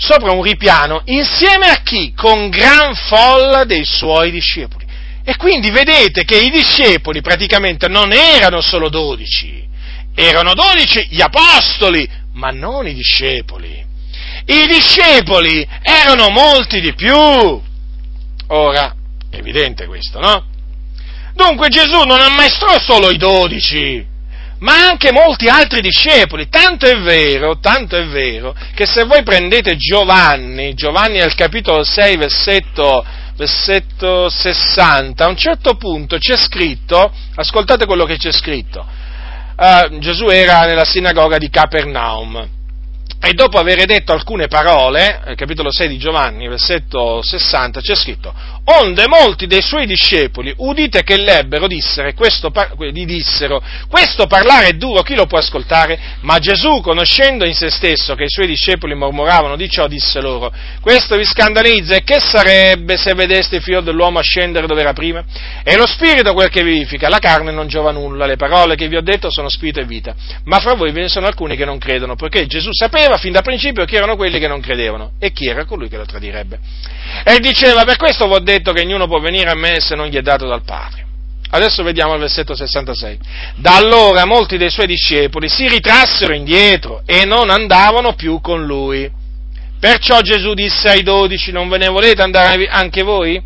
sopra 0.00 0.32
un 0.32 0.42
ripiano, 0.42 1.02
insieme 1.04 1.66
a 1.66 1.82
chi? 1.82 2.14
Con 2.14 2.48
gran 2.48 2.94
folla 2.94 3.64
dei 3.64 3.84
suoi 3.84 4.30
discepoli. 4.30 4.86
E 5.22 5.36
quindi 5.36 5.70
vedete 5.70 6.24
che 6.24 6.38
i 6.38 6.50
discepoli 6.50 7.20
praticamente 7.20 7.86
non 7.86 8.10
erano 8.10 8.62
solo 8.62 8.88
dodici, 8.88 9.62
erano 10.14 10.54
dodici 10.54 11.06
gli 11.10 11.20
apostoli, 11.20 12.08
ma 12.32 12.48
non 12.48 12.88
i 12.88 12.94
discepoli. 12.94 13.86
I 14.46 14.66
discepoli 14.66 15.66
erano 15.82 16.30
molti 16.30 16.80
di 16.80 16.94
più. 16.94 17.14
Ora, 18.48 18.94
evidente 19.30 19.86
questo, 19.86 20.18
no? 20.18 20.46
Dunque 21.34 21.68
Gesù 21.68 22.02
non 22.04 22.20
ammaestrò 22.20 22.78
solo 22.80 23.10
i 23.10 23.18
dodici, 23.18 24.04
ma 24.60 24.86
anche 24.88 25.12
molti 25.12 25.48
altri 25.48 25.80
discepoli. 25.80 26.48
Tanto 26.48 26.86
è 26.86 26.98
vero, 27.00 27.58
tanto 27.58 27.96
è 27.96 28.06
vero, 28.06 28.54
che 28.74 28.86
se 28.86 29.04
voi 29.04 29.22
prendete 29.22 29.76
Giovanni, 29.76 30.74
Giovanni 30.74 31.20
al 31.20 31.34
capitolo 31.34 31.84
6, 31.84 32.16
versetto, 32.16 33.04
versetto 33.36 34.28
60, 34.28 35.24
a 35.24 35.28
un 35.28 35.36
certo 35.36 35.74
punto 35.74 36.18
c'è 36.18 36.36
scritto, 36.36 37.12
ascoltate 37.34 37.86
quello 37.86 38.04
che 38.04 38.16
c'è 38.16 38.32
scritto, 38.32 38.86
uh, 39.56 39.98
Gesù 39.98 40.26
era 40.26 40.64
nella 40.64 40.84
sinagoga 40.84 41.38
di 41.38 41.48
Capernaum 41.48 42.58
e 43.22 43.34
dopo 43.34 43.58
aver 43.58 43.84
detto 43.84 44.12
alcune 44.12 44.46
parole, 44.46 45.20
nel 45.26 45.36
capitolo 45.36 45.70
6 45.70 45.88
di 45.88 45.98
Giovanni, 45.98 46.48
versetto 46.48 47.20
60, 47.22 47.82
c'è 47.82 47.94
scritto, 47.94 48.32
onde 48.64 49.06
molti 49.08 49.46
dei 49.46 49.62
suoi 49.62 49.86
discepoli, 49.86 50.52
udite 50.58 51.02
che 51.02 51.16
l'ebbero, 51.16 51.66
dissero, 51.66 52.12
questo, 52.14 52.52
gli 52.92 53.04
dissero, 53.04 53.62
questo 53.88 54.26
parlare 54.26 54.68
è 54.68 54.72
duro, 54.72 55.02
chi 55.02 55.14
lo 55.14 55.26
può 55.26 55.38
ascoltare? 55.38 55.98
Ma 56.20 56.38
Gesù, 56.38 56.80
conoscendo 56.80 57.46
in 57.46 57.54
se 57.54 57.70
stesso 57.70 58.14
che 58.14 58.24
i 58.24 58.28
suoi 58.28 58.46
discepoli 58.46 58.94
mormoravano 58.94 59.56
di 59.56 59.68
ciò, 59.68 59.86
disse 59.86 60.20
loro, 60.20 60.52
questo 60.80 61.16
vi 61.16 61.24
scandalizza 61.24 61.94
e 61.96 62.02
che 62.02 62.20
sarebbe 62.20 62.96
se 62.96 63.14
vedeste 63.14 63.56
il 63.56 63.62
figlio 63.62 63.80
dell'uomo 63.80 64.18
ascendere 64.18 64.66
dove 64.66 64.80
era 64.80 64.92
prima? 64.92 65.24
È 65.62 65.74
lo 65.76 65.86
spirito 65.86 66.32
quel 66.32 66.48
che 66.48 66.62
vivifica, 66.62 67.08
la 67.08 67.18
carne 67.18 67.50
non 67.50 67.66
giova 67.66 67.90
nulla, 67.90 68.26
le 68.26 68.36
parole 68.36 68.76
che 68.76 68.88
vi 68.88 68.96
ho 68.96 69.02
detto 69.02 69.30
sono 69.30 69.48
spirito 69.48 69.80
e 69.80 69.84
vita, 69.84 70.14
ma 70.44 70.58
fra 70.58 70.74
voi 70.74 70.92
ve 70.92 71.02
ne 71.02 71.08
sono 71.08 71.26
alcuni 71.26 71.56
che 71.56 71.64
non 71.64 71.78
credono, 71.78 72.14
perché 72.14 72.46
Gesù 72.46 72.70
sapeva 72.72 73.16
fin 73.16 73.32
da 73.32 73.42
principio 73.42 73.84
chi 73.84 73.96
erano 73.96 74.16
quelli 74.16 74.38
che 74.38 74.48
non 74.48 74.60
credevano 74.60 75.12
e 75.18 75.32
chi 75.32 75.46
era 75.46 75.64
colui 75.64 75.88
che 75.88 75.96
lo 75.96 76.04
tradirebbe. 76.04 76.58
E 77.24 77.38
diceva, 77.40 77.84
per 77.84 77.96
questo 77.96 78.26
vi 78.26 78.34
ho 78.34 78.38
detto 78.38 78.59
che 78.62 78.82
ognuno 78.82 79.06
può 79.06 79.18
venire 79.18 79.50
a 79.50 79.54
me 79.54 79.80
se 79.80 79.94
non 79.94 80.06
gli 80.06 80.16
è 80.16 80.22
dato 80.22 80.46
dal 80.46 80.62
Padre. 80.62 81.06
Adesso 81.52 81.82
vediamo 81.82 82.14
il 82.14 82.20
versetto 82.20 82.54
66. 82.54 83.18
Da 83.56 83.76
allora 83.76 84.24
molti 84.24 84.56
dei 84.56 84.70
suoi 84.70 84.86
discepoli 84.86 85.48
si 85.48 85.66
ritrassero 85.66 86.32
indietro 86.32 87.02
e 87.04 87.24
non 87.24 87.50
andavano 87.50 88.14
più 88.14 88.40
con 88.40 88.64
lui. 88.64 89.10
Perciò 89.80 90.20
Gesù 90.20 90.54
disse 90.54 90.88
ai 90.88 91.02
dodici, 91.02 91.50
non 91.50 91.68
ve 91.68 91.78
ne 91.78 91.88
volete 91.88 92.22
andare 92.22 92.66
anche 92.68 93.02
voi? 93.02 93.42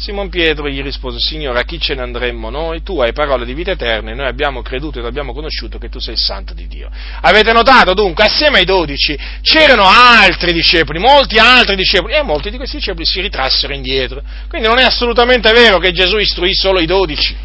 Simon 0.00 0.30
Pietro 0.30 0.66
gli 0.66 0.80
rispose, 0.80 1.18
Signore, 1.18 1.60
a 1.60 1.64
chi 1.64 1.78
ce 1.78 1.94
ne 1.94 2.00
andremmo 2.00 2.48
noi? 2.48 2.82
Tu 2.82 2.98
hai 3.02 3.12
parole 3.12 3.44
di 3.44 3.52
vita 3.52 3.72
eterna 3.72 4.10
e 4.10 4.14
noi 4.14 4.28
abbiamo 4.28 4.62
creduto 4.62 4.98
ed 4.98 5.04
abbiamo 5.04 5.34
conosciuto 5.34 5.76
che 5.76 5.90
tu 5.90 5.98
sei 5.98 6.14
il 6.14 6.18
santo 6.18 6.54
di 6.54 6.66
Dio. 6.66 6.88
Avete 7.20 7.52
notato 7.52 7.92
dunque, 7.92 8.24
assieme 8.24 8.60
ai 8.60 8.64
dodici 8.64 9.14
c'erano 9.42 9.84
altri 9.84 10.54
discepoli, 10.54 10.98
molti 10.98 11.36
altri 11.36 11.76
discepoli, 11.76 12.14
e 12.14 12.22
molti 12.22 12.48
di 12.48 12.56
questi 12.56 12.76
discepoli 12.76 13.04
si 13.04 13.20
ritrassero 13.20 13.74
indietro. 13.74 14.22
Quindi 14.48 14.68
non 14.68 14.78
è 14.78 14.84
assolutamente 14.84 15.52
vero 15.52 15.78
che 15.78 15.92
Gesù 15.92 16.16
istruì 16.16 16.54
solo 16.54 16.80
i 16.80 16.86
dodici. 16.86 17.36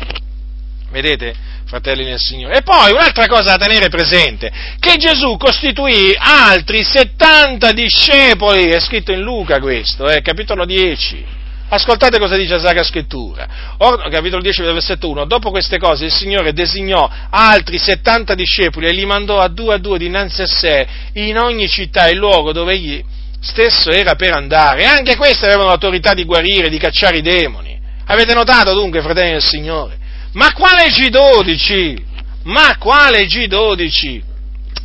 Vedete? 0.89 1.35
fratelli 1.65 2.05
nel 2.05 2.19
Signore. 2.19 2.59
E 2.59 2.61
poi 2.61 2.91
un'altra 2.91 3.27
cosa 3.27 3.57
da 3.57 3.65
tenere 3.65 3.89
presente, 3.89 4.51
che 4.79 4.95
Gesù 4.97 5.35
costituì 5.35 6.15
altri 6.15 6.83
70 6.83 7.71
discepoli, 7.73 8.69
è 8.69 8.79
scritto 8.79 9.11
in 9.11 9.21
Luca 9.21 9.59
questo, 9.59 10.07
eh, 10.07 10.21
capitolo 10.21 10.63
10. 10.63 11.43
Ascoltate 11.67 12.19
cosa 12.19 12.35
dice 12.35 12.53
la 12.53 12.59
Sacra 12.59 12.83
Scrittura. 12.83 13.47
Or, 13.77 14.07
capitolo 14.09 14.41
10, 14.41 14.61
versetto 14.61 15.09
1. 15.09 15.25
Dopo 15.25 15.49
queste 15.49 15.77
cose 15.79 16.05
il 16.05 16.11
Signore 16.11 16.53
designò 16.53 17.09
altri 17.29 17.79
70 17.79 18.35
discepoli 18.35 18.87
e 18.87 18.91
li 18.91 19.05
mandò 19.05 19.39
a 19.39 19.47
due 19.47 19.73
a 19.73 19.77
due 19.77 19.97
dinanzi 19.97 20.43
a 20.43 20.47
sé 20.47 20.87
in 21.13 21.37
ogni 21.37 21.67
città 21.67 22.07
e 22.07 22.13
luogo 22.13 22.51
dove 22.51 22.73
egli 22.73 23.03
stesso 23.41 23.89
era 23.89 24.15
per 24.15 24.33
andare. 24.33 24.85
Anche 24.85 25.15
questi 25.15 25.45
avevano 25.45 25.69
l'autorità 25.69 26.13
di 26.13 26.23
guarire, 26.23 26.69
di 26.69 26.77
cacciare 26.77 27.17
i 27.17 27.21
demoni. 27.21 27.77
Avete 28.05 28.33
notato 28.33 28.73
dunque, 28.73 29.01
fratelli 29.01 29.31
del 29.31 29.43
Signore? 29.43 29.97
Ma 30.33 30.53
quale 30.53 30.89
G12? 30.89 31.97
Ma 32.43 32.77
quale 32.77 33.25
G12? 33.25 34.21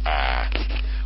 Ah, 0.04 0.48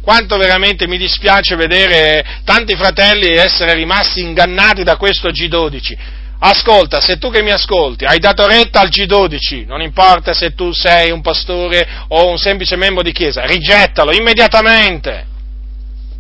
quanto 0.05 0.37
veramente 0.37 0.87
mi 0.87 0.99
dispiace 0.99 1.57
vedere 1.57 2.43
tanti 2.45 2.77
fratelli 2.77 3.35
essere 3.35 3.75
rimasti 3.75 4.21
ingannati 4.21 4.85
da 4.85 4.97
questo 4.97 5.31
G12. 5.31 5.97
Ascolta, 6.39 7.01
se 7.01 7.17
tu 7.17 7.31
che 7.31 7.43
mi 7.43 7.51
ascolti 7.51 8.05
hai 8.05 8.19
dato 8.19 8.47
retta 8.47 8.81
al 8.81 8.91
G12, 8.91 9.65
non 9.67 9.81
importa 9.81 10.35
se 10.35 10.55
tu 10.55 10.73
sei 10.73 11.11
un 11.11 11.23
pastore 11.23 11.89
o 12.09 12.29
un 12.29 12.37
semplice 12.37 12.77
membro 12.77 13.03
di 13.03 13.13
chiesa, 13.13 13.47
rigettalo 13.47 14.13
immediatamente. 14.13 15.27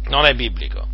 Non 0.06 0.24
è 0.24 0.32
biblico. 0.32 0.88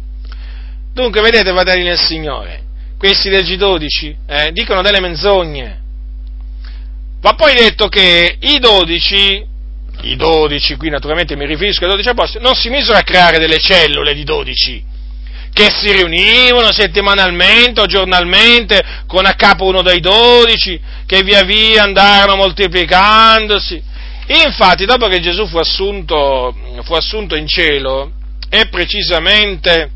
Dunque, 0.92 1.20
vedete, 1.20 1.52
fratelli 1.52 1.84
nel 1.84 1.98
Signore, 1.98 2.62
questi 2.98 3.28
del 3.28 3.44
G12 3.44 4.14
eh, 4.26 4.50
dicono 4.52 4.82
delle 4.82 5.00
menzogne. 5.00 5.78
Va 7.20 7.34
poi 7.34 7.54
detto 7.54 7.86
che 7.86 8.36
i 8.40 8.58
12 8.58 9.46
i 10.02 10.16
dodici, 10.16 10.76
qui 10.76 10.88
naturalmente 10.88 11.36
mi 11.36 11.46
riferisco 11.46 11.84
ai 11.84 11.90
dodici 11.90 12.08
apostoli, 12.08 12.44
non 12.44 12.54
si 12.54 12.70
misero 12.70 12.96
a 12.96 13.02
creare 13.02 13.38
delle 13.38 13.58
cellule 13.58 14.14
di 14.14 14.24
dodici, 14.24 14.82
che 15.52 15.68
si 15.70 15.92
riunivano 15.92 16.72
settimanalmente 16.72 17.80
o 17.80 17.86
giornalmente 17.86 18.82
con 19.06 19.26
a 19.26 19.34
capo 19.34 19.64
uno 19.66 19.82
dei 19.82 20.00
dodici, 20.00 20.80
che 21.06 21.22
via 21.22 21.42
via 21.42 21.82
andarono 21.82 22.36
moltiplicandosi. 22.36 23.82
Infatti, 24.44 24.84
dopo 24.84 25.08
che 25.08 25.20
Gesù 25.20 25.46
fu 25.46 25.58
assunto, 25.58 26.56
fu 26.82 26.94
assunto 26.94 27.34
in 27.34 27.48
cielo, 27.48 28.12
e 28.48 28.68
precisamente, 28.68 29.90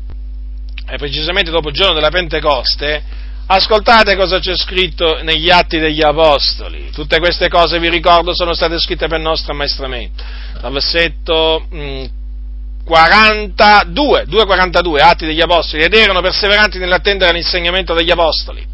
precisamente 0.97 1.51
dopo 1.51 1.69
il 1.69 1.73
giorno 1.75 1.93
della 1.93 2.09
Pentecoste, 2.09 3.03
Ascoltate 3.47 4.15
cosa 4.15 4.39
c'è 4.39 4.55
scritto 4.55 5.21
negli 5.21 5.51
atti 5.51 5.77
degli 5.77 6.01
Apostoli. 6.01 6.89
Tutte 6.91 7.19
queste 7.19 7.47
cose, 7.47 7.77
vi 7.77 7.89
ricordo, 7.89 8.33
sono 8.33 8.55
state 8.55 8.79
scritte 8.79 9.07
per 9.07 9.19
nostro 9.19 9.53
ammaestramento. 9.53 10.23
Dal 10.59 10.71
versetto 10.71 11.67
mh, 11.69 12.05
42, 12.85 14.25
2,42, 14.27 15.01
atti 15.01 15.25
degli 15.27 15.41
Apostoli, 15.41 15.83
ed 15.83 15.93
erano 15.93 16.21
perseveranti 16.21 16.79
nell'attendere 16.79 17.33
l'insegnamento 17.33 17.93
degli 17.93 18.11
Apostoli 18.11 18.73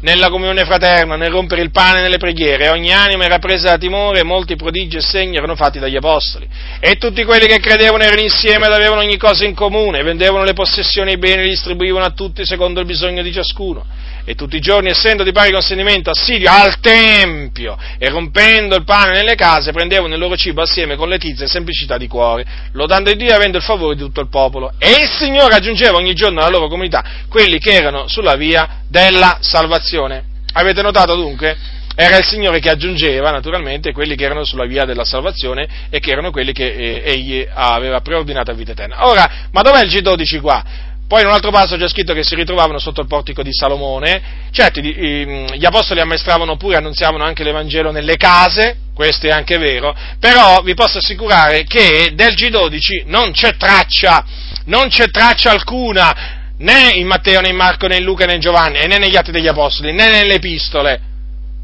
nella 0.00 0.28
comunione 0.28 0.64
fraterna, 0.64 1.16
nel 1.16 1.30
rompere 1.30 1.62
il 1.62 1.70
pane 1.70 2.00
nelle 2.00 2.18
preghiere, 2.18 2.68
ogni 2.68 2.92
anima 2.92 3.24
era 3.24 3.38
presa 3.38 3.70
da 3.70 3.78
timore, 3.78 4.22
molti 4.22 4.56
prodigi 4.56 4.96
e 4.96 5.00
segni 5.00 5.36
erano 5.36 5.56
fatti 5.56 5.78
dagli 5.78 5.96
apostoli. 5.96 6.48
E 6.80 6.96
tutti 6.96 7.24
quelli 7.24 7.46
che 7.46 7.58
credevano 7.58 8.02
erano 8.02 8.20
insieme 8.20 8.66
ed 8.66 8.72
avevano 8.72 9.00
ogni 9.00 9.16
cosa 9.16 9.44
in 9.44 9.54
comune, 9.54 10.02
vendevano 10.02 10.44
le 10.44 10.52
possessioni 10.52 11.12
e 11.12 11.14
i 11.14 11.18
beni 11.18 11.40
e 11.40 11.44
li 11.44 11.50
distribuivano 11.50 12.04
a 12.04 12.10
tutti 12.10 12.44
secondo 12.44 12.80
il 12.80 12.86
bisogno 12.86 13.22
di 13.22 13.32
ciascuno 13.32 13.84
e 14.28 14.34
tutti 14.34 14.56
i 14.56 14.60
giorni, 14.60 14.90
essendo 14.90 15.22
di 15.22 15.30
pari 15.30 15.52
consentimento 15.52 16.10
assidui 16.10 16.48
al 16.48 16.80
Tempio 16.80 17.78
e 17.96 18.08
rompendo 18.08 18.74
il 18.74 18.82
pane 18.82 19.12
nelle 19.12 19.36
case, 19.36 19.70
prendevano 19.70 20.14
il 20.14 20.20
loro 20.20 20.36
cibo 20.36 20.62
assieme 20.62 20.96
con 20.96 21.08
letizia 21.08 21.44
e 21.44 21.48
semplicità 21.48 21.96
di 21.96 22.08
cuore, 22.08 22.44
lodando 22.72 23.12
Dio 23.14 23.28
e 23.28 23.34
avendo 23.34 23.58
il 23.58 23.62
favore 23.62 23.94
di 23.94 24.02
tutto 24.02 24.20
il 24.20 24.28
popolo. 24.28 24.72
E 24.78 24.90
il 25.02 25.08
Signore 25.08 25.54
aggiungeva 25.54 25.96
ogni 25.96 26.12
giorno 26.12 26.40
alla 26.40 26.50
loro 26.50 26.66
comunità 26.66 27.04
quelli 27.28 27.60
che 27.60 27.72
erano 27.72 28.08
sulla 28.08 28.34
via 28.34 28.82
della 28.88 29.38
salvazione. 29.40 30.24
Avete 30.52 30.82
notato 30.82 31.14
dunque? 31.14 31.56
Era 31.94 32.18
il 32.18 32.24
Signore 32.24 32.60
che 32.60 32.68
aggiungeva 32.68 33.30
naturalmente 33.30 33.92
quelli 33.92 34.16
che 34.16 34.24
erano 34.24 34.44
sulla 34.44 34.66
via 34.66 34.84
della 34.84 35.04
salvazione 35.04 35.66
e 35.88 35.98
che 35.98 36.10
erano 36.10 36.30
quelli 36.30 36.52
che 36.52 36.70
eh, 36.72 37.02
egli 37.04 37.46
aveva 37.50 38.00
preordinato 38.00 38.50
a 38.50 38.54
vita 38.54 38.72
eterna. 38.72 39.06
Ora, 39.06 39.48
ma 39.50 39.62
dov'è 39.62 39.82
il 39.82 39.90
G12 39.90 40.40
qua? 40.40 40.64
Poi 41.08 41.20
in 41.20 41.28
un 41.28 41.34
altro 41.34 41.52
passo 41.52 41.76
c'è 41.76 41.88
scritto 41.88 42.12
che 42.14 42.24
si 42.24 42.34
ritrovavano 42.34 42.80
sotto 42.80 43.00
il 43.00 43.06
portico 43.06 43.42
di 43.42 43.52
Salomone. 43.52 44.48
Certo, 44.50 44.80
gli 44.80 45.64
apostoli 45.64 46.00
ammaestravano 46.00 46.56
pure, 46.56 46.76
annunziavano 46.76 47.22
anche 47.22 47.44
l'Evangelo 47.44 47.92
nelle 47.92 48.16
case, 48.16 48.78
questo 48.92 49.28
è 49.28 49.30
anche 49.30 49.56
vero, 49.56 49.94
però 50.18 50.62
vi 50.62 50.74
posso 50.74 50.98
assicurare 50.98 51.62
che 51.62 52.10
del 52.14 52.34
G12 52.34 53.04
non 53.06 53.30
c'è 53.30 53.56
traccia, 53.56 54.24
non 54.64 54.88
c'è 54.88 55.08
traccia 55.08 55.52
alcuna, 55.52 56.35
né 56.58 56.90
in 56.94 57.06
Matteo, 57.06 57.40
né 57.40 57.48
in 57.48 57.56
Marco, 57.56 57.86
né 57.86 57.96
in 57.96 58.04
Luca, 58.04 58.26
né 58.26 58.34
in 58.34 58.40
Giovanni, 58.40 58.86
né 58.86 58.98
negli 58.98 59.16
Atti 59.16 59.30
degli 59.30 59.48
Apostoli, 59.48 59.92
né 59.92 60.08
nelle 60.08 60.34
epistole. 60.34 61.00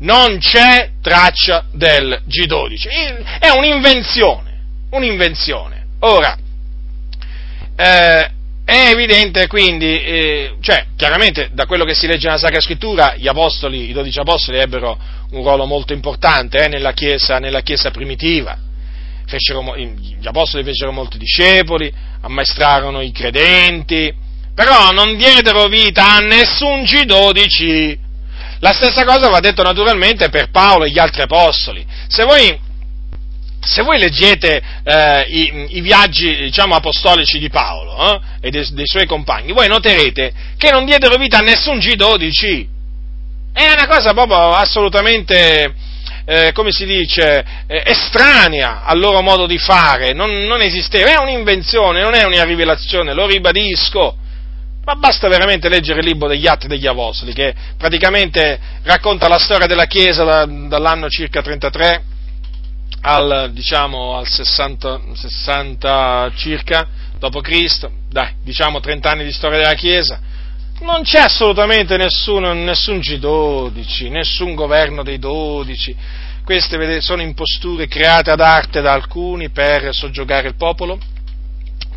Non 0.01 0.39
c'è 0.39 0.91
traccia 1.01 1.67
del 1.73 2.23
G12. 2.29 3.39
È 3.39 3.51
un'invenzione, 3.51 4.61
un'invenzione. 4.91 5.87
Ora, 6.01 6.37
eh, 7.77 8.31
è 8.65 8.91
evidente 8.91 9.47
quindi, 9.47 10.01
eh, 10.03 10.55
cioè, 10.61 10.87
chiaramente 10.97 11.51
da 11.53 11.67
quello 11.67 11.85
che 11.85 11.95
si 11.95 12.07
legge 12.07 12.27
nella 12.27 12.39
Sacra 12.39 12.61
Scrittura, 12.61 13.15
gli 13.17 13.29
apostoli, 13.29 13.91
i 13.91 13.93
dodici 13.93 14.19
apostoli 14.19 14.59
ebbero 14.59 14.99
un 15.31 15.43
ruolo 15.43 15.67
molto 15.67 15.93
importante 15.93 16.65
eh, 16.65 16.69
nella, 16.69 16.93
chiesa, 16.93 17.39
nella, 17.39 17.61
chiesa, 17.61 17.91
primitiva. 17.91 18.57
Fecero, 19.27 19.77
gli 19.77 20.27
apostoli 20.27 20.65
fecero 20.65 20.93
molti 20.93 21.19
discepoli, 21.19 21.93
ammaestrarono 22.21 23.01
i 23.01 23.13
credenti, 23.13 24.15
però 24.55 24.91
non 24.91 25.17
diedero 25.17 25.67
vita 25.67 26.15
a 26.15 26.21
nessun 26.21 26.83
G12. 26.83 27.99
La 28.61 28.73
stessa 28.73 29.05
cosa 29.05 29.29
va 29.29 29.41
detto 29.41 29.63
naturalmente 29.63 30.29
per 30.29 30.51
Paolo 30.51 30.85
e 30.85 30.91
gli 30.91 30.99
altri 30.99 31.23
apostoli. 31.23 31.85
Se 32.07 32.25
voi, 32.25 32.57
se 33.61 33.83
voi 33.83 33.99
leggete 33.99 34.63
eh, 34.85 35.23
i, 35.29 35.67
i, 35.77 35.81
viaggi 35.81 36.37
diciamo, 36.37 36.75
apostolici 36.75 37.39
di 37.39 37.49
Paolo 37.49 38.21
eh, 38.41 38.47
e 38.47 38.51
dei, 38.51 38.67
dei, 38.73 38.87
suoi 38.87 39.07
compagni, 39.07 39.53
voi 39.53 39.69
noterete 39.69 40.33
che 40.57 40.71
non 40.71 40.85
diedero 40.85 41.17
vita 41.17 41.39
a 41.39 41.43
nessun 41.43 41.79
G12. 41.79 42.67
È 43.53 43.73
una 43.73 43.87
cosa 43.87 44.13
proprio 44.13 44.53
assolutamente 44.53 45.75
eh, 46.25 46.53
come 46.53 46.71
si 46.71 46.85
dice, 46.85 47.45
eh, 47.67 47.83
estranea 47.85 48.85
al 48.85 48.99
loro 48.99 49.23
modo 49.23 49.47
di 49.47 49.59
fare, 49.59 50.13
non, 50.13 50.45
non 50.45 50.61
esisteva, 50.61 51.11
è 51.11 51.19
un'invenzione, 51.19 52.01
non 52.01 52.15
è 52.15 52.25
una 52.25 52.45
rivelazione, 52.45 53.13
lo 53.13 53.27
ribadisco. 53.27 54.19
Ma 54.85 54.97
basta 54.97 55.29
veramente 55.29 55.69
leggere 55.69 56.01
il 56.01 56.07
libro 56.07 56.27
degli 56.27 56.47
Atti 56.47 56.67
degli 56.67 56.87
Apostoli, 56.87 57.33
che 57.33 57.55
praticamente 57.77 58.59
racconta 58.83 59.29
la 59.29 59.39
storia 59.39 59.67
della 59.67 59.87
Chiesa 59.87 60.25
da, 60.25 60.45
dall'anno 60.45 61.09
circa 61.09 61.41
33 61.41 62.05
al, 63.03 63.51
diciamo, 63.53 64.17
al 64.17 64.27
60, 64.27 65.01
60 65.15 66.33
circa 66.35 66.89
Cristo, 67.41 67.91
dai, 68.11 68.35
diciamo 68.43 68.81
30 68.81 69.11
anni 69.11 69.25
di 69.25 69.31
storia 69.31 69.59
della 69.59 69.75
Chiesa, 69.75 70.19
non 70.81 71.03
c'è 71.03 71.21
assolutamente 71.21 71.97
nessuno, 71.97 72.53
nessun 72.53 72.99
G12, 72.99 74.11
nessun 74.11 74.57
governo 74.57 75.05
dei 75.05 75.21
12. 75.21 75.97
Queste 76.45 77.01
sono 77.01 77.23
imposture 77.23 77.87
create 77.87 78.33
ad 78.33 78.41
arte 78.41 78.81
da 78.81 78.93
alcuni 78.93 79.51
per 79.51 79.95
soggiogare 79.95 80.49
il 80.49 80.57
popolo, 80.57 80.99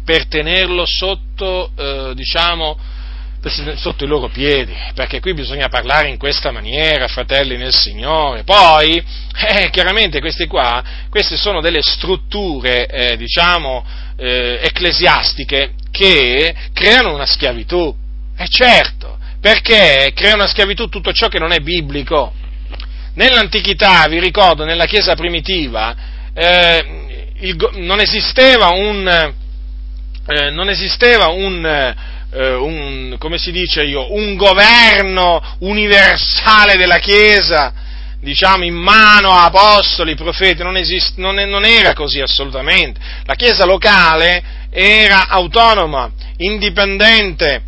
per 0.06 0.28
tenerlo 0.28 0.86
sotto, 0.86 1.72
eh, 1.76 2.14
diciamo, 2.14 2.78
sotto 3.76 4.06
i 4.06 4.08
loro 4.08 4.30
piedi, 4.30 4.74
perché 4.94 5.20
qui 5.20 5.34
bisogna 5.34 5.68
parlare 5.68 6.10
in 6.10 6.18
questa 6.18 6.52
maniera, 6.52 7.08
fratelli 7.08 7.58
nel 7.58 7.74
Signore. 7.74 8.44
Poi, 8.44 8.96
eh, 9.50 9.70
chiaramente 9.72 10.20
queste 10.20 10.48
qua, 10.48 10.84
queste 11.10 11.36
sono 11.36 11.60
delle 11.60 11.82
strutture, 11.82 12.88
eh, 12.88 13.18
diciamo, 13.18 13.86
eh, 14.18 14.60
ecclesiastiche 14.62 15.74
che 15.92 16.56
creano 16.74 17.14
una 17.14 17.26
schiavitù 17.26 17.94
è 18.36 18.46
certo, 18.48 19.18
perché 19.40 20.12
crea 20.14 20.34
una 20.34 20.48
schiavitù 20.48 20.90
tutto 20.90 21.12
ciò 21.14 21.28
che 21.28 21.40
non 21.40 21.52
è 21.52 21.60
biblico. 21.60 22.34
Nell'antichità, 23.14 24.06
vi 24.08 24.20
ricordo, 24.20 24.66
nella 24.66 24.86
Chiesa 24.86 25.16
primitiva, 25.16 25.96
eh, 26.34 27.32
il, 27.40 27.56
non 27.76 28.02
esisteva 28.02 28.70
un, 28.70 29.34
eh, 30.28 30.50
non 30.50 30.70
esisteva 30.70 31.28
un, 31.28 31.66
eh, 31.66 32.54
un, 32.54 33.16
come 33.20 33.38
si 33.38 33.52
dice 33.52 33.84
io, 33.84 34.14
un 34.14 34.36
governo 34.36 35.42
universale 35.60 36.78
della 36.78 36.98
Chiesa, 36.98 37.74
diciamo, 38.20 38.64
in 38.64 38.74
mano 38.74 39.32
a 39.32 39.46
apostoli, 39.46 40.16
profeti, 40.16 40.64
non, 40.64 40.78
esist, 40.78 41.18
non, 41.18 41.36
non 41.36 41.64
era 41.64 41.94
così 41.94 42.22
assolutamente. 42.22 43.00
La 43.26 43.36
Chiesa 43.36 43.66
locale 43.66 44.44
era 44.72 45.28
autonoma, 45.28 46.12
indipendente, 46.38 47.62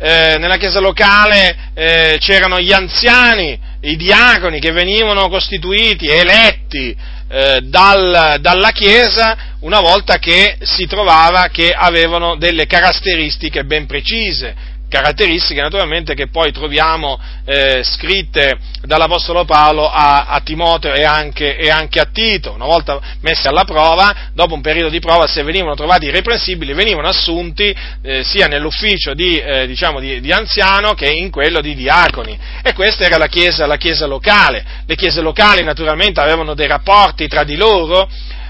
eh, 0.00 0.36
nella 0.38 0.56
chiesa 0.58 0.78
locale 0.78 1.72
eh, 1.74 2.18
c'erano 2.20 2.60
gli 2.60 2.72
anziani, 2.72 3.58
i 3.80 3.96
diaconi 3.96 4.60
che 4.60 4.70
venivano 4.70 5.28
costituiti, 5.28 6.06
eletti 6.06 6.96
eh, 7.28 7.60
dal, 7.62 8.38
dalla 8.40 8.70
chiesa 8.70 9.56
una 9.60 9.80
volta 9.80 10.18
che 10.18 10.56
si 10.60 10.86
trovava 10.86 11.48
che 11.48 11.72
avevano 11.72 12.36
delle 12.36 12.66
caratteristiche 12.66 13.64
ben 13.64 13.86
precise 13.86 14.67
caratteristiche 14.88 15.60
naturalmente 15.60 16.14
che 16.14 16.28
poi 16.28 16.50
troviamo 16.50 17.20
eh, 17.44 17.82
scritte 17.84 18.58
dall'Apostolo 18.82 19.44
Paolo 19.44 19.88
a, 19.88 20.24
a 20.24 20.40
Timoteo 20.40 20.94
e 20.94 21.04
anche, 21.04 21.56
e 21.56 21.68
anche, 21.68 22.00
a 22.00 22.08
Tito. 22.12 22.52
Una 22.52 22.64
volta 22.64 22.98
messe 23.20 23.48
alla 23.48 23.64
prova, 23.64 24.30
dopo 24.32 24.54
un 24.54 24.60
periodo 24.60 24.88
di 24.88 24.98
prova, 24.98 25.26
se 25.26 25.42
venivano 25.42 25.74
trovati 25.74 26.06
irreprensibili, 26.06 26.72
venivano 26.72 27.08
assunti 27.08 27.74
eh, 28.02 28.24
sia 28.24 28.46
nell'ufficio 28.46 29.14
di, 29.14 29.38
eh, 29.38 29.66
diciamo 29.66 30.00
di, 30.00 30.20
di, 30.20 30.32
anziano 30.32 30.94
che 30.94 31.10
in 31.10 31.30
quello 31.30 31.60
di 31.60 31.74
diaconi. 31.74 32.38
E 32.62 32.72
questa 32.72 33.04
era 33.04 33.18
la 33.18 33.28
chiesa, 33.28 33.66
la 33.66 33.76
chiesa 33.76 34.06
locale. 34.06 34.64
Le 34.86 34.96
chiese 34.96 35.20
locali 35.20 35.62
naturalmente 35.62 36.20
avevano 36.20 36.54
dei 36.54 36.66
rapporti 36.66 37.28
tra 37.28 37.44
di 37.44 37.56
loro 37.56 38.08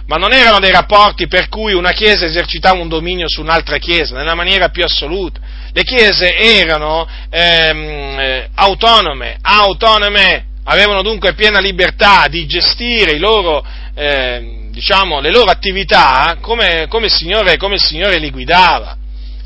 ma 0.09 0.17
non 0.17 0.33
erano 0.33 0.59
dei 0.59 0.71
rapporti 0.71 1.27
per 1.27 1.51
cui 1.51 1.75
una 1.75 1.93
chiesa 1.93 2.25
esercitava 2.25 2.81
un 2.81 2.89
dominio 2.89 3.29
su 3.29 3.43
un'altra 3.43 3.77
chiesa, 3.77 4.17
nella 4.17 4.35
maniera 4.35 4.71
più 4.71 4.83
assoluta. 4.83 5.39
Le 5.73 5.83
chiese 5.83 6.35
erano 6.35 7.07
ehm, 7.31 8.19
eh, 8.19 8.49
autonome, 8.55 9.39
autonome, 9.41 10.45
avevano 10.65 11.03
dunque 11.03 11.35
piena 11.35 11.61
libertà 11.61 12.27
di 12.29 12.47
gestire 12.47 13.19
loro, 13.19 13.65
eh, 13.95 14.69
diciamo, 14.71 15.21
le 15.21 15.31
loro 15.31 15.51
attività 15.51 16.37
come, 16.41 16.87
come, 16.89 17.07
il 17.07 17.13
Signore, 17.13 17.57
come 17.57 17.75
il 17.75 17.83
Signore 17.83 18.19
li 18.19 18.31
guidava. 18.31 18.97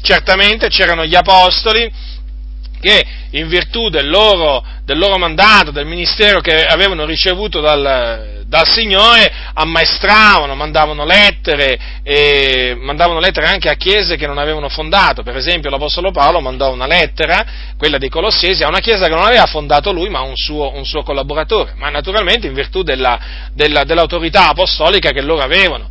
Certamente 0.02 0.68
c'erano 0.68 1.04
gli 1.04 1.14
apostoli, 1.14 1.90
che 2.80 3.04
in 3.30 3.46
virtù 3.46 3.88
del 3.88 4.08
loro, 4.08 4.64
del 4.84 4.98
loro, 4.98 5.16
mandato, 5.16 5.70
del 5.70 5.86
ministero 5.86 6.40
che 6.40 6.66
avevano 6.66 7.04
ricevuto 7.04 7.60
dal, 7.60 8.41
dal 8.52 8.68
Signore, 8.68 9.32
ammaestravano, 9.54 10.54
mandavano 10.54 11.06
lettere, 11.06 12.02
e 12.02 12.76
mandavano 12.78 13.18
lettere 13.18 13.46
anche 13.46 13.70
a 13.70 13.76
chiese 13.76 14.16
che 14.16 14.26
non 14.26 14.36
avevano 14.36 14.68
fondato. 14.68 15.22
Per 15.22 15.34
esempio 15.34 15.70
l'Apostolo 15.70 16.10
Paolo 16.10 16.38
mandò 16.40 16.70
una 16.70 16.86
lettera, 16.86 17.46
quella 17.78 17.96
dei 17.96 18.10
Colossesi, 18.10 18.62
a 18.62 18.68
una 18.68 18.80
chiesa 18.80 19.06
che 19.06 19.14
non 19.14 19.24
aveva 19.24 19.46
fondato 19.46 19.90
lui, 19.90 20.10
ma 20.10 20.20
un 20.20 20.36
suo, 20.36 20.70
un 20.74 20.84
suo 20.84 21.02
collaboratore, 21.02 21.72
ma 21.76 21.88
naturalmente 21.88 22.46
in 22.46 22.52
virtù 22.52 22.82
della, 22.82 23.18
della, 23.54 23.84
dell'autorità 23.84 24.50
apostolica 24.50 25.12
che 25.12 25.22
loro 25.22 25.40
avevano 25.40 25.88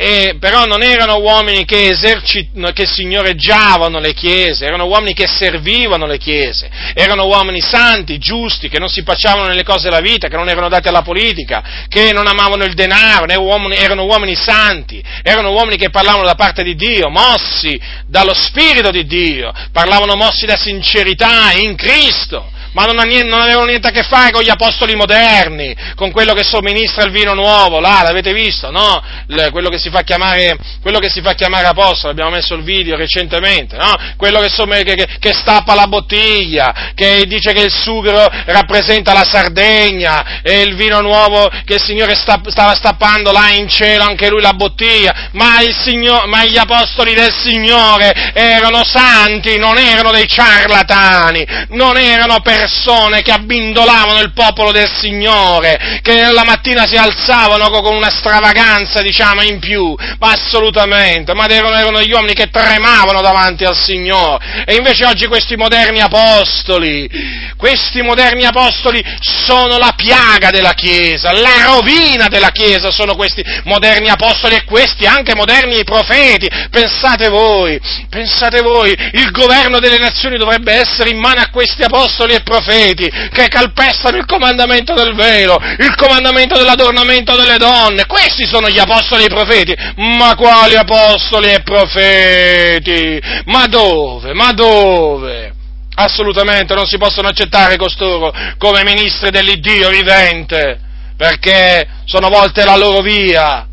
e, 0.00 0.36
però 0.38 0.64
non 0.64 0.84
erano 0.84 1.16
uomini 1.18 1.64
che, 1.64 1.88
esercit- 1.88 2.72
che 2.72 2.86
signoreggiavano 2.86 3.98
le 3.98 4.14
chiese, 4.14 4.64
erano 4.64 4.86
uomini 4.86 5.12
che 5.12 5.26
servivano 5.26 6.06
le 6.06 6.18
chiese, 6.18 6.70
erano 6.94 7.26
uomini 7.26 7.60
santi, 7.60 8.16
giusti, 8.18 8.68
che 8.68 8.78
non 8.78 8.88
si 8.88 9.02
pacciavano 9.02 9.48
nelle 9.48 9.64
cose 9.64 9.88
della 9.88 10.00
vita, 10.00 10.28
che 10.28 10.36
non 10.36 10.48
erano 10.48 10.68
dati 10.68 10.86
alla 10.86 11.02
politica, 11.02 11.86
che 11.88 12.12
non 12.12 12.28
amavano 12.28 12.62
il 12.62 12.74
denaro, 12.74 13.26
uomini, 13.42 13.74
erano 13.74 14.04
uomini 14.04 14.36
santi, 14.36 15.02
erano 15.24 15.50
uomini 15.50 15.76
che 15.76 15.90
parlavano 15.90 16.24
da 16.24 16.36
parte 16.36 16.62
di 16.62 16.76
Dio, 16.76 17.10
mossi 17.10 17.76
dallo 18.06 18.34
Spirito 18.34 18.92
di 18.92 19.04
Dio, 19.04 19.52
parlavano 19.72 20.14
mossi 20.14 20.46
da 20.46 20.56
sincerità 20.56 21.50
in 21.56 21.74
Cristo 21.74 22.52
ma 22.72 22.84
non, 22.84 22.96
niente, 23.06 23.28
non, 23.28 23.40
avevano 23.40 23.66
niente 23.66 23.88
a 23.88 23.90
che 23.90 24.02
fare 24.02 24.30
con 24.30 24.42
gli 24.42 24.50
apostoli 24.50 24.94
moderni, 24.94 25.74
con 25.94 26.10
quello 26.10 26.34
che 26.34 26.42
somministra 26.42 27.04
il 27.04 27.10
vino 27.10 27.34
nuovo, 27.34 27.80
là, 27.80 28.02
l'avete 28.02 28.32
visto, 28.32 28.70
no? 28.70 29.02
Le, 29.26 29.50
quello, 29.50 29.68
che 29.68 29.78
si 29.78 29.90
fa 29.90 30.02
chiamare, 30.02 30.56
quello 30.80 30.98
che 30.98 31.08
si 31.08 31.20
fa 31.20 31.34
chiamare 31.34 31.66
apostolo, 31.66 32.12
abbiamo 32.12 32.30
messo 32.30 32.54
il 32.54 32.62
video 32.62 32.96
recentemente, 32.96 33.76
no? 33.76 33.94
Quello 34.16 34.40
che, 34.40 34.84
che, 34.84 35.08
che, 35.18 35.32
stappa 35.32 35.74
la 35.74 35.86
bottiglia, 35.86 36.92
che 36.94 37.24
dice 37.26 37.52
che 37.52 37.62
il 37.62 37.72
sughero 37.72 38.28
rappresenta 38.46 39.12
la 39.12 39.24
Sardegna, 39.24 40.42
e 40.42 40.62
il 40.62 40.74
vino 40.76 41.00
nuovo 41.00 41.50
che 41.64 41.74
il 41.74 41.82
Signore 41.82 42.14
sta, 42.14 42.40
stava 42.46 42.74
stappando 42.74 43.32
là 43.32 43.50
in 43.50 43.68
cielo, 43.68 44.04
anche 44.04 44.28
lui 44.28 44.40
la 44.40 44.52
bottiglia, 44.52 45.30
ma, 45.32 45.56
Signor, 45.70 46.26
ma 46.26 46.44
gli 46.44 46.56
apostoli 46.56 47.14
del 47.14 47.32
Signore 47.32 48.32
erano 48.32 48.84
santi, 48.84 49.58
non 49.58 49.76
erano 49.76 50.10
dei 50.10 50.26
ciarlatani, 50.26 51.46
non 51.70 51.96
erano 51.96 52.40
persone 52.40 52.67
persone 52.68 53.22
che 53.22 53.32
abbindolavano 53.32 54.20
il 54.20 54.32
popolo 54.34 54.72
del 54.72 54.90
Signore, 55.00 56.00
che 56.02 56.30
la 56.30 56.44
mattina 56.44 56.86
si 56.86 56.96
alzavano 56.96 57.70
con 57.70 57.94
una 57.94 58.10
stravaganza, 58.10 59.00
diciamo, 59.00 59.42
in 59.42 59.58
più, 59.58 59.96
ma 60.18 60.32
assolutamente, 60.32 61.32
ma 61.34 61.48
erano, 61.48 61.74
erano 61.74 62.02
gli 62.02 62.12
uomini 62.12 62.34
che 62.34 62.50
tremavano 62.50 63.22
davanti 63.22 63.64
al 63.64 63.76
Signore. 63.76 64.64
E 64.66 64.74
invece 64.74 65.06
oggi 65.06 65.26
questi 65.26 65.56
moderni 65.56 66.00
apostoli, 66.00 67.08
questi 67.56 68.02
moderni 68.02 68.44
apostoli 68.44 69.02
sono 69.20 69.78
la 69.78 69.94
piaga 69.96 70.50
della 70.50 70.74
Chiesa, 70.74 71.32
la 71.32 71.64
rovina 71.64 72.28
della 72.28 72.50
Chiesa 72.50 72.90
sono 72.90 73.16
questi 73.16 73.42
moderni 73.64 74.10
apostoli 74.10 74.56
e 74.56 74.64
questi 74.64 75.06
anche 75.06 75.34
moderni 75.34 75.82
profeti. 75.84 76.48
Pensate 76.70 77.28
voi, 77.28 77.80
pensate 78.10 78.60
voi, 78.60 78.94
il 79.12 79.30
governo 79.30 79.78
delle 79.78 79.98
nazioni 79.98 80.36
dovrebbe 80.36 80.74
essere 80.74 81.10
in 81.10 81.18
mano 81.18 81.40
a 81.40 81.48
questi 81.50 81.82
apostoli 81.82 82.34
e 82.34 82.42
profeti 82.48 83.10
che 83.30 83.48
calpestano 83.48 84.16
il 84.16 84.24
comandamento 84.24 84.94
del 84.94 85.14
velo, 85.14 85.58
il 85.78 85.94
comandamento 85.94 86.56
dell'adornamento 86.56 87.36
delle 87.36 87.58
donne. 87.58 88.06
Questi 88.06 88.46
sono 88.46 88.68
gli 88.68 88.78
apostoli 88.78 89.22
e 89.22 89.26
i 89.26 89.28
profeti. 89.28 89.74
Ma 89.96 90.34
quali 90.34 90.74
apostoli 90.74 91.50
e 91.50 91.62
profeti? 91.62 93.20
Ma 93.44 93.66
dove? 93.66 94.32
Ma 94.32 94.52
dove? 94.52 95.52
Assolutamente 95.94 96.74
non 96.74 96.86
si 96.86 96.96
possono 96.96 97.28
accettare 97.28 97.76
costoro 97.76 98.32
come 98.56 98.84
ministri 98.84 99.30
dell'Iddio 99.30 99.90
vivente, 99.90 100.78
perché 101.16 101.86
sono 102.04 102.28
volte 102.28 102.64
la 102.64 102.76
loro 102.76 103.00
via, 103.00 103.67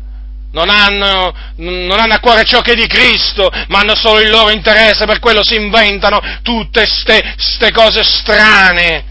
non 0.56 0.70
hanno, 0.70 1.34
non 1.56 2.00
hanno, 2.00 2.14
a 2.14 2.18
cuore 2.18 2.44
ciò 2.44 2.62
che 2.62 2.72
è 2.72 2.74
di 2.74 2.86
Cristo, 2.86 3.50
ma 3.68 3.80
hanno 3.80 3.94
solo 3.94 4.20
il 4.20 4.30
loro 4.30 4.48
interesse, 4.48 5.04
per 5.04 5.18
quello 5.18 5.44
si 5.44 5.54
inventano 5.54 6.18
tutte 6.40 6.86
queste 7.04 7.70
cose 7.72 8.02
strane. 8.02 9.04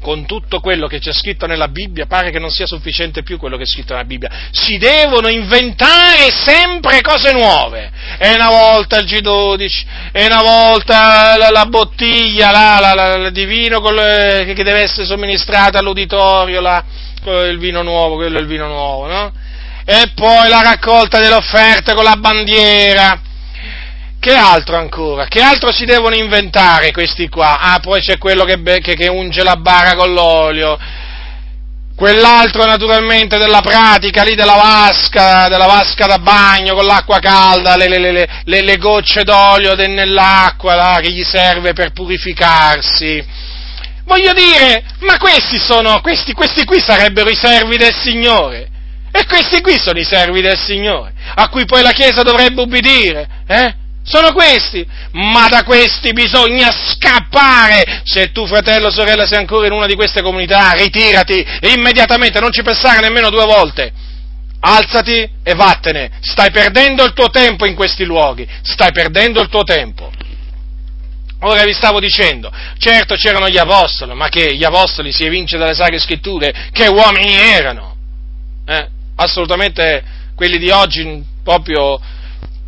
con 0.00 0.24
tutto 0.26 0.60
quello 0.60 0.86
che 0.86 1.00
c'è 1.00 1.12
scritto 1.12 1.46
nella 1.46 1.66
Bibbia, 1.66 2.06
pare 2.06 2.30
che 2.30 2.38
non 2.38 2.50
sia 2.50 2.66
sufficiente 2.66 3.24
più 3.24 3.36
quello 3.36 3.56
che 3.56 3.64
è 3.64 3.66
scritto 3.66 3.92
nella 3.94 4.06
Bibbia. 4.06 4.30
Si 4.52 4.78
devono 4.78 5.26
inventare 5.26 6.30
sempre 6.30 7.00
cose 7.00 7.32
nuove. 7.32 7.90
E 8.18 8.32
una 8.34 8.48
volta 8.48 8.98
il 8.98 9.06
G12, 9.06 9.84
e 10.12 10.26
una 10.26 10.42
volta 10.42 11.36
la, 11.36 11.50
la 11.50 11.66
bottiglia, 11.66 12.52
la, 12.52 12.78
la, 12.80 12.94
la, 12.94 13.14
il 13.26 13.32
divino 13.32 13.80
che 13.80 14.54
deve 14.54 14.82
essere 14.82 15.06
somministrato 15.06 15.76
all'uditorio, 15.76 16.60
il 16.60 17.58
vino 17.58 17.82
nuovo, 17.82 18.14
quello 18.14 18.38
è 18.38 18.40
il 18.40 18.46
vino 18.46 18.68
nuovo, 18.68 19.06
no? 19.08 19.32
E 19.90 20.12
poi 20.14 20.50
la 20.50 20.60
raccolta 20.60 21.18
delle 21.18 21.36
offerte 21.36 21.94
con 21.94 22.04
la 22.04 22.16
bandiera 22.16 23.18
che 24.20 24.34
altro 24.34 24.76
ancora? 24.76 25.24
Che 25.24 25.40
altro 25.40 25.72
si 25.72 25.86
devono 25.86 26.14
inventare 26.14 26.92
questi 26.92 27.30
qua? 27.30 27.58
Ah, 27.58 27.80
poi 27.80 28.02
c'è 28.02 28.18
quello 28.18 28.44
che, 28.44 28.60
che, 28.82 28.94
che 28.94 29.08
unge 29.08 29.42
la 29.42 29.56
bara 29.56 29.94
con 29.94 30.12
l'olio, 30.12 30.78
quell'altro 31.96 32.66
naturalmente 32.66 33.38
della 33.38 33.62
pratica 33.62 34.24
lì 34.24 34.34
della 34.34 34.56
vasca, 34.56 35.48
della 35.48 35.64
vasca 35.64 36.04
da 36.04 36.18
bagno 36.18 36.74
con 36.74 36.84
l'acqua 36.84 37.18
calda, 37.18 37.76
le, 37.76 37.88
le, 37.88 38.28
le, 38.44 38.60
le 38.60 38.76
gocce 38.76 39.22
d'olio 39.22 39.74
nell'acqua 39.74 40.74
là, 40.74 40.98
che 41.00 41.10
gli 41.10 41.24
serve 41.24 41.72
per 41.72 41.92
purificarsi. 41.92 43.24
Voglio 44.04 44.34
dire, 44.34 44.84
ma 44.98 45.16
questi 45.16 45.56
sono, 45.58 46.02
questi, 46.02 46.34
questi 46.34 46.66
qui 46.66 46.78
sarebbero 46.78 47.30
i 47.30 47.36
servi 47.36 47.78
del 47.78 47.94
Signore. 47.94 48.76
E 49.18 49.26
questi 49.26 49.60
qui 49.60 49.76
sono 49.80 49.98
i 49.98 50.04
servi 50.04 50.40
del 50.40 50.56
Signore, 50.56 51.12
a 51.34 51.48
cui 51.48 51.64
poi 51.64 51.82
la 51.82 51.90
Chiesa 51.90 52.22
dovrebbe 52.22 52.60
ubbidire, 52.60 53.28
eh? 53.48 53.74
Sono 54.04 54.32
questi, 54.32 54.86
ma 55.12 55.48
da 55.48 55.64
questi 55.64 56.12
bisogna 56.12 56.70
scappare. 56.70 58.02
Se 58.04 58.30
tu, 58.30 58.46
fratello 58.46 58.90
sorella, 58.90 59.26
sei 59.26 59.38
ancora 59.38 59.66
in 59.66 59.72
una 59.72 59.86
di 59.86 59.96
queste 59.96 60.22
comunità, 60.22 60.70
ritirati 60.70 61.44
immediatamente, 61.74 62.38
non 62.38 62.52
ci 62.52 62.62
pensare 62.62 63.00
nemmeno 63.00 63.28
due 63.28 63.44
volte. 63.44 63.92
Alzati 64.60 65.28
e 65.42 65.54
vattene. 65.54 66.10
Stai 66.20 66.52
perdendo 66.52 67.02
il 67.04 67.12
tuo 67.12 67.28
tempo 67.28 67.66
in 67.66 67.74
questi 67.74 68.04
luoghi, 68.04 68.48
stai 68.62 68.92
perdendo 68.92 69.42
il 69.42 69.48
tuo 69.48 69.64
tempo. 69.64 70.12
Ora 71.40 71.64
vi 71.64 71.72
stavo 71.72 71.98
dicendo, 71.98 72.52
certo 72.78 73.16
c'erano 73.16 73.48
gli 73.48 73.58
apostoli, 73.58 74.14
ma 74.14 74.28
che 74.28 74.54
gli 74.54 74.64
apostoli 74.64 75.10
si 75.12 75.24
evince 75.24 75.58
dalle 75.58 75.74
sacre 75.74 75.98
scritture 75.98 76.70
che 76.72 76.86
uomini 76.86 77.34
erano. 77.34 77.96
Eh? 78.64 78.96
Assolutamente 79.20 80.02
quelli 80.36 80.58
di 80.58 80.70
oggi 80.70 81.24
proprio 81.42 82.00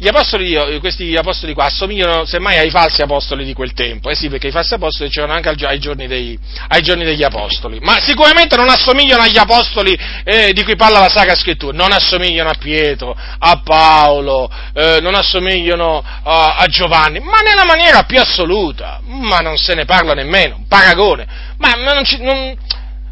gli 0.00 0.08
apostoli, 0.08 0.78
questi 0.80 1.14
apostoli 1.14 1.52
qua 1.52 1.66
assomigliano 1.66 2.24
semmai 2.24 2.56
ai 2.56 2.70
falsi 2.70 3.02
apostoli 3.02 3.44
di 3.44 3.52
quel 3.52 3.74
tempo, 3.74 4.08
eh 4.08 4.14
sì, 4.16 4.30
perché 4.30 4.48
i 4.48 4.50
falsi 4.50 4.72
apostoli 4.72 5.10
c'erano 5.10 5.34
anche 5.34 5.50
ai 5.50 5.78
giorni, 5.78 6.06
dei, 6.06 6.38
ai 6.68 6.80
giorni 6.80 7.04
degli 7.04 7.22
apostoli, 7.22 7.78
ma 7.82 8.00
sicuramente 8.00 8.56
non 8.56 8.70
assomigliano 8.70 9.22
agli 9.22 9.36
apostoli 9.36 9.94
eh, 10.24 10.54
di 10.54 10.64
cui 10.64 10.74
parla 10.74 11.00
la 11.00 11.10
Sacra 11.10 11.34
Scrittura, 11.34 11.76
non 11.76 11.92
assomigliano 11.92 12.48
a 12.48 12.56
Pietro, 12.58 13.14
a 13.14 13.60
Paolo, 13.62 14.50
eh, 14.72 15.00
non 15.02 15.14
assomigliano 15.14 16.02
a, 16.02 16.56
a 16.56 16.64
Giovanni, 16.66 17.20
ma 17.20 17.40
nella 17.44 17.66
maniera 17.66 18.04
più 18.04 18.18
assoluta, 18.18 19.02
ma 19.04 19.40
non 19.40 19.58
se 19.58 19.74
ne 19.74 19.84
parla 19.84 20.14
nemmeno, 20.14 20.56
un 20.56 20.66
paragone, 20.66 21.26
ma, 21.58 21.76
ma 21.76 21.92
non, 21.92 22.04
ci, 22.04 22.22
non 22.22 22.56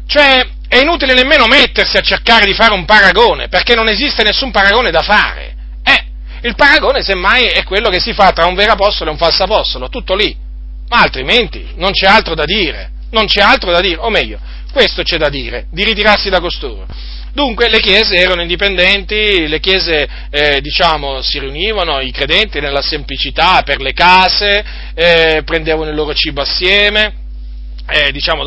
cioè 0.07 0.57
è 0.69 0.77
inutile 0.77 1.13
nemmeno 1.13 1.47
mettersi 1.47 1.97
a 1.97 2.01
cercare 2.01 2.45
di 2.45 2.53
fare 2.53 2.73
un 2.73 2.85
paragone, 2.85 3.49
perché 3.49 3.75
non 3.75 3.89
esiste 3.89 4.23
nessun 4.23 4.51
paragone 4.51 4.91
da 4.91 5.01
fare. 5.01 5.57
Il 6.41 6.55
paragone, 6.55 7.01
semmai, 7.01 7.47
è 7.47 7.65
quello 7.65 7.89
che 7.89 7.99
si 7.99 8.13
fa 8.13 8.31
tra 8.31 8.45
un 8.45 8.55
vero 8.55 8.71
apostolo 8.71 9.09
e 9.09 9.13
un 9.13 9.19
falso 9.19 9.43
apostolo, 9.43 9.89
tutto 9.89 10.15
lì. 10.15 10.33
Ma 10.87 11.01
altrimenti 11.01 11.73
non 11.75 11.91
c'è 11.91 12.07
altro 12.07 12.33
da 12.33 12.45
dire, 12.45 12.91
non 13.11 13.25
c'è 13.25 13.41
altro 13.41 13.71
da 13.71 13.81
dire, 13.81 13.97
o 13.97 14.09
meglio, 14.09 14.39
questo 14.71 15.03
c'è 15.03 15.17
da 15.17 15.27
dire, 15.27 15.65
di 15.69 15.83
ritirarsi 15.83 16.29
da 16.29 16.39
costoro. 16.39 16.87
Dunque 17.33 17.69
le 17.69 17.79
chiese 17.79 18.15
erano 18.15 18.41
indipendenti, 18.41 19.47
le 19.47 19.59
chiese 19.59 20.07
eh, 20.29 20.61
diciamo, 20.61 21.21
si 21.21 21.39
riunivano, 21.39 21.99
i 21.99 22.11
credenti 22.11 22.61
nella 22.61 22.81
semplicità 22.81 23.61
per 23.63 23.81
le 23.81 23.91
case, 23.91 24.63
eh, 24.95 25.41
prendevano 25.43 25.89
il 25.89 25.95
loro 25.95 26.13
cibo 26.13 26.41
assieme, 26.41 27.13
eh, 27.85 28.11
diciamo, 28.11 28.43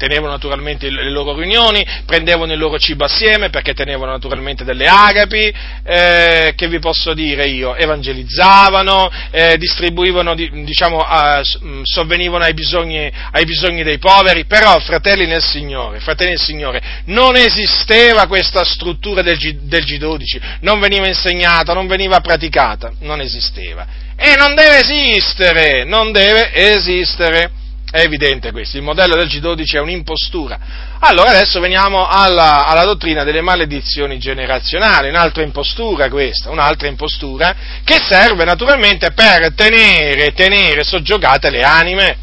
tenevano 0.00 0.32
naturalmente 0.32 0.88
le 0.88 1.10
loro 1.10 1.36
riunioni, 1.36 1.86
prendevano 2.06 2.54
il 2.54 2.58
loro 2.58 2.78
cibo 2.78 3.04
assieme 3.04 3.50
perché 3.50 3.74
tenevano 3.74 4.12
naturalmente 4.12 4.64
delle 4.64 4.86
agapi, 4.86 5.52
eh, 5.84 6.54
che 6.56 6.68
vi 6.68 6.78
posso 6.78 7.12
dire 7.12 7.44
io, 7.44 7.76
evangelizzavano, 7.76 9.10
eh, 9.30 9.58
distribuivano, 9.58 10.34
diciamo, 10.34 11.00
a, 11.00 11.42
sovvenivano 11.82 12.44
ai 12.44 12.54
bisogni, 12.54 13.12
ai 13.32 13.44
bisogni, 13.44 13.82
dei 13.82 13.98
poveri, 13.98 14.46
però 14.46 14.78
fratelli 14.78 15.26
nel 15.26 15.42
Signore, 15.42 16.00
fratelli 16.00 16.30
nel 16.30 16.40
Signore, 16.40 16.80
non 17.06 17.36
esisteva 17.36 18.26
questa 18.26 18.64
struttura 18.64 19.20
del, 19.20 19.36
G, 19.36 19.52
del 19.64 19.84
G12, 19.84 20.40
non 20.60 20.80
veniva 20.80 21.06
insegnata, 21.06 21.74
non 21.74 21.86
veniva 21.86 22.20
praticata, 22.20 22.90
non 23.00 23.20
esisteva. 23.20 23.86
E 24.16 24.34
non 24.36 24.54
deve 24.54 24.78
esistere, 24.78 25.84
non 25.84 26.10
deve 26.10 26.52
esistere. 26.54 27.58
È 27.90 28.02
evidente 28.02 28.52
questo, 28.52 28.76
il 28.76 28.84
modello 28.84 29.16
del 29.16 29.26
G12 29.26 29.74
è 29.74 29.80
un'impostura. 29.80 30.58
Allora 31.00 31.30
adesso 31.30 31.58
veniamo 31.58 32.06
alla, 32.06 32.64
alla, 32.64 32.84
dottrina 32.84 33.24
delle 33.24 33.40
maledizioni 33.40 34.16
generazionali, 34.20 35.08
un'altra 35.08 35.42
impostura 35.42 36.08
questa, 36.08 36.50
un'altra 36.50 36.86
impostura 36.86 37.52
che 37.82 37.98
serve 38.00 38.44
naturalmente 38.44 39.10
per 39.10 39.54
tenere, 39.54 40.32
tenere 40.34 40.84
soggiogate 40.84 41.50
le 41.50 41.64
anime. 41.64 42.16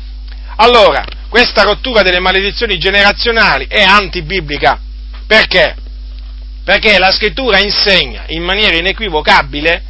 Allora, 0.56 1.04
questa 1.28 1.64
rottura 1.64 2.02
delle 2.02 2.22
maledizioni 2.22 2.78
generazionali 2.78 3.68
è 3.68 3.82
antibiblica. 3.82 4.80
Perché? 5.28 5.76
Perché 6.64 6.98
la 6.98 7.12
scrittura 7.12 7.60
insegna 7.60 8.24
in 8.28 8.42
maniera 8.42 8.78
inequivocabile 8.78 9.84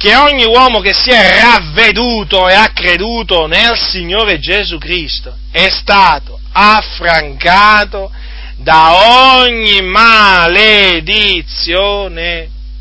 che 0.00 0.16
ogni 0.16 0.46
uomo 0.46 0.80
che 0.80 0.94
si 0.94 1.10
è 1.10 1.42
ravveduto 1.42 2.48
e 2.48 2.54
ha 2.54 2.72
creduto 2.72 3.46
nel 3.46 3.76
Signore 3.76 4.38
Gesù 4.38 4.78
Cristo 4.78 5.36
è 5.50 5.68
stato 5.68 6.40
affrancato 6.52 8.10
da 8.56 9.42
ogni 9.42 9.82
maledizione. 9.82 11.28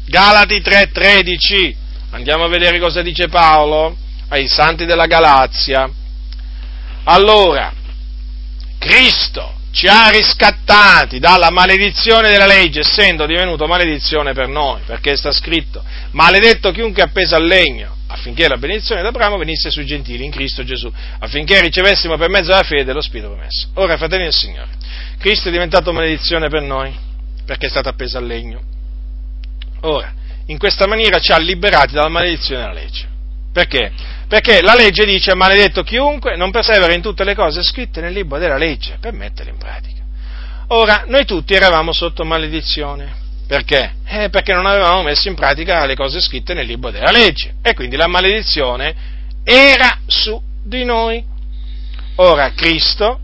Galati 0.05 0.61
3:13. 0.61 1.75
Andiamo 2.11 2.45
a 2.45 2.47
vedere 2.47 2.79
cosa 2.79 3.01
dice 3.01 3.27
Paolo 3.27 3.97
ai 4.29 4.47
santi 4.47 4.85
della 4.85 5.05
Galazia. 5.05 5.91
Allora, 7.03 7.73
Cristo 8.77 9.58
ci 9.71 9.87
ha 9.87 10.09
riscattati 10.09 11.19
dalla 11.19 11.51
maledizione 11.51 12.29
della 12.29 12.47
legge, 12.47 12.79
essendo 12.79 13.25
divenuto 13.25 13.67
maledizione 13.67 14.33
per 14.33 14.47
noi, 14.47 14.81
perché 14.85 15.15
sta 15.15 15.31
scritto, 15.31 15.83
maledetto 16.11 16.71
chiunque 16.71 17.03
è 17.03 17.05
appeso 17.05 17.35
al 17.35 17.45
legno, 17.45 17.95
affinché 18.07 18.47
la 18.47 18.57
benedizione 18.57 19.01
d'Abramo 19.01 19.37
venisse 19.37 19.69
sui 19.69 19.85
gentili 19.85 20.25
in 20.25 20.31
Cristo 20.31 20.63
Gesù, 20.63 20.91
affinché 21.19 21.61
ricevessimo 21.61 22.17
per 22.17 22.29
mezzo 22.29 22.49
della 22.49 22.63
fede 22.63 22.93
lo 22.93 23.01
Spirito 23.01 23.29
promesso. 23.29 23.69
Ora, 23.75 23.97
fratelli 23.97 24.23
del 24.23 24.33
Signore, 24.33 24.69
Cristo 25.19 25.49
è 25.49 25.51
diventato 25.51 25.93
maledizione 25.93 26.49
per 26.49 26.61
noi, 26.61 26.93
perché 27.45 27.67
è 27.67 27.69
stato 27.69 27.89
appeso 27.89 28.17
al 28.17 28.25
legno. 28.25 28.61
Ora, 29.81 30.13
in 30.47 30.57
questa 30.57 30.87
maniera 30.87 31.19
ci 31.19 31.31
ha 31.31 31.37
liberati 31.37 31.93
dalla 31.93 32.09
maledizione 32.09 32.61
della 32.61 32.73
legge. 32.73 33.07
Perché? 33.53 33.91
Perché 34.29 34.61
la 34.61 34.75
legge 34.75 35.05
dice 35.05 35.33
maledetto 35.33 35.81
chiunque 35.81 36.35
non 36.35 36.51
persevera 36.51 36.93
in 36.93 37.01
tutte 37.01 37.23
le 37.23 37.33
cose 37.33 37.63
scritte 37.63 37.99
nel 37.99 38.13
libro 38.13 38.37
della 38.37 38.57
legge 38.57 38.97
per 39.01 39.11
metterle 39.11 39.51
in 39.51 39.57
pratica. 39.57 40.03
Ora, 40.67 41.03
noi 41.07 41.25
tutti 41.25 41.55
eravamo 41.55 41.91
sotto 41.91 42.23
maledizione. 42.23 43.11
Perché? 43.47 43.93
Eh, 44.05 44.29
perché 44.29 44.53
non 44.53 44.67
avevamo 44.67 45.01
messo 45.01 45.29
in 45.29 45.33
pratica 45.33 45.83
le 45.87 45.95
cose 45.95 46.21
scritte 46.21 46.53
nel 46.53 46.67
libro 46.67 46.91
della 46.91 47.09
legge. 47.09 47.55
E 47.63 47.73
quindi 47.73 47.95
la 47.95 48.05
maledizione 48.05 48.93
era 49.43 49.97
su 50.05 50.39
di 50.63 50.85
noi. 50.85 51.23
Ora, 52.17 52.51
Cristo 52.51 53.19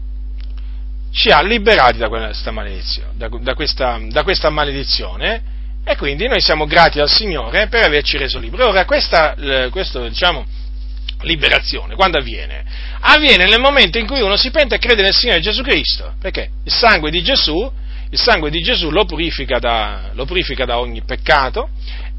ci 1.11 1.29
ha 1.29 1.43
liberati 1.43 1.99
da 1.99 2.09
questa 2.09 2.49
maledizione, 2.49 3.09
da, 3.13 3.29
da, 3.29 3.53
questa, 3.53 3.99
da 4.09 4.23
questa 4.23 4.49
maledizione 4.49 5.53
e 5.85 5.95
quindi 5.97 6.27
noi 6.27 6.41
siamo 6.41 6.65
grati 6.65 6.99
al 6.99 7.09
Signore 7.09 7.67
per 7.67 7.83
averci 7.83 8.17
reso 8.17 8.39
liberi. 8.39 8.63
Ora, 8.63 8.85
questa, 8.85 9.35
questo, 9.69 10.07
diciamo, 10.07 10.63
liberazione, 11.25 11.95
quando 11.95 12.17
avviene? 12.17 12.63
Avviene 13.01 13.45
nel 13.45 13.59
momento 13.59 13.97
in 13.97 14.07
cui 14.07 14.21
uno 14.21 14.37
si 14.37 14.51
pente 14.51 14.75
e 14.75 14.79
crede 14.79 15.01
nel 15.01 15.13
Signore 15.13 15.41
Gesù 15.41 15.61
Cristo, 15.61 16.13
perché 16.19 16.49
il 16.63 16.71
sangue 16.71 17.11
di 17.11 17.21
Gesù, 17.21 17.71
sangue 18.11 18.49
di 18.49 18.61
Gesù 18.61 18.91
lo, 18.91 19.05
purifica 19.05 19.59
da, 19.59 20.11
lo 20.13 20.25
purifica 20.25 20.65
da, 20.65 20.79
ogni 20.79 21.01
peccato 21.03 21.69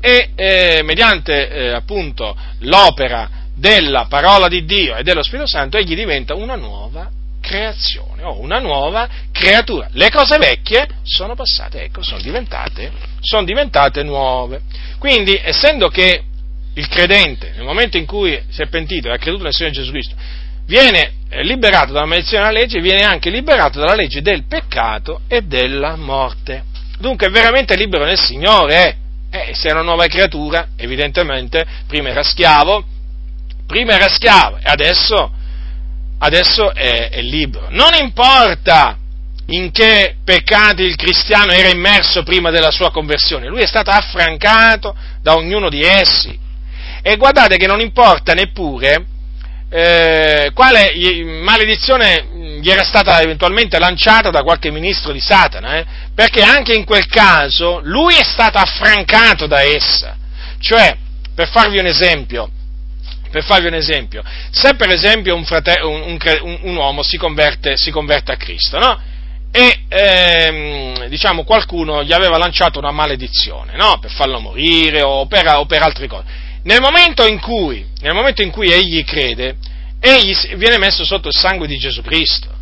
e 0.01 0.31
eh, 0.35 0.81
mediante 0.85 1.49
eh, 1.49 1.69
appunto 1.71 2.37
l'opera 2.61 3.45
della 3.55 4.05
parola 4.07 4.49
di 4.49 4.65
Dio 4.67 4.95
e 4.95 5.03
dello 5.03 5.23
Spirito 5.23 5.49
Santo 5.49 5.79
egli 5.79 5.95
diventa 5.95 6.35
una 6.35 6.57
nuova 6.57 7.11
creazione 7.41 8.25
o 8.25 8.41
una 8.41 8.59
nuova 8.59 9.09
creatura. 9.31 9.89
Le 9.93 10.11
cose 10.11 10.37
vecchie 10.37 10.89
sono 11.03 11.35
passate, 11.35 11.85
ecco, 11.85 12.03
sono 12.03 12.21
diventate, 12.21 12.93
sono 13.21 13.45
diventate 13.45 14.03
nuove. 14.03 14.63
Quindi, 14.99 15.41
essendo 15.43 15.89
che 15.89 16.25
il 16.77 16.89
credente, 16.89 17.53
nel 17.55 17.65
momento 17.65 17.97
in 17.97 18.07
cui 18.07 18.39
si 18.51 18.63
è 18.63 18.69
pentito 18.69 19.09
e 19.09 19.13
ha 19.13 19.19
creduto 19.19 19.45
nel 19.45 19.55
Signore 19.55 19.75
Gesù 19.75 19.91
Cristo, 19.91 20.15
viene 20.67 21.13
liberato 21.43 21.93
dalla 21.93 22.07
maledizione 22.07 22.45
della 22.45 22.59
legge, 22.59 22.81
viene 22.81 23.05
anche 23.05 23.31
liberato 23.31 23.79
dalla 23.79 23.95
legge 23.95 24.21
del 24.21 24.45
peccato 24.45 25.23
e 25.27 25.43
della 25.43 25.97
morte. 25.97 26.65
Dunque 26.99 27.29
è 27.29 27.31
veramente 27.31 27.77
libero 27.77 28.05
nel 28.05 28.19
Signore, 28.19 28.97
eh, 29.31 29.55
se 29.55 29.69
è 29.69 29.73
una 29.73 29.83
nuova 29.83 30.07
creatura, 30.07 30.69
evidentemente, 30.77 31.65
prima 31.87 32.11
era 32.11 32.23
schiavo, 32.23 32.85
prima 33.67 33.95
era 33.95 34.09
schiavo 34.09 34.59
e 34.59 34.65
adesso, 34.65 35.33
adesso 36.19 36.75
è, 36.75 37.09
è 37.09 37.23
libero. 37.23 37.69
Non 37.71 37.95
importa 37.99 38.99
in 39.47 39.71
che 39.71 40.17
peccati 40.25 40.83
il 40.83 40.97
cristiano 40.97 41.53
era 41.53 41.69
immerso 41.69 42.23
prima 42.23 42.51
della 42.51 42.71
sua 42.71 42.91
conversione, 42.91 43.47
lui 43.47 43.63
è 43.63 43.67
stato 43.67 43.91
affrancato 43.91 44.95
da 45.23 45.37
ognuno 45.37 45.71
di 45.71 45.81
essi. 45.81 46.45
E 47.09 47.15
guardate 47.19 47.57
che 47.57 47.69
non 47.69 47.79
importa 47.79 48.35
neppure 48.35 49.07
eh, 49.71 50.51
quale 50.53 50.93
maledizione 51.25 52.59
gli 52.61 52.69
era 52.69 52.83
stata 52.83 53.21
eventualmente 53.21 53.79
lanciata 53.79 54.31
da 54.31 54.43
qualche 54.43 54.73
ministro 54.73 55.13
di 55.13 55.21
Satana, 55.21 55.77
eh? 55.77 55.87
perché 56.13 56.43
anche 56.43 56.75
in 56.75 56.85
quel 56.85 57.07
caso 57.07 57.79
lui 57.85 58.17
è 58.17 58.25
stato 58.25 58.59
affrancato 58.59 59.47
da 59.47 59.63
essa. 59.63 60.17
Cioè, 60.59 60.97
per 61.33 61.49
farvi 61.49 61.79
un 61.79 61.87
esempio, 61.87 62.51
per 63.31 63.45
farvi 63.45 63.69
un 63.69 63.75
esempio 63.75 64.25
se 64.51 64.75
per 64.75 64.91
esempio 64.91 65.37
un, 65.37 65.45
frate- 65.45 65.83
un, 65.83 66.19
un, 66.43 66.59
un 66.63 66.75
uomo 66.75 67.05
si 67.05 67.17
converte, 67.19 67.77
si 67.77 67.93
converte, 67.93 68.33
a 68.33 68.37
Cristo, 68.37 68.81
no? 68.81 69.01
E 69.53 69.85
ehm, 69.89 71.07
diciamo 71.07 71.45
qualcuno 71.45 72.03
gli 72.03 72.13
aveva 72.13 72.37
lanciato 72.37 72.81
una 72.81 72.91
maledizione, 72.91 73.77
no? 73.77 74.01
Per 74.01 74.11
farlo 74.11 74.41
morire 74.41 75.03
o 75.03 75.27
per, 75.27 75.47
o 75.55 75.67
per 75.67 75.83
altre 75.83 76.09
cose 76.09 76.46
nel 76.67 76.81
momento 76.81 77.25
in 77.25 77.41
cui, 77.41 77.87
momento 78.13 78.43
in 78.43 78.51
cui 78.51 78.73
egli 78.73 79.05
crede, 79.05 79.57
egli 80.01 80.35
viene 80.57 80.79
messo 80.79 81.05
sotto 81.05 81.29
il 81.29 81.35
sangue 81.35 81.69
di 81.69 81.79
Gesù 81.79 82.03
Cristo. 82.03 82.55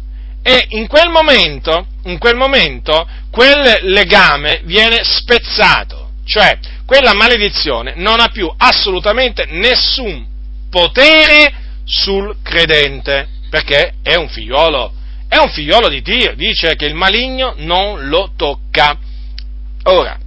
E 0.43 0.67
in 0.71 0.87
quel 0.87 1.09
momento, 1.09 1.87
in 2.05 2.19
quel 2.19 2.37
momento, 2.37 3.09
quel 3.31 3.79
legame 3.85 4.61
viene 4.65 5.01
spezzato, 5.03 6.11
cioè 6.27 6.59
quella 6.85 7.15
maledizione 7.15 7.95
non 7.97 8.21
ha 8.21 8.29
più 8.29 8.53
assolutamente 8.55 9.47
nessun 9.49 10.27
potere 10.69 11.53
sul 11.85 12.37
credente, 12.43 13.27
perché 13.49 13.95
è 14.03 14.17
un 14.17 14.29
figliolo, 14.29 14.93
è 15.29 15.39
un 15.39 15.49
figliolo 15.49 15.89
di 15.89 16.03
Dio, 16.03 16.35
dice 16.35 16.77
che 16.77 16.85
il 16.85 16.95
maligno 16.95 17.55
non 17.57 18.07
lo 18.09 18.33
tocca. 18.37 18.99
Ora, 19.85 20.19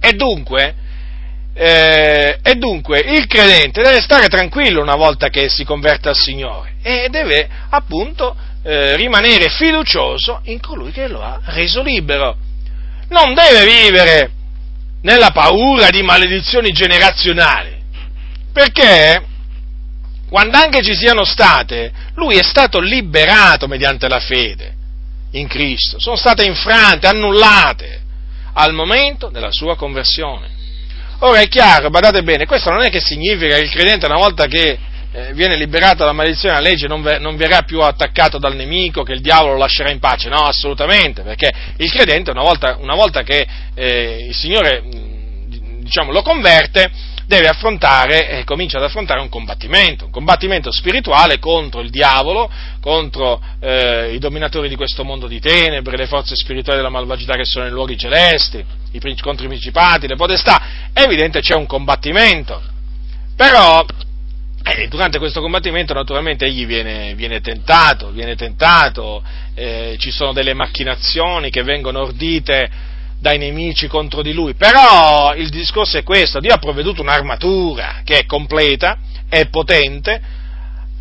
e 0.00 0.12
dunque, 0.14 0.74
eh, 1.54 2.38
e 2.42 2.54
dunque 2.54 3.00
il 3.00 3.26
credente 3.26 3.82
deve 3.82 4.00
stare 4.00 4.28
tranquillo 4.28 4.80
una 4.80 4.96
volta 4.96 5.28
che 5.28 5.48
si 5.48 5.64
converte 5.64 6.08
al 6.08 6.16
Signore 6.16 6.76
e 6.82 7.08
deve 7.10 7.48
appunto 7.68 8.34
eh, 8.62 8.96
rimanere 8.96 9.48
fiducioso 9.48 10.40
in 10.44 10.60
colui 10.60 10.92
che 10.92 11.08
lo 11.08 11.22
ha 11.22 11.40
reso 11.46 11.82
libero. 11.82 12.36
Non 13.08 13.34
deve 13.34 13.64
vivere 13.64 14.30
nella 15.02 15.30
paura 15.30 15.90
di 15.90 16.02
maledizioni 16.02 16.70
generazionali, 16.70 17.76
perché 18.52 19.22
quando 20.28 20.56
anche 20.56 20.82
ci 20.82 20.94
siano 20.94 21.24
state, 21.24 21.92
lui 22.14 22.38
è 22.38 22.42
stato 22.42 22.80
liberato 22.80 23.66
mediante 23.66 24.08
la 24.08 24.20
fede 24.20 24.74
in 25.32 25.46
Cristo, 25.46 25.98
sono 26.00 26.16
state 26.16 26.44
infrante, 26.44 27.06
annullate 27.06 28.00
al 28.54 28.72
momento 28.72 29.28
della 29.28 29.50
sua 29.50 29.76
conversione. 29.76 30.61
Ora 31.24 31.38
è 31.38 31.46
chiaro, 31.46 31.88
badate 31.88 32.24
bene, 32.24 32.46
questo 32.46 32.70
non 32.70 32.82
è 32.82 32.90
che 32.90 32.98
significa 32.98 33.54
che 33.54 33.62
il 33.62 33.70
credente 33.70 34.06
una 34.06 34.16
volta 34.16 34.46
che 34.46 34.76
eh, 35.12 35.32
viene 35.34 35.56
liberato 35.56 35.98
dalla 35.98 36.10
maledizione 36.10 36.56
della 36.56 36.68
legge 36.68 36.88
non, 36.88 37.00
ve, 37.00 37.20
non, 37.20 37.36
verrà 37.36 37.62
più 37.62 37.80
attaccato 37.80 38.38
dal 38.38 38.56
nemico, 38.56 39.04
che 39.04 39.12
il 39.12 39.20
diavolo 39.20 39.52
lo 39.52 39.58
lascerà 39.58 39.90
in 39.90 40.00
pace, 40.00 40.28
no, 40.28 40.40
assolutamente, 40.40 41.22
perché 41.22 41.52
il 41.76 41.92
credente 41.92 42.32
una 42.32 42.42
volta, 42.42 42.76
una 42.80 42.96
volta 42.96 43.22
che 43.22 43.46
eh, 43.72 44.26
il 44.30 44.34
Signore 44.34 44.82
diciamo, 45.78 46.10
lo 46.10 46.22
converte, 46.22 46.90
deve 47.24 47.46
affrontare, 47.46 48.40
eh, 48.40 48.44
comincia 48.44 48.78
ad 48.78 48.84
affrontare 48.84 49.20
un 49.20 49.28
combattimento, 49.28 50.06
un 50.06 50.10
combattimento 50.10 50.72
spirituale 50.72 51.38
contro 51.38 51.82
il 51.82 51.90
diavolo, 51.90 52.50
contro 52.80 53.40
eh, 53.60 54.12
i 54.12 54.18
dominatori 54.18 54.68
di 54.68 54.74
questo 54.74 55.04
mondo 55.04 55.28
di 55.28 55.38
tenebre, 55.38 55.96
le 55.96 56.06
forze 56.06 56.34
spirituali 56.34 56.78
della 56.78 56.90
malvagità 56.90 57.34
che 57.34 57.44
sono 57.44 57.64
nei 57.64 57.72
luoghi 57.72 57.96
celesti 57.96 58.80
i, 58.92 59.16
contro 59.20 59.44
i 59.44 59.48
principati, 59.48 60.06
le 60.06 60.16
potestà, 60.16 60.90
è 60.92 61.02
evidente 61.02 61.40
c'è 61.40 61.54
un 61.54 61.66
combattimento. 61.66 62.62
Però 63.34 63.84
eh, 64.64 64.88
durante 64.88 65.18
questo 65.18 65.40
combattimento 65.40 65.92
naturalmente 65.92 66.44
egli 66.46 66.66
viene, 66.66 67.14
viene 67.14 67.40
tentato, 67.40 68.10
viene 68.10 68.36
tentato 68.36 69.22
eh, 69.54 69.96
ci 69.98 70.10
sono 70.10 70.32
delle 70.32 70.54
macchinazioni 70.54 71.50
che 71.50 71.62
vengono 71.62 72.00
ordite 72.00 72.70
dai 73.18 73.38
nemici 73.38 73.86
contro 73.86 74.22
di 74.22 74.32
lui, 74.32 74.54
però 74.54 75.34
il 75.34 75.48
discorso 75.48 75.96
è 75.96 76.02
questo, 76.02 76.40
Dio 76.40 76.52
ha 76.52 76.58
provveduto 76.58 77.02
un'armatura 77.02 78.00
che 78.04 78.18
è 78.18 78.26
completa, 78.26 78.98
è 79.28 79.46
potente, 79.46 80.20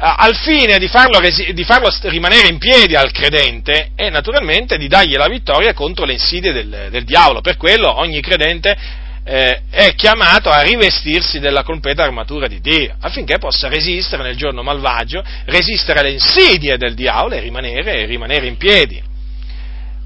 al 0.04 0.36
fine 0.36 0.80
di 0.80 0.88
farlo, 0.88 1.20
di 1.20 1.64
farlo, 1.64 1.94
rimanere 2.04 2.48
in 2.48 2.58
piedi 2.58 2.96
al 2.96 3.12
credente 3.12 3.92
e 3.96 4.10
naturalmente 4.10 4.78
di 4.78 4.88
dargli 4.88 5.16
la 5.16 5.28
vittoria 5.28 5.74
contro 5.74 6.06
le 6.06 6.14
insidie 6.14 6.52
del, 6.52 6.88
del 6.90 7.04
diavolo. 7.04 7.42
Per 7.42 7.56
quello 7.56 8.00
ogni 8.00 8.20
credente 8.20 8.76
eh, 9.24 9.62
è 9.70 9.94
chiamato 9.94 10.50
a 10.50 10.62
rivestirsi 10.62 11.40
della 11.40 11.62
completa 11.62 12.04
armatura 12.04 12.48
di 12.48 12.60
Dio, 12.62 12.96
affinché 13.00 13.38
possa 13.38 13.68
resistere 13.68 14.24
nel 14.24 14.36
giorno 14.36 14.64
malvagio, 14.64 15.24
resistere 15.46 16.00
alle 16.00 16.12
insidie 16.14 16.78
del 16.78 16.96
diavolo 16.96 17.36
e 17.36 17.40
rimanere, 17.40 18.06
rimanere 18.08 18.48
in 18.48 18.58
piedi. 18.58 19.00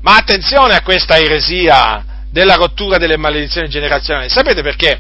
Ma 0.02 0.18
attenzione 0.18 0.76
a 0.76 0.82
questa 0.82 1.18
eresia 1.18 2.04
della 2.30 2.56
rottura 2.56 2.98
delle 2.98 3.16
maledizioni 3.16 3.70
generazionali. 3.70 4.28
Sapete 4.28 4.62
perché? 4.62 5.00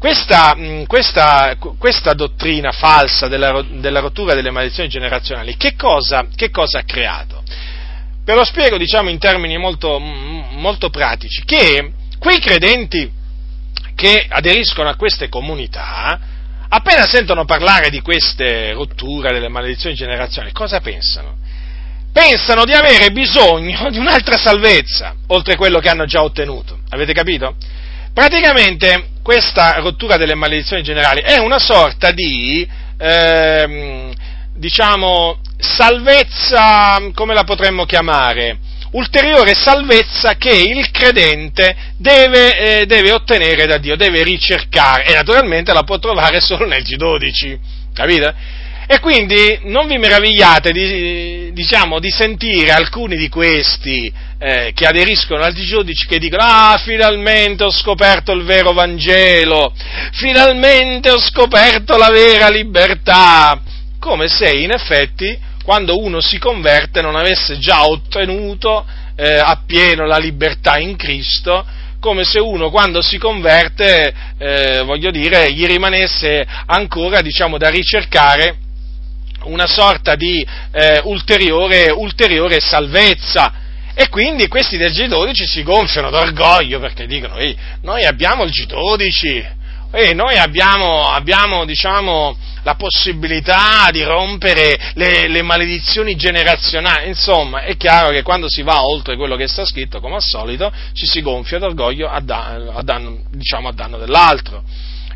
Questa, 0.00 0.54
mm, 0.56 0.84
questa, 0.84 1.56
questa 1.78 2.14
dottrina 2.14 2.72
falsa 2.72 3.28
della, 3.28 3.62
della, 3.68 4.00
rottura 4.00 4.32
delle 4.32 4.50
maledizioni 4.50 4.88
generazionali, 4.88 5.58
che 5.58 5.74
cosa, 5.76 6.26
che 6.34 6.48
cosa 6.48 6.78
ha 6.78 6.84
creato? 6.84 7.42
Ve 8.24 8.34
lo 8.34 8.42
spiego, 8.44 8.78
diciamo, 8.78 9.10
in 9.10 9.18
termini 9.18 9.58
molto, 9.58 9.98
molto 9.98 10.88
pratici, 10.88 11.42
che 11.44 11.92
quei 12.18 12.38
credenti 12.38 13.12
che 13.94 14.24
aderiscono 14.26 14.88
a 14.88 14.96
queste 14.96 15.28
comunità, 15.28 16.18
appena 16.66 17.06
sentono 17.06 17.44
parlare 17.44 17.90
di 17.90 18.00
queste 18.00 18.72
rotture 18.72 19.34
delle 19.34 19.48
maledizioni 19.48 19.94
generazionali, 19.94 20.54
cosa 20.54 20.80
pensano? 20.80 21.36
Pensano 22.10 22.64
di 22.64 22.72
avere 22.72 23.10
bisogno 23.10 23.90
di 23.90 23.98
un'altra 23.98 24.38
salvezza, 24.38 25.14
oltre 25.26 25.52
a 25.52 25.56
quello 25.56 25.78
che 25.78 25.90
hanno 25.90 26.06
già 26.06 26.22
ottenuto. 26.22 26.78
Avete 26.88 27.12
capito? 27.12 27.56
Praticamente 28.12 29.10
questa 29.22 29.78
rottura 29.78 30.16
delle 30.16 30.34
maledizioni 30.34 30.82
generali 30.82 31.20
è 31.20 31.38
una 31.38 31.58
sorta 31.58 32.10
di, 32.10 32.66
eh, 32.98 34.12
diciamo, 34.54 35.40
salvezza, 35.58 37.00
come 37.14 37.34
la 37.34 37.44
potremmo 37.44 37.84
chiamare? 37.84 38.58
Ulteriore 38.92 39.54
salvezza 39.54 40.34
che 40.34 40.50
il 40.50 40.90
credente 40.90 41.76
deve, 41.96 42.80
eh, 42.80 42.86
deve 42.86 43.12
ottenere 43.12 43.66
da 43.66 43.78
Dio, 43.78 43.94
deve 43.94 44.24
ricercare 44.24 45.04
e 45.04 45.14
naturalmente 45.14 45.72
la 45.72 45.84
può 45.84 45.98
trovare 46.00 46.40
solo 46.42 46.66
nel 46.66 46.82
G12, 46.82 47.58
capite? 47.94 48.34
E 48.88 48.98
quindi 48.98 49.60
non 49.66 49.86
vi 49.86 49.98
meravigliate 49.98 50.72
di, 50.72 51.52
diciamo, 51.52 52.00
di 52.00 52.10
sentire 52.10 52.72
alcuni 52.72 53.16
di 53.16 53.28
questi 53.28 54.12
eh, 54.42 54.72
che 54.74 54.86
aderiscono 54.86 55.42
al 55.42 55.52
giudici 55.52 56.06
che 56.06 56.18
dicono 56.18 56.42
ah 56.42 56.80
finalmente 56.82 57.62
ho 57.62 57.70
scoperto 57.70 58.32
il 58.32 58.44
vero 58.44 58.72
Vangelo, 58.72 59.72
finalmente 60.12 61.10
ho 61.10 61.20
scoperto 61.20 61.98
la 61.98 62.08
vera 62.08 62.48
libertà, 62.48 63.60
come 63.98 64.28
se 64.28 64.50
in 64.50 64.70
effetti 64.70 65.38
quando 65.62 65.98
uno 65.98 66.20
si 66.22 66.38
converte 66.38 67.02
non 67.02 67.16
avesse 67.16 67.58
già 67.58 67.86
ottenuto 67.86 68.86
eh, 69.14 69.36
appieno 69.36 70.06
la 70.06 70.16
libertà 70.16 70.78
in 70.78 70.96
Cristo, 70.96 71.66
come 72.00 72.24
se 72.24 72.40
uno 72.40 72.70
quando 72.70 73.02
si 73.02 73.18
converte, 73.18 74.14
eh, 74.38 74.82
voglio 74.84 75.10
dire, 75.10 75.52
gli 75.52 75.66
rimanesse 75.66 76.46
ancora, 76.66 77.20
diciamo, 77.20 77.58
da 77.58 77.68
ricercare 77.68 78.56
una 79.44 79.66
sorta 79.66 80.16
di 80.16 80.44
eh, 80.72 81.00
ulteriore, 81.04 81.90
ulteriore 81.90 82.60
salvezza. 82.60 83.59
E 84.00 84.08
quindi 84.08 84.48
questi 84.48 84.78
del 84.78 84.92
G12 84.92 85.44
si 85.44 85.62
gonfiano 85.62 86.08
d'orgoglio 86.08 86.80
perché 86.80 87.04
dicono, 87.04 87.36
ehi, 87.36 87.54
noi 87.82 88.06
abbiamo 88.06 88.44
il 88.44 88.50
G12, 88.50 89.46
ehi, 89.92 90.14
noi 90.14 90.38
abbiamo, 90.38 91.02
abbiamo 91.10 91.66
diciamo, 91.66 92.34
la 92.62 92.76
possibilità 92.76 93.90
di 93.90 94.02
rompere 94.02 94.92
le, 94.94 95.28
le, 95.28 95.42
maledizioni 95.42 96.16
generazionali. 96.16 97.08
Insomma, 97.08 97.64
è 97.64 97.76
chiaro 97.76 98.08
che 98.08 98.22
quando 98.22 98.48
si 98.48 98.62
va 98.62 98.82
oltre 98.86 99.16
quello 99.16 99.36
che 99.36 99.46
sta 99.46 99.66
scritto, 99.66 100.00
come 100.00 100.14
al 100.14 100.22
solito, 100.22 100.72
ci 100.94 101.04
si 101.04 101.20
gonfia 101.20 101.58
d'orgoglio 101.58 102.08
a, 102.08 102.20
danno, 102.20 102.72
a 102.72 102.82
danno, 102.82 103.18
diciamo, 103.30 103.68
a 103.68 103.72
danno 103.72 103.98
dell'altro. 103.98 104.64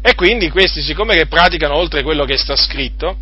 E 0.03 0.15
quindi 0.15 0.51
questi, 0.51 0.83
siccome 0.83 1.17
che 1.17 1.25
praticano 1.25 1.75
oltre 1.75 2.03
quello 2.03 2.27
che 2.27 2.37
sta 2.37 2.55
scritto, 2.55 3.17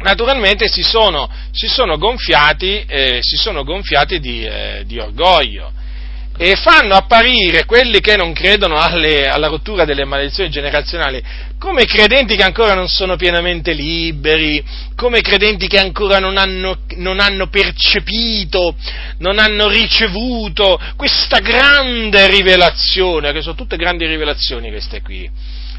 naturalmente 0.00 0.68
si 0.68 0.82
sono, 0.82 1.28
si 1.50 1.66
sono 1.66 1.98
gonfiati, 1.98 2.84
eh, 2.86 3.18
si 3.22 3.36
sono 3.36 3.64
gonfiati 3.64 4.20
di, 4.20 4.44
eh, 4.44 4.82
di, 4.86 4.98
orgoglio. 4.98 5.72
E 6.40 6.54
fanno 6.54 6.94
apparire 6.94 7.64
quelli 7.64 7.98
che 7.98 8.14
non 8.16 8.32
credono 8.32 8.78
alle, 8.78 9.28
alla 9.28 9.48
rottura 9.48 9.84
delle 9.84 10.04
maledizioni 10.04 10.50
generazionali 10.50 11.20
come 11.58 11.84
credenti 11.84 12.36
che 12.36 12.44
ancora 12.44 12.74
non 12.74 12.86
sono 12.88 13.16
pienamente 13.16 13.72
liberi, 13.72 14.64
come 14.94 15.20
credenti 15.20 15.66
che 15.66 15.80
ancora 15.80 16.20
non 16.20 16.36
hanno, 16.36 16.82
non 16.98 17.18
hanno 17.18 17.48
percepito, 17.48 18.76
non 19.18 19.40
hanno 19.40 19.66
ricevuto 19.66 20.80
questa 20.96 21.40
grande 21.40 22.28
rivelazione, 22.28 23.32
che 23.32 23.42
sono 23.42 23.56
tutte 23.56 23.76
grandi 23.76 24.06
rivelazioni 24.06 24.70
queste 24.70 25.02
qui 25.02 25.28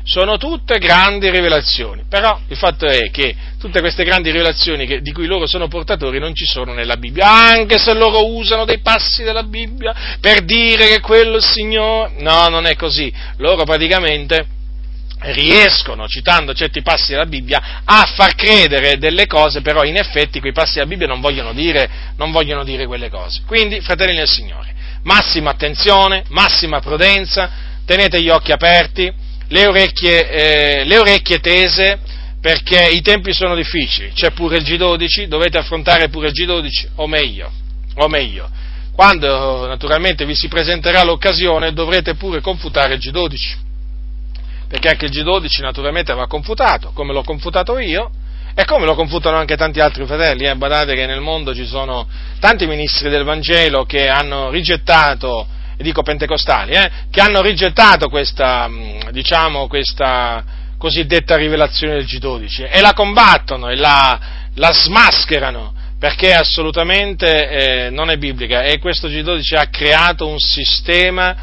sono 0.04 0.38
tutte 0.38 0.78
grandi 0.80 1.30
rivelazioni, 1.30 2.04
però 2.08 2.40
il 2.48 2.58
fatto 2.58 2.88
è 2.88 3.10
che 3.12 3.36
tutte 3.60 3.80
queste 3.80 4.04
grandi 4.04 4.32
rivelazioni 4.32 4.86
che, 4.86 5.02
di 5.02 5.12
cui 5.12 5.26
loro 5.26 5.46
sono 5.46 5.68
portatori 5.68 6.20
non 6.20 6.34
ci 6.34 6.46
sono 6.46 6.74
nella 6.74 6.98
Bibbia, 6.98 7.30
anche 7.30 7.78
se 7.78 7.94
loro 7.94 8.34
usano 8.34 8.66
dei 8.66 8.80
passi 8.80 9.24
della 9.24 9.44
Bibbia 9.44 10.18
per 10.20 10.42
dire 10.42 10.88
che 10.88 11.00
quello 11.00 11.34
è 11.34 11.38
il 11.38 11.44
Signore, 11.44 12.14
no, 12.20 12.48
non 12.48 12.66
è 12.66 12.76
così, 12.76 13.12
loro 13.38 13.64
praticamente 13.64 14.58
riescono, 15.22 16.08
citando 16.08 16.54
certi 16.54 16.82
passi 16.82 17.12
della 17.12 17.26
Bibbia, 17.26 17.82
a 17.84 18.06
far 18.16 18.36
credere 18.36 18.98
delle 18.98 19.26
cose, 19.28 19.62
però 19.62 19.84
in 19.84 19.98
effetti 19.98 20.40
quei 20.40 20.54
passi 20.54 20.76
della 20.76 20.86
Bibbia 20.86 21.08
non 21.08 21.20
vogliono 21.20 21.54
dire, 21.54 21.90
non 22.16 22.32
vogliono 22.32 22.64
dire 22.64 22.86
quelle 22.86 23.10
cose. 23.10 23.42
Quindi, 23.46 23.82
fratelli 23.82 24.16
del 24.16 24.28
Signore, 24.28 24.74
massima 25.04 25.52
attenzione, 25.52 26.24
massima 26.30 26.80
prudenza, 26.80 27.50
tenete 27.86 28.22
gli 28.22 28.30
occhi 28.30 28.52
aperti, 28.52 29.12
le 29.50 29.68
orecchie, 29.68 30.30
eh, 30.30 30.84
le 30.86 30.98
orecchie 30.98 31.40
tese, 31.40 32.00
perché 32.42 32.90
i 32.92 33.02
tempi 33.02 33.34
sono 33.34 33.56
difficili, 33.56 34.12
c'è 34.14 34.32
pure 34.32 34.58
il 34.58 34.64
G12, 34.64 35.26
dovete 35.26 35.58
affrontare 35.58 36.10
pure 36.10 36.30
il 36.30 36.34
G12, 36.34 36.88
o 36.96 37.08
meglio, 37.08 37.52
o 37.96 38.08
meglio, 38.08 38.50
quando 38.94 39.68
naturalmente 39.68 40.26
vi 40.26 40.36
si 40.36 40.48
presenterà 40.48 41.04
l'occasione 41.04 41.74
dovrete 41.74 42.16
pure 42.16 42.42
confutare 42.42 42.96
il 42.96 43.00
G12, 43.00 43.58
perché 44.68 44.90
anche 44.90 45.06
il 45.06 45.12
G12 45.12 45.62
naturalmente 45.62 46.14
va 46.14 46.28
confutato, 46.28 46.92
come 46.94 47.12
l'ho 47.12 47.24
confutato 47.24 47.78
io, 47.80 48.12
e 48.56 48.66
come 48.66 48.86
lo 48.86 48.96
confutano 48.96 49.38
anche 49.38 49.56
tanti 49.56 49.80
altri 49.80 50.06
fratelli, 50.06 50.46
eh? 50.46 50.56
badate 50.56 50.94
che 50.94 51.06
nel 51.06 51.22
mondo 51.22 51.56
ci 51.56 51.66
sono 51.66 52.08
tanti 52.40 52.66
ministri 52.68 53.10
del 53.10 53.24
Vangelo 53.24 53.86
che 53.86 54.10
hanno 54.10 54.50
rigettato 54.50 55.48
dico 55.84 56.02
pentecostali, 56.02 56.74
eh, 56.74 56.92
che 57.10 57.22
hanno 57.22 57.42
rigettato 57.42 58.10
questa, 58.10 58.68
mm, 58.68 59.10
diciamo, 59.12 59.68
questa 59.68 60.44
cosiddetta 60.78 61.36
rivelazione 61.36 61.96
del 61.96 62.06
G12 62.06 62.70
e 62.72 62.82
la 62.82 62.94
combattono 62.94 63.70
e 63.70 63.76
la, 63.76 64.20
la 64.56 64.72
smascherano 64.72 65.74
perché 66.00 66.34
assolutamente 66.34 67.50
eh, 67.50 67.90
non 67.90 68.10
è 68.10 68.18
biblica. 68.18 68.64
E 68.64 68.80
questo 68.80 69.10
G12 69.10 69.58
ha 69.58 69.68
creato 69.68 70.28
un 70.28 70.40
sistema, 70.40 71.36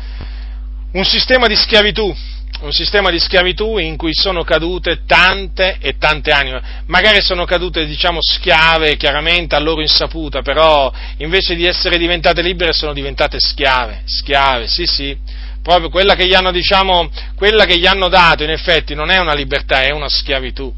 un 0.92 1.04
sistema 1.04 1.46
di 1.46 1.54
schiavitù 1.54 2.14
un 2.60 2.72
sistema 2.72 3.10
di 3.10 3.18
schiavitù 3.18 3.78
in 3.78 3.96
cui 3.96 4.14
sono 4.14 4.42
cadute 4.42 5.04
tante 5.06 5.76
e 5.80 5.96
tante 5.98 6.30
anime. 6.30 6.82
Magari 6.86 7.20
sono 7.20 7.44
cadute, 7.44 7.84
diciamo, 7.84 8.18
schiave, 8.20 8.96
chiaramente 8.96 9.54
a 9.54 9.60
loro 9.60 9.80
insaputa, 9.80 10.42
però 10.42 10.92
invece 11.18 11.54
di 11.54 11.66
essere 11.66 11.98
diventate 11.98 12.42
libere 12.42 12.72
sono 12.72 12.92
diventate 12.92 13.38
schiave, 13.40 14.02
schiave, 14.06 14.66
sì, 14.68 14.86
sì. 14.86 15.16
Proprio 15.62 15.90
quella 15.90 16.14
che 16.14 16.26
gli 16.26 16.34
hanno, 16.34 16.52
diciamo, 16.52 17.10
quella 17.34 17.64
che 17.64 17.76
gli 17.76 17.86
hanno 17.86 18.08
dato, 18.08 18.44
in 18.44 18.50
effetti, 18.50 18.94
non 18.94 19.10
è 19.10 19.18
una 19.18 19.34
libertà, 19.34 19.82
è 19.82 19.90
una 19.90 20.08
schiavitù. 20.08 20.72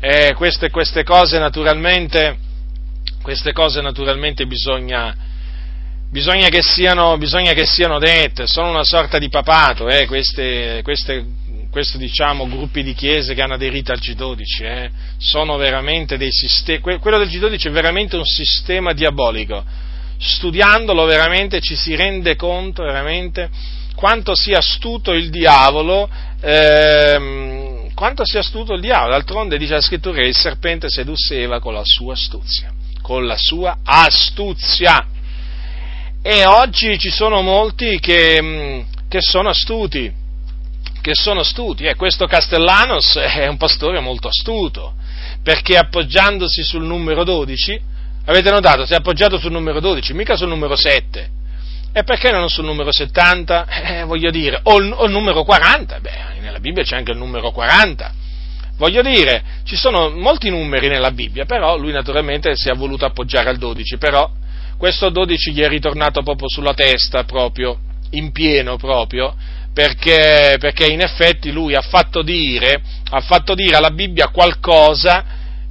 E 0.00 0.34
queste, 0.34 0.70
queste 0.70 1.04
cose 1.04 1.38
naturalmente, 1.38 2.38
queste 3.22 3.52
cose 3.52 3.80
naturalmente 3.80 4.46
bisogna, 4.46 5.14
bisogna 6.10 6.48
che, 6.48 6.62
siano, 6.62 7.16
bisogna 7.18 7.52
che 7.52 7.66
siano 7.66 7.98
dette, 7.98 8.46
sono 8.46 8.70
una 8.70 8.84
sorta 8.84 9.18
di 9.18 9.28
papato, 9.28 9.88
eh, 9.88 10.06
queste, 10.06 10.80
queste, 10.82 11.24
questi 11.70 11.98
diciamo, 11.98 12.48
gruppi 12.48 12.82
di 12.82 12.94
chiese 12.94 13.34
che 13.34 13.42
hanno 13.42 13.54
aderito 13.54 13.92
al 13.92 13.98
G12, 13.98 14.62
eh, 14.62 14.90
sono 15.18 15.56
veramente 15.56 16.16
dei 16.16 16.32
sistemi, 16.32 16.80
quello 16.98 17.18
del 17.18 17.28
G12 17.28 17.66
è 17.66 17.70
veramente 17.70 18.16
un 18.16 18.24
sistema 18.24 18.92
diabolico, 18.92 19.64
studiandolo 20.18 21.04
veramente 21.04 21.60
ci 21.60 21.76
si 21.76 21.94
rende 21.94 22.36
conto 22.36 22.82
veramente 22.82 23.50
quanto 23.94 24.34
sia 24.34 24.58
astuto 24.58 25.12
il 25.12 25.30
diavolo, 25.30 26.08
ehm, 26.40 27.92
quanto 27.94 28.24
sia 28.24 28.40
astuto 28.40 28.74
il 28.74 28.80
diavolo, 28.80 29.12
d'altronde 29.12 29.58
dice 29.58 29.72
la 29.72 29.80
scrittura 29.80 30.20
che 30.20 30.26
il 30.26 30.36
serpente 30.36 30.88
sedusse 30.88 31.40
Eva 31.40 31.60
con 31.60 31.72
la 31.72 31.82
sua 31.82 32.12
astuzia, 32.12 32.72
con 33.00 33.26
la 33.26 33.38
sua 33.38 33.78
astuzia, 33.82 35.06
e 36.28 36.44
oggi 36.44 36.98
ci 36.98 37.08
sono 37.08 37.40
molti 37.40 38.00
che, 38.00 38.42
mm, 38.42 38.80
che 39.08 39.20
sono 39.20 39.48
astuti, 39.50 40.12
che 41.00 41.14
sono 41.14 41.38
astuti, 41.38 41.84
e 41.84 41.94
questo 41.94 42.26
Castellanos 42.26 43.14
è 43.22 43.46
un 43.46 43.56
pastore 43.56 44.00
molto 44.00 44.26
astuto, 44.26 44.94
perché 45.44 45.76
appoggiandosi 45.76 46.64
sul 46.64 46.82
numero 46.82 47.22
12, 47.22 47.80
avete 48.24 48.50
notato, 48.50 48.84
si 48.84 48.92
è 48.92 48.96
appoggiato 48.96 49.38
sul 49.38 49.52
numero 49.52 49.78
12, 49.78 50.14
mica 50.14 50.34
sul 50.34 50.48
numero 50.48 50.74
7, 50.74 51.30
e 51.92 52.02
perché 52.02 52.32
non 52.32 52.50
sul 52.50 52.64
numero 52.64 52.90
70? 52.90 53.66
Eh, 53.86 54.02
voglio 54.02 54.30
dire, 54.32 54.58
o 54.64 54.78
il, 54.78 54.92
o 54.92 55.04
il 55.04 55.12
numero 55.12 55.44
40, 55.44 56.00
beh, 56.00 56.40
nella 56.40 56.58
Bibbia 56.58 56.82
c'è 56.82 56.96
anche 56.96 57.12
il 57.12 57.18
numero 57.18 57.52
40, 57.52 58.24
Voglio 58.78 59.00
dire, 59.00 59.42
ci 59.64 59.74
sono 59.74 60.10
molti 60.10 60.50
numeri 60.50 60.88
nella 60.88 61.10
Bibbia, 61.10 61.46
però 61.46 61.78
lui 61.78 61.92
naturalmente 61.92 62.54
si 62.56 62.68
è 62.68 62.74
voluto 62.74 63.06
appoggiare 63.06 63.48
al 63.48 63.56
12, 63.56 63.96
però 63.96 64.30
questo 64.76 65.08
12 65.10 65.52
gli 65.52 65.60
è 65.60 65.68
ritornato 65.68 66.22
proprio 66.22 66.48
sulla 66.48 66.74
testa, 66.74 67.24
proprio, 67.24 67.78
in 68.10 68.32
pieno 68.32 68.76
proprio, 68.76 69.34
perché, 69.72 70.56
perché 70.58 70.86
in 70.86 71.00
effetti 71.00 71.50
lui 71.50 71.74
ha 71.74 71.82
fatto, 71.82 72.22
dire, 72.22 72.80
ha 73.10 73.20
fatto 73.20 73.54
dire 73.54 73.76
alla 73.76 73.90
Bibbia 73.90 74.28
qualcosa 74.28 75.24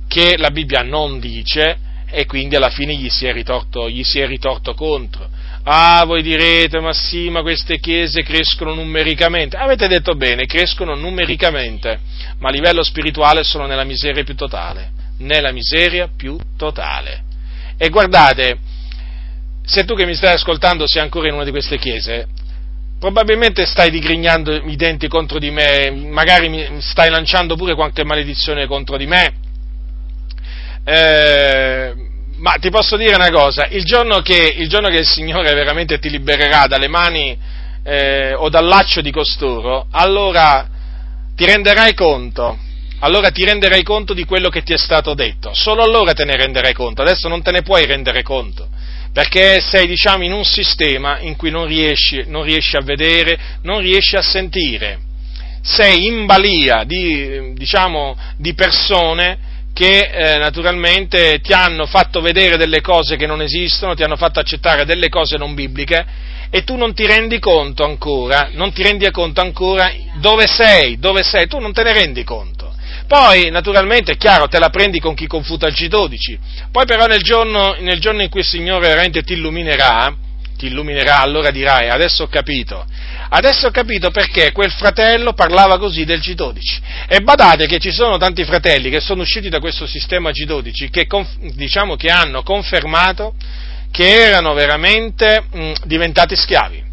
che 0.08 0.38
la 0.38 0.52
Bibbia 0.52 0.82
non 0.82 1.20
dice 1.20 1.80
e 2.08 2.26
quindi 2.26 2.56
alla 2.56 2.70
fine 2.70 2.96
gli 2.96 3.10
si 3.10 3.26
è 3.26 3.34
ritorto, 3.34 3.90
gli 3.90 4.04
si 4.04 4.20
è 4.20 4.28
ritorto 4.28 4.74
contro. 4.74 5.28
Ah, 5.64 6.04
voi 6.06 6.22
direte, 6.22 6.80
ma 6.80 6.94
sì, 6.94 7.30
ma 7.30 7.42
queste 7.42 7.80
chiese 7.80 8.22
crescono 8.22 8.76
numericamente. 8.76 9.58
Avete 9.58 9.88
detto 9.88 10.14
bene, 10.16 10.46
crescono 10.46 10.94
numericamente, 10.96 12.00
ma 12.38 12.50
a 12.50 12.52
livello 12.52 12.84
spirituale 12.84 13.44
sono 13.44 13.66
nella 13.66 13.84
miseria 13.84 14.24
più 14.24 14.36
totale. 14.36 14.92
Nella 15.18 15.52
miseria 15.52 16.08
più 16.16 16.38
totale. 16.56 17.24
E 17.78 17.90
guardate, 17.90 18.60
se 19.66 19.84
tu 19.84 19.96
che 19.96 20.06
mi 20.06 20.16
stai 20.16 20.34
ascoltando 20.34 20.88
sei 20.88 21.02
ancora 21.02 21.28
in 21.28 21.34
una 21.34 21.44
di 21.44 21.52
queste 21.52 21.78
chiese, 21.78 22.28
probabilmente 23.00 23.66
stai 23.66 23.90
digrignando 23.90 24.54
i 24.54 24.76
denti 24.76 25.08
contro 25.08 25.40
di 25.40 25.52
me, 25.52 25.92
magari 25.92 26.78
stai 26.80 27.10
lanciando 27.10 27.56
pure 27.56 27.76
qualche 27.76 28.04
maledizione 28.04 28.68
contro 28.68 28.98
di 28.98 29.08
me. 29.08 29.34
Eh, 30.86 31.94
ma 32.38 32.52
ti 32.60 32.70
posso 32.70 32.96
dire 32.96 33.16
una 33.16 33.32
cosa, 33.32 33.68
il 33.70 33.84
giorno 33.84 34.22
che 34.22 34.56
il, 34.58 34.70
giorno 34.70 34.90
che 34.90 34.98
il 34.98 35.06
Signore 35.06 35.54
veramente 35.54 36.00
ti 36.00 36.10
libererà 36.10 36.68
dalle 36.68 36.88
mani 36.88 37.38
eh, 37.84 38.34
o 38.34 38.50
dal 38.50 38.66
laccio 38.66 39.02
di 39.02 39.12
costoro, 39.12 39.88
allora 39.90 40.68
ti 41.36 41.46
renderai 41.46 41.94
conto, 41.96 42.58
allora 43.00 43.32
ti 43.32 43.44
renderai 43.44 43.82
conto 43.84 44.14
di 44.14 44.26
quello 44.26 44.50
che 44.50 44.62
ti 44.62 44.74
è 44.74 44.78
stato 44.78 45.16
detto, 45.16 45.54
solo 45.54 45.82
allora 45.82 46.14
te 46.14 46.24
ne 46.24 46.36
renderai 46.36 46.74
conto, 46.74 47.02
adesso 47.02 47.28
non 47.28 47.42
te 47.42 47.52
ne 47.52 47.62
puoi 47.62 47.86
rendere 47.86 48.22
conto 48.22 48.70
perché 49.16 49.62
sei 49.62 49.88
diciamo, 49.88 50.26
in 50.26 50.34
un 50.34 50.44
sistema 50.44 51.20
in 51.20 51.38
cui 51.38 51.50
non 51.50 51.68
riesci, 51.68 52.26
non 52.28 52.44
riesci, 52.44 52.76
a 52.76 52.82
vedere, 52.82 53.40
non 53.62 53.80
riesci 53.80 54.18
a 54.18 54.22
sentire, 54.22 55.00
sei 55.62 56.06
in 56.06 56.26
balia 56.26 56.84
di, 56.84 57.54
diciamo, 57.54 58.18
di 58.36 58.54
persone 58.54 59.38
che 59.72 60.00
eh, 60.00 60.38
naturalmente 60.38 61.40
ti 61.40 61.54
hanno 61.54 61.86
fatto 61.86 62.20
vedere 62.20 62.58
delle 62.58 62.82
cose 62.82 63.16
che 63.16 63.26
non 63.26 63.42
esistono, 63.42 63.96
ti 63.96 64.04
hanno 64.04 64.18
fatto 64.18 64.42
accettare 64.42 64.84
delle 64.84 65.08
cose 65.08 65.38
non 65.38 65.54
bibliche 65.54 66.06
e 66.50 66.66
tu 66.66 66.76
non 66.76 66.94
ti 66.94 67.06
rendi 67.06 67.40
conto 67.40 67.86
ancora, 67.86 68.50
non 68.52 68.74
ti 68.74 68.84
rendi 68.84 69.10
conto 69.12 69.40
ancora 69.40 69.94
dove 70.20 70.46
sei, 70.46 71.00
dove 71.00 71.24
sei, 71.24 71.48
tu 71.48 71.60
non 71.60 71.72
te 71.72 71.84
ne 71.84 71.94
rendi 71.94 72.26
conto. 72.26 72.55
Poi, 73.08 73.50
naturalmente, 73.52 74.14
è 74.14 74.18
chiaro, 74.18 74.48
te 74.48 74.60
la 74.60 74.70
prendi 74.70 75.00
con 75.00 75.14
chi 75.14 75.28
confuta 75.28 75.68
il 75.68 75.74
G12. 75.74 76.70
Poi 76.72 76.86
però 76.86 77.06
nel 77.06 77.22
giorno, 77.22 77.76
nel 77.80 78.00
giorno 78.00 78.22
in 78.22 78.30
cui 78.30 78.40
il 78.40 78.46
Signore 78.46 78.88
veramente 78.88 79.22
ti 79.22 79.34
illuminerà, 79.34 80.14
ti 80.58 80.68
illuminerà, 80.68 81.20
allora 81.20 81.52
dirai, 81.52 81.90
adesso 81.90 82.24
ho 82.24 82.28
capito. 82.28 82.86
Adesso 83.30 83.68
ho 83.68 83.72
capito 83.72 84.12
perché 84.12 84.52
quel 84.52 84.72
fratello 84.72 85.34
parlava 85.34 85.78
così 85.78 86.06
del 86.06 86.20
G12. 86.20 86.80
E 87.08 87.22
badate 87.22 87.68
che 87.68 87.80
ci 87.80 87.92
sono 87.92 88.18
tanti 88.18 88.44
fratelli 88.44 88.90
che 88.90 89.00
sono 89.00 89.22
usciti 89.22 89.50
da 89.50 89.60
questo 89.60 89.86
sistema 89.86 90.32
G12 90.32 90.90
che, 90.90 91.08
diciamo, 91.54 91.96
che 91.96 92.10
hanno 92.10 92.44
confermato 92.44 93.36
che 93.92 94.26
erano 94.26 94.54
veramente 94.54 95.46
mh, 95.52 95.74
diventati 95.86 96.36
schiavi 96.36 96.85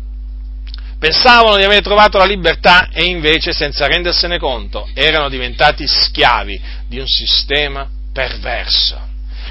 pensavano 1.03 1.57
di 1.57 1.65
aver 1.65 1.83
trovato 1.83 2.17
la 2.17 2.25
libertà 2.25 2.89
e 2.93 3.03
invece, 3.03 3.53
senza 3.53 3.89
rendersene 3.89 4.39
conto, 4.39 4.89
erano 4.95 5.29
diventati 5.29 5.85
schiavi 5.85 6.61
di 6.87 7.01
un 7.01 7.09
sistema 7.09 7.89
perverso. 8.13 9.01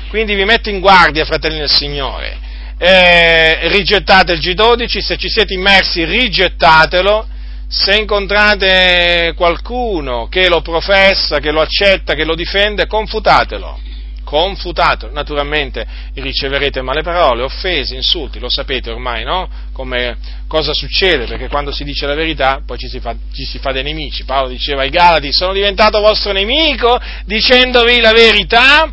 Quindi 0.07 0.33
vi 0.33 0.45
metto 0.45 0.69
in 0.69 0.79
guardia, 0.79 1.25
fratelli 1.25 1.57
del 1.57 1.69
Signore, 1.69 2.37
eh, 2.77 3.67
rigettate 3.67 4.31
il 4.31 4.39
G12, 4.39 4.99
se 4.99 5.17
ci 5.17 5.27
siete 5.27 5.53
immersi 5.53 6.05
rigettatelo, 6.05 7.27
se 7.67 7.97
incontrate 7.97 9.33
qualcuno 9.35 10.29
che 10.29 10.47
lo 10.47 10.61
professa, 10.61 11.39
che 11.39 11.51
lo 11.51 11.59
accetta, 11.59 12.13
che 12.13 12.23
lo 12.23 12.35
difende, 12.35 12.87
confutatelo 12.87 13.90
confutato, 14.31 15.09
naturalmente 15.11 15.85
riceverete 16.13 16.81
male 16.81 17.01
parole, 17.01 17.41
offese, 17.41 17.95
insulti, 17.95 18.39
lo 18.39 18.49
sapete 18.49 18.89
ormai, 18.89 19.25
no? 19.25 19.49
Come 19.73 20.15
cosa 20.47 20.73
succede, 20.73 21.25
perché 21.25 21.49
quando 21.49 21.73
si 21.73 21.83
dice 21.83 22.05
la 22.05 22.13
verità 22.13 22.63
poi 22.65 22.77
ci 22.77 22.87
si 22.87 23.01
fa, 23.01 23.13
ci 23.33 23.43
si 23.43 23.59
fa 23.59 23.73
dei 23.73 23.83
nemici. 23.83 24.23
Paolo 24.23 24.47
diceva 24.47 24.83
ai 24.83 24.89
Galati, 24.89 25.33
sono 25.33 25.51
diventato 25.51 25.99
vostro 25.99 26.31
nemico 26.31 26.97
dicendovi 27.25 27.99
la 27.99 28.13
verità. 28.13 28.89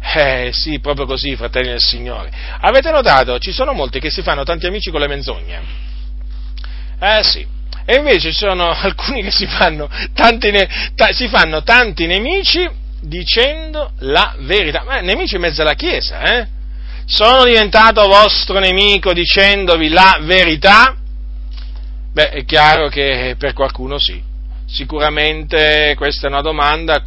Eh 0.00 0.50
sì, 0.52 0.78
proprio 0.78 1.06
così, 1.06 1.34
fratelli 1.34 1.70
del 1.70 1.80
Signore. 1.80 2.30
Avete 2.60 2.92
notato? 2.92 3.36
Ci 3.40 3.50
sono 3.50 3.72
molti 3.72 3.98
che 3.98 4.10
si 4.10 4.22
fanno 4.22 4.44
tanti 4.44 4.66
amici 4.66 4.92
con 4.92 5.00
le 5.00 5.08
menzogne. 5.08 5.60
Eh 7.00 7.24
sì. 7.24 7.44
E 7.84 7.96
invece 7.96 8.30
ci 8.30 8.38
sono 8.38 8.70
alcuni 8.78 9.22
che 9.22 9.32
si 9.32 9.46
fanno 9.46 9.90
tanti, 10.14 10.52
ne- 10.52 10.68
ta- 10.94 11.10
si 11.10 11.26
fanno 11.26 11.64
tanti 11.64 12.06
nemici 12.06 12.77
dicendo 13.00 13.92
la 13.98 14.34
verità. 14.38 14.84
Ma 14.84 15.00
nemici 15.00 15.36
in 15.36 15.42
mezzo 15.42 15.62
alla 15.62 15.74
Chiesa, 15.74 16.20
eh? 16.22 16.48
Sono 17.04 17.44
diventato 17.44 18.06
vostro 18.06 18.58
nemico 18.58 19.12
dicendovi 19.12 19.88
la 19.88 20.18
verità? 20.20 20.94
Beh, 22.12 22.30
è 22.30 22.44
chiaro 22.44 22.88
che 22.88 23.34
per 23.38 23.54
qualcuno 23.54 23.98
sì. 23.98 24.22
Sicuramente 24.66 25.94
questa 25.96 26.26
è 26.26 26.30
una 26.30 26.42
domanda 26.42 27.02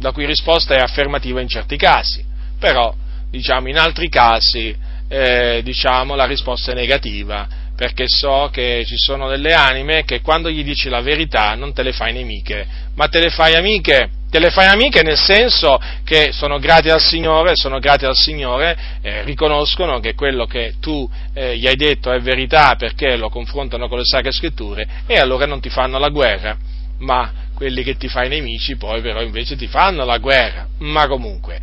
la 0.00 0.12
cui 0.12 0.26
risposta 0.26 0.74
è 0.74 0.80
affermativa 0.80 1.40
in 1.40 1.48
certi 1.48 1.76
casi, 1.76 2.24
però 2.58 2.92
diciamo, 3.30 3.68
in 3.68 3.78
altri 3.78 4.08
casi 4.08 4.74
eh, 5.08 5.60
diciamo, 5.62 6.16
la 6.16 6.24
risposta 6.24 6.72
è 6.72 6.74
negativa, 6.74 7.46
perché 7.76 8.04
so 8.08 8.48
che 8.50 8.84
ci 8.86 8.96
sono 8.96 9.28
delle 9.28 9.52
anime 9.52 10.04
che 10.04 10.22
quando 10.22 10.50
gli 10.50 10.64
dici 10.64 10.88
la 10.88 11.02
verità 11.02 11.54
non 11.54 11.74
te 11.74 11.82
le 11.82 11.92
fai 11.92 12.14
nemiche, 12.14 12.66
ma 12.94 13.06
te 13.06 13.20
le 13.20 13.28
fai 13.28 13.54
amiche? 13.54 14.08
Te 14.30 14.38
le 14.40 14.50
fai 14.50 14.66
amiche 14.66 15.02
nel 15.02 15.18
senso 15.18 15.78
che 16.02 16.30
sono 16.32 16.58
grati 16.58 16.88
al 16.88 17.00
Signore, 17.00 17.52
sono 17.54 17.78
grati 17.78 18.06
al 18.06 18.16
Signore, 18.16 18.76
eh, 19.02 19.22
riconoscono 19.22 20.00
che 20.00 20.14
quello 20.14 20.46
che 20.46 20.74
tu 20.80 21.08
eh, 21.34 21.56
gli 21.56 21.66
hai 21.66 21.76
detto 21.76 22.10
è 22.10 22.20
verità 22.20 22.74
perché 22.76 23.16
lo 23.16 23.28
confrontano 23.28 23.88
con 23.88 23.98
le 23.98 24.04
sacre 24.04 24.32
scritture 24.32 24.86
e 25.06 25.16
allora 25.16 25.46
non 25.46 25.60
ti 25.60 25.68
fanno 25.68 25.98
la 25.98 26.08
guerra, 26.08 26.56
ma 26.98 27.30
quelli 27.54 27.82
che 27.82 27.96
ti 27.96 28.08
fai 28.08 28.28
nemici 28.28 28.76
poi 28.76 29.00
però 29.00 29.22
invece 29.22 29.54
ti 29.54 29.66
fanno 29.66 30.04
la 30.04 30.18
guerra. 30.18 30.66
Ma 30.78 31.06
comunque, 31.06 31.60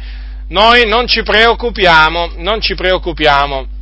noi 0.50 0.88
non 0.88 1.08
ci 1.08 1.24
preoccupiamo, 1.24 2.34
non 2.38 2.62
ci 2.62 2.76
preoccupiamo 2.76 3.82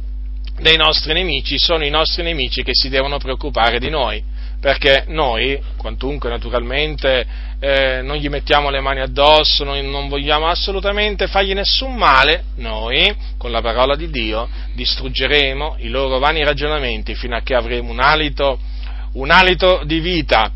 dei 0.61 0.77
nostri 0.77 1.13
nemici, 1.13 1.57
sono 1.57 1.83
i 1.83 1.89
nostri 1.89 2.23
nemici 2.23 2.63
che 2.63 2.71
si 2.73 2.89
devono 2.89 3.17
preoccupare 3.17 3.79
di 3.79 3.89
noi 3.89 4.23
perché 4.61 5.05
noi, 5.07 5.59
quantunque 5.75 6.29
naturalmente 6.29 7.25
eh, 7.59 8.01
non 8.03 8.15
gli 8.17 8.29
mettiamo 8.29 8.69
le 8.69 8.79
mani 8.79 8.99
addosso, 8.99 9.63
noi 9.63 9.83
non 9.83 10.07
vogliamo 10.07 10.45
assolutamente 10.45 11.25
fargli 11.25 11.55
nessun 11.55 11.95
male, 11.95 12.43
noi, 12.57 13.11
con 13.39 13.49
la 13.49 13.61
parola 13.61 13.95
di 13.95 14.11
Dio, 14.11 14.47
distruggeremo 14.75 15.77
i 15.79 15.89
loro 15.89 16.19
vani 16.19 16.43
ragionamenti 16.43 17.15
fino 17.15 17.35
a 17.35 17.41
che 17.41 17.55
avremo 17.55 17.89
un 17.89 17.99
alito, 17.99 18.59
un 19.13 19.31
alito 19.31 19.81
di 19.83 19.99
vita. 19.99 20.51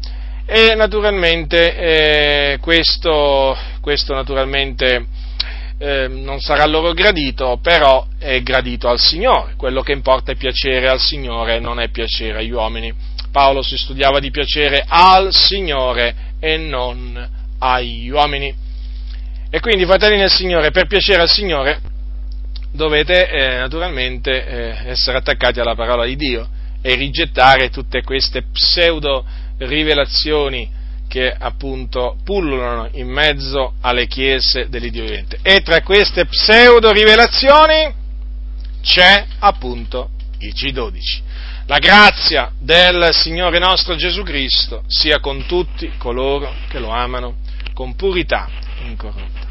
E 0.45 0.76
naturalmente 0.76 1.76
eh, 1.76 2.57
questo, 2.61 3.57
questo 3.82 4.14
naturalmente, 4.14 5.07
eh, 5.77 6.07
non 6.07 6.39
sarà 6.39 6.65
loro 6.65 6.93
gradito, 6.93 7.60
però 7.61 8.06
è 8.18 8.41
gradito 8.41 8.88
al 8.88 8.99
Signore. 8.99 9.53
Quello 9.57 9.81
che 9.81 9.91
importa 9.91 10.31
è 10.31 10.35
piacere 10.35 10.88
al 10.88 10.99
Signore, 10.99 11.60
non 11.60 11.80
è 11.80 11.89
piacere 11.89 12.39
agli 12.39 12.52
uomini. 12.52 12.93
Paolo 13.31 13.61
si 13.61 13.77
studiava 13.77 14.19
di 14.19 14.31
piacere 14.31 14.85
al 14.88 15.34
Signore 15.34 16.15
e 16.39 16.57
non 16.57 17.30
agli 17.60 18.10
uomini. 18.10 18.53
E 19.49 19.60
quindi, 19.60 19.85
fratelli 19.85 20.18
nel 20.18 20.31
Signore, 20.31 20.72
per 20.72 20.88
piacere 20.88 21.22
al 21.22 21.30
Signore 21.30 21.80
dovete 22.72 23.30
eh, 23.30 23.57
naturalmente 23.57 24.45
eh, 24.45 24.89
essere 24.89 25.18
attaccati 25.18 25.60
alla 25.60 25.76
parola 25.76 26.06
di 26.06 26.15
Dio 26.15 26.47
e 26.81 26.95
rigettare 26.95 27.69
tutte 27.69 28.03
queste 28.03 28.43
pseudo 28.52 29.26
rivelazioni 29.60 30.69
che 31.16 31.34
appunto 31.34 32.18
pullulano 32.26 32.90
in 32.92 33.08
mezzo 33.08 33.76
alle 33.80 34.06
chiese 34.06 34.68
dell'Iddio 34.68 35.06
vivente. 35.06 35.40
E 35.42 35.62
tra 35.62 35.82
queste 35.82 36.26
pseudo 36.26 36.92
rivelazioni 36.92 37.90
c'è 38.82 39.26
appunto 39.40 40.10
il 40.40 40.54
G12. 40.54 41.22
La 41.68 41.80
grazia 41.80 42.52
del 42.60 43.14
Signore 43.14 43.60
nostro 43.60 43.96
Gesù 43.96 44.24
Cristo 44.24 44.84
sia 44.88 45.22
con 45.22 45.46
tutti 45.46 45.90
coloro 45.98 46.54
che 46.68 46.80
lo 46.80 46.90
amano 46.90 47.38
con 47.74 47.96
purità 47.96 48.50
incorrotta. 48.84 49.44